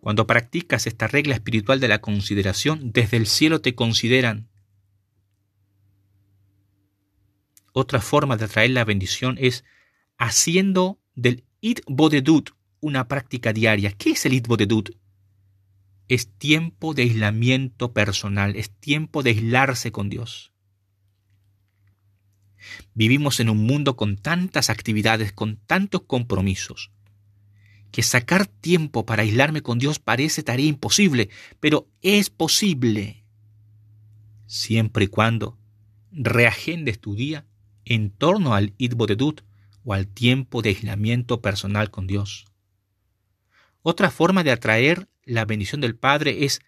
Cuando 0.00 0.26
practicas 0.26 0.86
esta 0.86 1.06
regla 1.06 1.34
espiritual 1.34 1.78
de 1.78 1.88
la 1.88 2.00
consideración, 2.00 2.92
desde 2.92 3.18
el 3.18 3.26
cielo 3.26 3.60
te 3.60 3.74
consideran 3.74 4.50
Otra 7.72 8.00
forma 8.00 8.36
de 8.36 8.46
atraer 8.46 8.70
la 8.70 8.84
bendición 8.84 9.36
es 9.40 9.64
haciendo 10.18 11.00
del 11.14 11.44
It 11.60 11.80
Bodedut 11.86 12.50
una 12.80 13.06
práctica 13.08 13.52
diaria. 13.52 13.92
¿Qué 13.92 14.10
es 14.10 14.24
el 14.24 14.32
It 14.32 14.46
Bodedut? 14.46 14.96
Es 16.08 16.32
tiempo 16.32 16.94
de 16.94 17.02
aislamiento 17.02 17.92
personal, 17.92 18.56
es 18.56 18.70
tiempo 18.70 19.22
de 19.22 19.30
aislarse 19.30 19.92
con 19.92 20.08
Dios. 20.08 20.52
Vivimos 22.94 23.40
en 23.40 23.50
un 23.50 23.58
mundo 23.58 23.96
con 23.96 24.16
tantas 24.16 24.70
actividades, 24.70 25.32
con 25.32 25.56
tantos 25.56 26.02
compromisos, 26.02 26.90
que 27.90 28.02
sacar 28.02 28.46
tiempo 28.46 29.06
para 29.06 29.22
aislarme 29.22 29.62
con 29.62 29.78
Dios 29.78 29.98
parece 29.98 30.42
tarea 30.42 30.66
imposible, 30.66 31.28
pero 31.60 31.88
es 32.02 32.30
posible, 32.30 33.24
siempre 34.46 35.04
y 35.04 35.08
cuando 35.08 35.58
reagendes 36.10 37.00
tu 37.00 37.14
día 37.14 37.46
en 37.84 38.10
torno 38.10 38.54
al 38.54 38.74
Idbodedut 38.78 39.42
o 39.84 39.94
al 39.94 40.06
tiempo 40.06 40.62
de 40.62 40.70
aislamiento 40.70 41.40
personal 41.40 41.90
con 41.90 42.06
Dios. 42.06 42.46
Otra 43.82 44.10
forma 44.10 44.44
de 44.44 44.52
atraer 44.52 45.08
la 45.24 45.44
bendición 45.44 45.80
del 45.80 45.96
Padre 45.96 46.44
es 46.44 46.60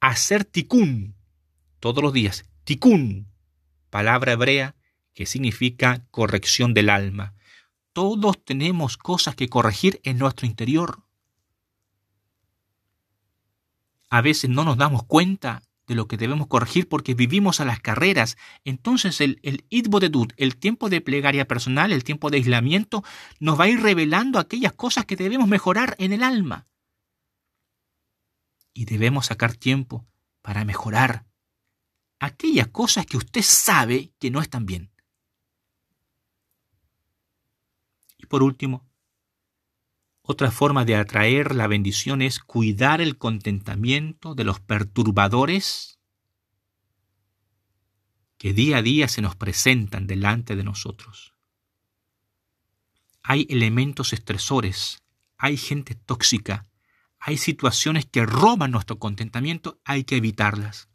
hacer 0.00 0.44
tikkun 0.44 1.16
todos 1.80 2.02
los 2.02 2.12
días. 2.12 2.44
Tikkun, 2.64 3.28
palabra 3.90 4.32
hebrea 4.32 4.74
que 5.14 5.26
significa 5.26 6.06
corrección 6.10 6.74
del 6.74 6.90
alma. 6.90 7.34
Todos 7.92 8.44
tenemos 8.44 8.96
cosas 8.96 9.34
que 9.34 9.48
corregir 9.48 10.00
en 10.04 10.18
nuestro 10.18 10.46
interior. 10.46 11.02
A 14.10 14.20
veces 14.20 14.48
no 14.50 14.64
nos 14.64 14.76
damos 14.76 15.04
cuenta 15.04 15.62
de 15.88 15.94
lo 15.94 16.06
que 16.06 16.16
debemos 16.16 16.46
corregir 16.46 16.88
porque 16.88 17.14
vivimos 17.14 17.60
a 17.60 17.64
las 17.64 17.80
carreras. 17.80 18.36
Entonces 18.64 19.20
el, 19.20 19.40
el 19.42 19.64
Idbodedut, 19.70 20.32
el 20.36 20.56
tiempo 20.56 20.88
de 20.88 21.00
plegaria 21.00 21.48
personal, 21.48 21.92
el 21.92 22.04
tiempo 22.04 22.30
de 22.30 22.36
aislamiento, 22.36 23.02
nos 23.40 23.58
va 23.58 23.64
a 23.64 23.68
ir 23.68 23.80
revelando 23.80 24.38
aquellas 24.38 24.74
cosas 24.74 25.06
que 25.06 25.16
debemos 25.16 25.48
mejorar 25.48 25.96
en 25.98 26.12
el 26.12 26.22
alma. 26.22 26.68
Y 28.74 28.84
debemos 28.84 29.26
sacar 29.26 29.56
tiempo 29.56 30.06
para 30.42 30.64
mejorar 30.64 31.26
aquellas 32.20 32.68
cosas 32.68 33.06
que 33.06 33.16
usted 33.16 33.42
sabe 33.42 34.12
que 34.18 34.30
no 34.30 34.40
están 34.40 34.66
bien. 34.66 34.92
Y 38.18 38.26
por 38.26 38.42
último, 38.42 38.87
otra 40.30 40.50
forma 40.50 40.84
de 40.84 40.94
atraer 40.94 41.54
la 41.54 41.66
bendición 41.68 42.20
es 42.20 42.38
cuidar 42.38 43.00
el 43.00 43.16
contentamiento 43.16 44.34
de 44.34 44.44
los 44.44 44.60
perturbadores 44.60 45.98
que 48.36 48.52
día 48.52 48.76
a 48.76 48.82
día 48.82 49.08
se 49.08 49.22
nos 49.22 49.36
presentan 49.36 50.06
delante 50.06 50.54
de 50.54 50.64
nosotros. 50.64 51.34
Hay 53.22 53.46
elementos 53.48 54.12
estresores, 54.12 55.02
hay 55.38 55.56
gente 55.56 55.94
tóxica, 55.94 56.68
hay 57.18 57.38
situaciones 57.38 58.04
que 58.04 58.26
roban 58.26 58.72
nuestro 58.72 58.98
contentamiento, 58.98 59.80
hay 59.82 60.04
que 60.04 60.16
evitarlas. 60.16 60.90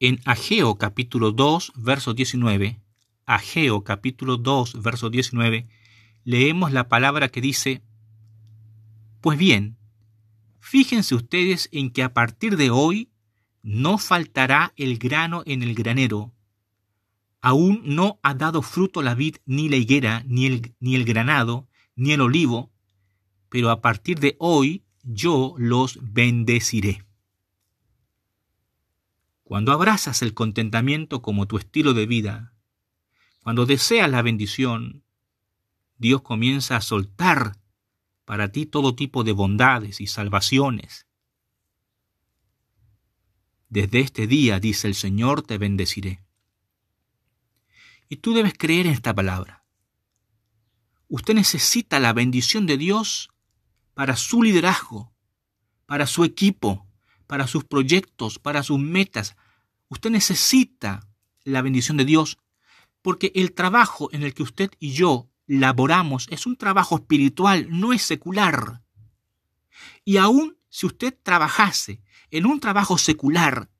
En 0.00 0.18
Ageo 0.24 0.78
capítulo 0.78 1.32
2, 1.32 1.72
verso 1.76 2.14
19, 2.14 2.80
Ageo 3.28 3.84
capítulo 3.84 4.38
2, 4.38 4.80
verso 4.80 5.10
19, 5.10 5.68
leemos 6.24 6.72
la 6.72 6.88
palabra 6.88 7.28
que 7.28 7.42
dice, 7.42 7.82
Pues 9.20 9.38
bien, 9.38 9.76
fíjense 10.60 11.14
ustedes 11.14 11.68
en 11.70 11.90
que 11.90 12.02
a 12.02 12.14
partir 12.14 12.56
de 12.56 12.70
hoy 12.70 13.10
no 13.62 13.98
faltará 13.98 14.72
el 14.76 14.96
grano 14.96 15.42
en 15.44 15.62
el 15.62 15.74
granero. 15.74 16.32
Aún 17.42 17.82
no 17.84 18.18
ha 18.22 18.32
dado 18.32 18.62
fruto 18.62 19.02
la 19.02 19.14
vid, 19.14 19.36
ni 19.44 19.68
la 19.68 19.76
higuera, 19.76 20.24
ni 20.26 20.46
el, 20.46 20.74
ni 20.80 20.94
el 20.94 21.04
granado, 21.04 21.68
ni 21.96 22.12
el 22.12 22.22
olivo, 22.22 22.72
pero 23.50 23.68
a 23.68 23.82
partir 23.82 24.20
de 24.20 24.36
hoy 24.38 24.84
yo 25.02 25.54
los 25.58 25.98
bendeciré. 26.00 27.04
Cuando 29.44 29.72
abrazas 29.72 30.22
el 30.22 30.32
contentamiento 30.32 31.20
como 31.20 31.46
tu 31.46 31.58
estilo 31.58 31.92
de 31.92 32.06
vida, 32.06 32.54
cuando 33.42 33.66
deseas 33.66 34.10
la 34.10 34.22
bendición, 34.22 35.04
Dios 35.96 36.22
comienza 36.22 36.76
a 36.76 36.80
soltar 36.80 37.58
para 38.24 38.52
ti 38.52 38.66
todo 38.66 38.94
tipo 38.94 39.24
de 39.24 39.32
bondades 39.32 40.00
y 40.00 40.06
salvaciones. 40.06 41.06
Desde 43.68 44.00
este 44.00 44.26
día, 44.26 44.60
dice 44.60 44.86
el 44.86 44.94
Señor, 44.94 45.42
te 45.42 45.58
bendeciré. 45.58 46.22
Y 48.08 48.16
tú 48.16 48.32
debes 48.32 48.54
creer 48.56 48.86
en 48.86 48.92
esta 48.92 49.14
palabra. 49.14 49.64
Usted 51.08 51.34
necesita 51.34 52.00
la 52.00 52.12
bendición 52.12 52.66
de 52.66 52.76
Dios 52.76 53.30
para 53.94 54.16
su 54.16 54.42
liderazgo, 54.42 55.12
para 55.86 56.06
su 56.06 56.24
equipo, 56.24 56.86
para 57.26 57.46
sus 57.46 57.64
proyectos, 57.64 58.38
para 58.38 58.62
sus 58.62 58.78
metas. 58.78 59.36
Usted 59.88 60.10
necesita 60.10 61.08
la 61.44 61.62
bendición 61.62 61.96
de 61.96 62.04
Dios 62.04 62.38
porque 63.02 63.32
el 63.34 63.52
trabajo 63.52 64.08
en 64.12 64.22
el 64.22 64.34
que 64.34 64.42
usted 64.42 64.70
y 64.78 64.92
yo 64.92 65.30
laboramos 65.46 66.26
es 66.30 66.46
un 66.46 66.56
trabajo 66.56 66.96
espiritual, 66.96 67.68
no 67.70 67.92
es 67.92 68.02
secular. 68.02 68.82
Y 70.04 70.16
aun 70.16 70.58
si 70.68 70.86
usted 70.86 71.16
trabajase 71.22 72.02
en 72.30 72.46
un 72.46 72.60
trabajo 72.60 72.98
secular, 72.98 73.70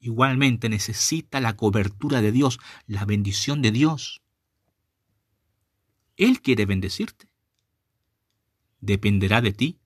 igualmente 0.00 0.68
necesita 0.68 1.40
la 1.40 1.56
cobertura 1.56 2.20
de 2.20 2.32
Dios, 2.32 2.58
la 2.86 3.04
bendición 3.04 3.62
de 3.62 3.70
Dios. 3.70 4.22
Él 6.16 6.40
quiere 6.40 6.66
bendecirte. 6.66 7.28
Dependerá 8.80 9.40
de 9.40 9.52
ti 9.52 9.78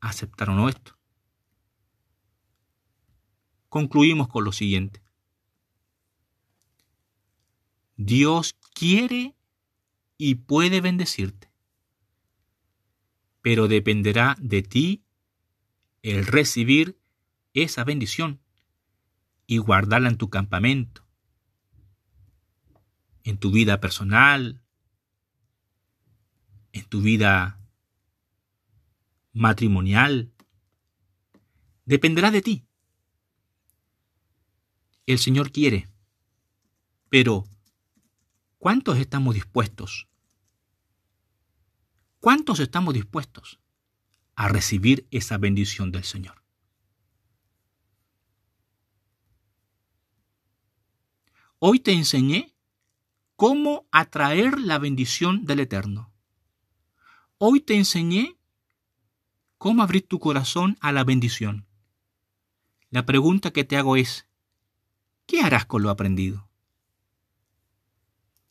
aceptar 0.00 0.50
o 0.50 0.54
no 0.54 0.68
esto. 0.68 0.98
concluimos 3.68 4.28
con 4.28 4.44
lo 4.44 4.52
siguiente. 4.52 5.02
Dios 7.98 8.56
quiere 8.74 9.34
y 10.18 10.36
puede 10.36 10.80
bendecirte, 10.80 11.50
pero 13.42 13.66
dependerá 13.66 14.36
de 14.40 14.62
ti 14.62 15.02
el 16.02 16.24
recibir 16.24 16.96
esa 17.54 17.82
bendición 17.82 18.40
y 19.48 19.58
guardarla 19.58 20.08
en 20.10 20.16
tu 20.16 20.30
campamento, 20.30 21.04
en 23.24 23.36
tu 23.36 23.50
vida 23.50 23.80
personal, 23.80 24.62
en 26.70 26.84
tu 26.84 27.02
vida 27.02 27.60
matrimonial. 29.32 30.32
Dependerá 31.84 32.30
de 32.30 32.42
ti. 32.42 32.64
El 35.06 35.18
Señor 35.18 35.50
quiere, 35.50 35.88
pero 37.08 37.44
¿cuántos 38.58 38.98
estamos 38.98 39.34
dispuestos? 39.34 40.08
¿Cuántos 42.20 42.60
estamos 42.60 42.94
dispuestos 42.94 43.60
a 44.34 44.48
recibir 44.48 45.06
esa 45.10 45.38
bendición 45.38 45.92
del 45.92 46.04
Señor? 46.04 46.42
Hoy 51.60 51.80
te 51.80 51.92
enseñé 51.92 52.54
cómo 53.36 53.88
atraer 53.90 54.60
la 54.60 54.78
bendición 54.78 55.44
del 55.44 55.60
Eterno. 55.60 56.12
Hoy 57.38 57.60
te 57.60 57.74
enseñé 57.74 58.36
cómo 59.58 59.82
abrir 59.82 60.06
tu 60.06 60.18
corazón 60.18 60.76
a 60.80 60.92
la 60.92 61.04
bendición. 61.04 61.66
La 62.90 63.06
pregunta 63.06 63.52
que 63.52 63.64
te 63.64 63.76
hago 63.76 63.96
es, 63.96 64.28
¿qué 65.26 65.40
harás 65.40 65.66
con 65.66 65.82
lo 65.82 65.90
aprendido? 65.90 66.47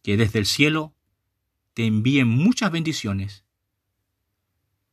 Que 0.07 0.15
desde 0.15 0.39
el 0.39 0.45
cielo 0.45 0.95
te 1.73 1.85
envíen 1.85 2.29
muchas 2.29 2.71
bendiciones. 2.71 3.43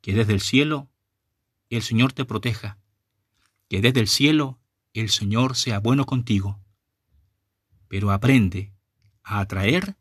Que 0.01 0.13
desde 0.13 0.33
el 0.33 0.41
cielo 0.41 0.91
el 1.71 1.83
Señor 1.83 2.13
te 2.13 2.25
proteja. 2.25 2.79
Que 3.69 3.81
desde 3.81 4.01
el 4.01 4.09
cielo 4.09 4.59
el 4.93 5.11
Señor 5.11 5.55
sea 5.55 5.79
bueno 5.79 6.05
contigo 6.05 6.59
pero 7.95 8.11
aprende 8.11 8.73
a 9.23 9.39
atraer 9.39 9.95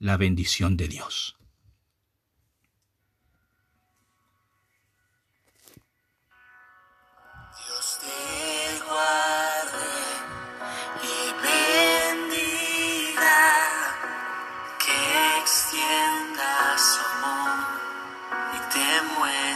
la 0.00 0.16
bendición 0.16 0.76
de 0.76 0.88
Dios. 0.88 1.36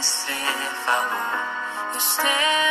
você 0.01 0.33
falou. 0.85 1.17
Eu 1.91 1.97
esteve 1.97 2.66